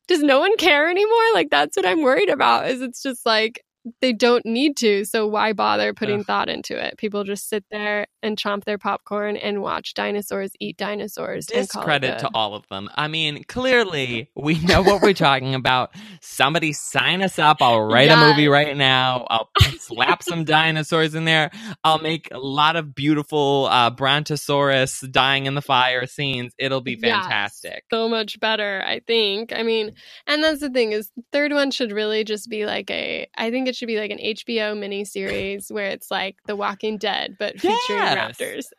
[0.08, 3.64] does no one care anymore like that's what i'm worried about is it's just like
[4.02, 6.26] they don't need to so why bother putting Ugh.
[6.26, 10.78] thought into it people just sit there and chomp their popcorn and watch dinosaurs eat
[10.78, 12.90] dinosaurs and call discredit to all of them.
[12.96, 15.96] I mean, clearly we know what we're talking about.
[16.22, 17.58] Somebody sign us up.
[17.62, 19.26] I'll write a movie right now.
[19.30, 19.50] I'll
[19.80, 21.50] slap some dinosaurs in there.
[21.84, 26.54] I'll make a lot of beautiful uh, brontosaurus dying in the fire scenes.
[26.60, 27.24] It'll be Yes.
[27.24, 27.84] fantastic.
[27.92, 29.54] so much better, I think.
[29.54, 29.94] I mean,
[30.26, 33.50] and that's the thing is the third one should really just be like a I
[33.52, 37.54] think it should be like an HBO miniseries where it's like The Walking Dead but
[37.60, 38.17] featuring Yes.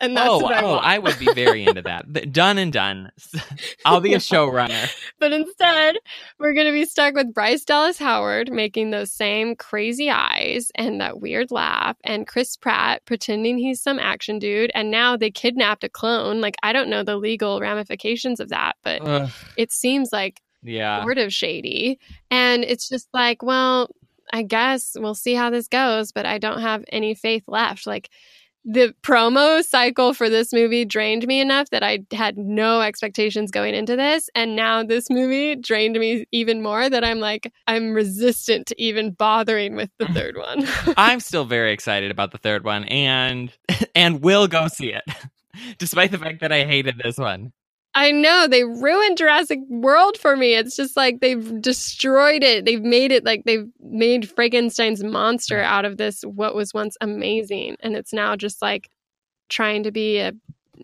[0.01, 0.87] And that's oh, what I oh, want.
[0.87, 2.33] I would be very into that.
[2.33, 3.11] Done and done.
[3.85, 4.91] I'll be a showrunner.
[5.19, 5.97] but instead,
[6.39, 11.01] we're going to be stuck with Bryce Dallas Howard making those same crazy eyes and
[11.01, 15.85] that weird laugh and Chris Pratt pretending he's some action dude and now they kidnapped
[15.85, 16.41] a clone.
[16.41, 21.03] Like I don't know the legal ramifications of that, but Ugh, it seems like yeah.
[21.03, 21.99] sort of shady.
[22.31, 23.91] And it's just like, well,
[24.33, 27.87] I guess we'll see how this goes, but I don't have any faith left.
[27.87, 28.11] Like
[28.71, 33.75] the promo cycle for this movie drained me enough that I had no expectations going
[33.75, 34.29] into this.
[34.35, 39.13] And now this movie drained me even more that I'm like, I'm resistant to even
[39.13, 40.69] bothering with the third one.
[40.99, 43.51] I'm still very excited about the third one and
[43.95, 45.05] and will go see it.
[45.79, 47.53] Despite the fact that I hated this one.
[47.95, 50.55] I know they ruined Jurassic World for me.
[50.55, 52.65] It's just like they've destroyed it.
[52.65, 57.77] They've made it like they've made Frankenstein's monster out of this what was once amazing,
[57.81, 58.89] and it's now just like
[59.49, 60.33] trying to be a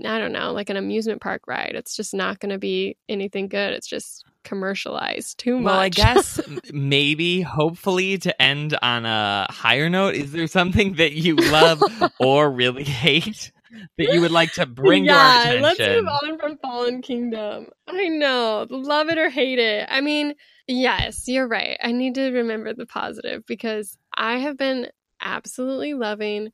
[0.04, 1.72] I don't know, like an amusement park ride.
[1.74, 3.72] It's just not going to be anything good.
[3.72, 5.70] It's just commercialized too much.
[5.70, 6.40] Well, I guess
[6.72, 11.82] maybe, hopefully, to end on a higher note, is there something that you love
[12.18, 13.52] or really hate
[13.98, 15.62] that you would like to bring yeah, to our attention?
[15.62, 17.66] let's move on from Fallen Kingdom.
[17.88, 19.86] I know, love it or hate it.
[19.90, 20.34] I mean,
[20.66, 21.78] yes, you're right.
[21.82, 24.88] I need to remember the positive because I have been
[25.20, 26.50] absolutely loving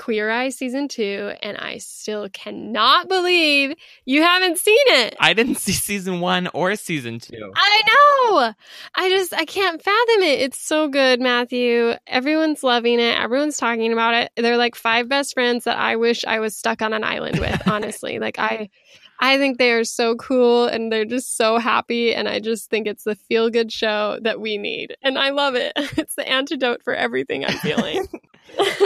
[0.00, 3.74] Queer Eye season two, and I still cannot believe
[4.06, 5.14] you haven't seen it.
[5.20, 7.52] I didn't see season one or season two.
[7.54, 8.54] I know.
[8.94, 10.40] I just I can't fathom it.
[10.40, 11.92] It's so good, Matthew.
[12.06, 13.18] Everyone's loving it.
[13.18, 14.32] Everyone's talking about it.
[14.36, 17.60] They're like five best friends that I wish I was stuck on an island with,
[17.68, 18.18] honestly.
[18.18, 18.70] like I
[19.18, 22.86] I think they are so cool and they're just so happy and I just think
[22.86, 24.96] it's the feel good show that we need.
[25.02, 25.72] And I love it.
[25.98, 28.06] It's the antidote for everything I'm feeling.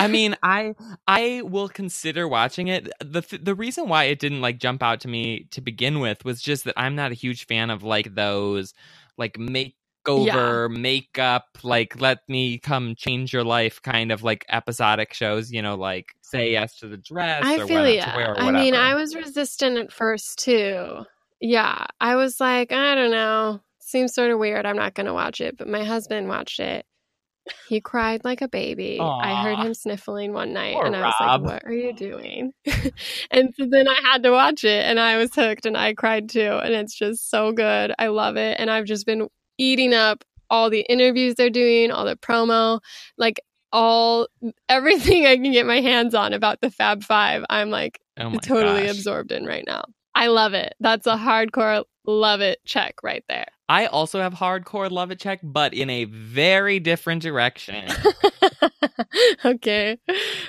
[0.00, 0.74] I mean, I
[1.06, 2.88] I will consider watching it.
[3.00, 6.42] the The reason why it didn't like jump out to me to begin with was
[6.42, 8.74] just that I'm not a huge fan of like those
[9.16, 9.76] like make
[10.06, 15.62] makeover, makeup, like let me come change your life kind of like episodic shows, you
[15.62, 18.00] know, like say yes to the dress I or feel what you.
[18.00, 21.04] not to wear or I mean, I was resistant at first too.
[21.40, 24.66] Yeah, I was like, I don't know, seems sort of weird.
[24.66, 25.56] I'm not going to watch it.
[25.56, 26.86] But my husband watched it.
[27.68, 28.98] He cried like a baby.
[29.00, 31.42] I heard him sniffling one night, Poor and I was Rob.
[31.42, 32.52] like, "What are you doing?"
[33.30, 36.28] and so then I had to watch it, and I was hooked, and I cried
[36.28, 36.58] too.
[36.62, 37.92] And it's just so good.
[37.98, 42.04] I love it, and I've just been eating up all the interviews they're doing, all
[42.04, 42.80] the promo,
[43.18, 43.40] like
[43.72, 44.28] all
[44.68, 47.44] everything I can get my hands on about the Fab Five.
[47.50, 48.96] I'm like oh totally gosh.
[48.96, 49.84] absorbed in right now.
[50.14, 50.74] I love it.
[50.80, 53.46] That's a hardcore love it check right there.
[53.68, 57.88] I also have hardcore love it check, but in a very different direction.
[59.44, 59.98] okay,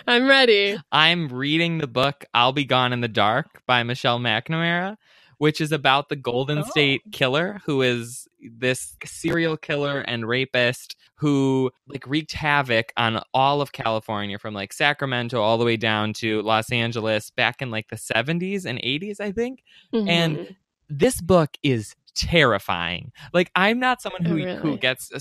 [0.08, 0.78] I'm ready.
[0.92, 4.98] I'm reading the book I'll Be Gone in the Dark by Michelle McNamara,
[5.38, 6.64] which is about the Golden Oh.
[6.64, 13.62] State Killer, who is this serial killer and rapist who like wreaked havoc on all
[13.62, 17.88] of California from like Sacramento all the way down to Los Angeles back in like
[17.88, 19.64] the 70s and 80s, I think.
[19.94, 20.56] And Mhm.
[20.88, 23.12] This book is terrifying.
[23.34, 25.12] Like I'm not someone who Oh, who gets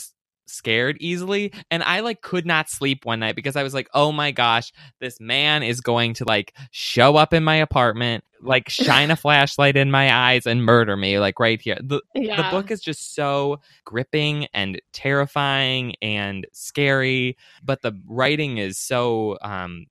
[0.46, 4.12] scared easily and I like could not sleep one night because I was like, "Oh
[4.12, 9.10] my gosh, this man is going to like show up in my apartment, like shine
[9.10, 12.36] a flashlight in my eyes and murder me like right here." The yeah.
[12.36, 19.38] the book is just so gripping and terrifying and scary, but the writing is so
[19.42, 19.86] um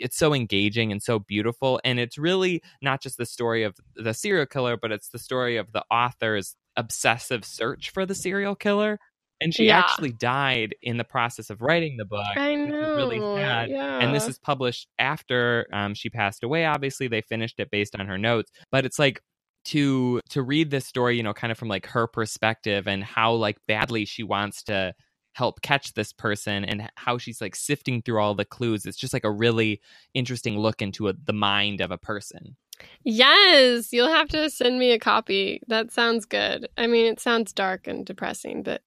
[0.00, 4.12] it's so engaging and so beautiful and it's really not just the story of the
[4.14, 8.98] serial killer but it's the story of the author's obsessive search for the serial killer
[9.42, 9.78] and she Yeah.
[9.78, 12.96] actually died in the process of writing the book I know.
[12.96, 13.98] really sad Yeah.
[14.00, 18.06] and this is published after um, she passed away obviously they finished it based on
[18.06, 19.20] her notes but it's like
[19.66, 23.32] to to read this story you know kind of from like her perspective and how
[23.32, 24.94] like badly she wants to
[25.34, 29.12] help catch this person and how she's like sifting through all the clues it's just
[29.12, 29.80] like a really
[30.14, 32.56] interesting look into a, the mind of a person
[33.04, 35.60] Yes, you'll have to send me a copy.
[35.68, 36.68] That sounds good.
[36.76, 38.82] I mean, it sounds dark and depressing, but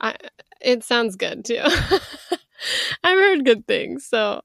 [0.00, 0.16] I
[0.60, 1.60] it sounds good too.
[3.04, 4.42] I've heard good things, so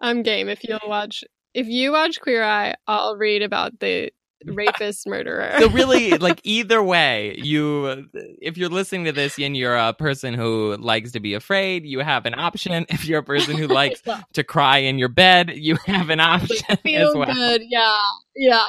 [0.00, 0.48] I'm game.
[0.48, 1.24] If you'll watch,
[1.54, 4.12] if you watch Queer Eye, I'll read about the
[4.46, 5.52] rapist murderer.
[5.58, 8.08] so really like either way you
[8.40, 12.00] if you're listening to this and you're a person who likes to be afraid you
[12.00, 14.02] have an option if you're a person who likes
[14.32, 17.62] to cry in your bed you have an option as feel well good.
[17.68, 17.96] Yeah,
[18.36, 18.64] yeah,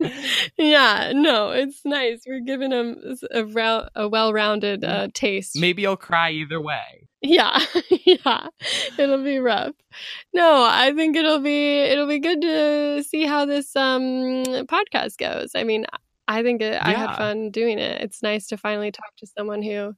[0.58, 1.12] yeah.
[1.14, 2.22] No, it's nice.
[2.26, 5.58] We're giving them a, a well-rounded uh, taste.
[5.58, 7.58] maybe you'll cry either way Yeah,
[8.04, 8.48] yeah.
[8.98, 9.74] It'll be rough.
[10.34, 15.52] No, I think it'll be it'll be good to see how this um podcast goes.
[15.54, 15.86] I mean,
[16.28, 18.02] I think it, I had fun doing it.
[18.02, 19.94] It's nice to finally talk to someone who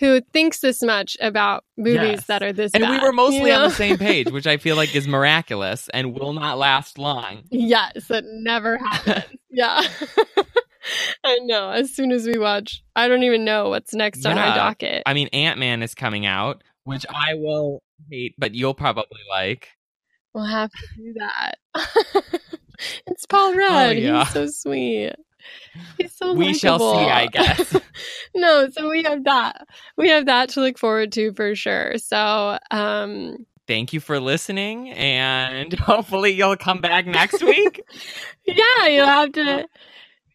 [0.00, 2.26] who thinks this much about movies Yes.
[2.26, 4.76] that are this and we were mostly you on the same page which i feel
[4.76, 9.24] like is miraculous and will not last long Yes, it never happens.
[9.50, 9.80] yeah.
[11.24, 11.70] I know.
[11.70, 15.02] As soon as we watch, I don't even know what's next on our docket.
[15.06, 19.68] i mean ant-man is coming out which i will hate but you'll probably like
[20.34, 21.54] We'll have to do that.
[23.06, 23.96] it's Paul oh, Rudd.
[23.96, 24.24] yeah.
[24.24, 25.12] He's so sweet.
[25.98, 27.76] He's so we shall see i guess
[28.34, 29.66] no, so we have that.
[29.96, 31.98] We have that to look forward to for sure.
[31.98, 37.80] So, um, thank you for listening and hopefully you'll come back next week
[38.46, 39.66] yeah, you'll have to.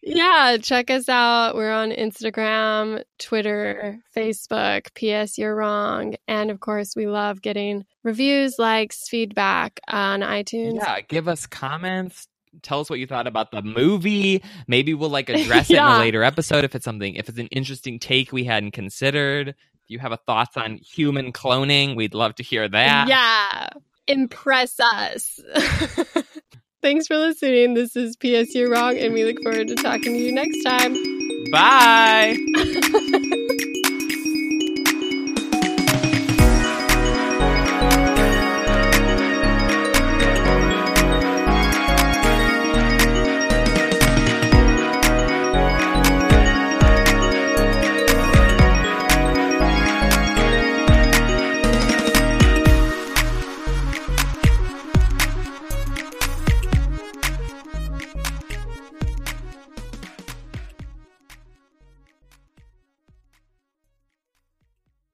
[0.01, 1.55] Yeah, check us out.
[1.55, 4.93] We're on Instagram, Twitter, Facebook.
[4.93, 5.37] P.S.
[5.37, 10.75] You're wrong, and of course, we love getting reviews, likes, feedback on iTunes.
[10.75, 12.28] yeah give us comments
[12.61, 15.99] tell us what you thought about the movie maybe we'll like address it in a
[15.99, 19.55] later episode if it's something if it's an interesting take we hadn't considered if
[19.87, 23.69] you have a thoughts on human cloning we'd love to hear that Yeah.
[24.07, 25.39] Impress us.
[26.81, 27.75] Thanks for listening.
[27.75, 28.55] This is P.S.
[28.55, 30.95] You're Wrong, and we look forward to talking to you next time.
[31.51, 32.35] bye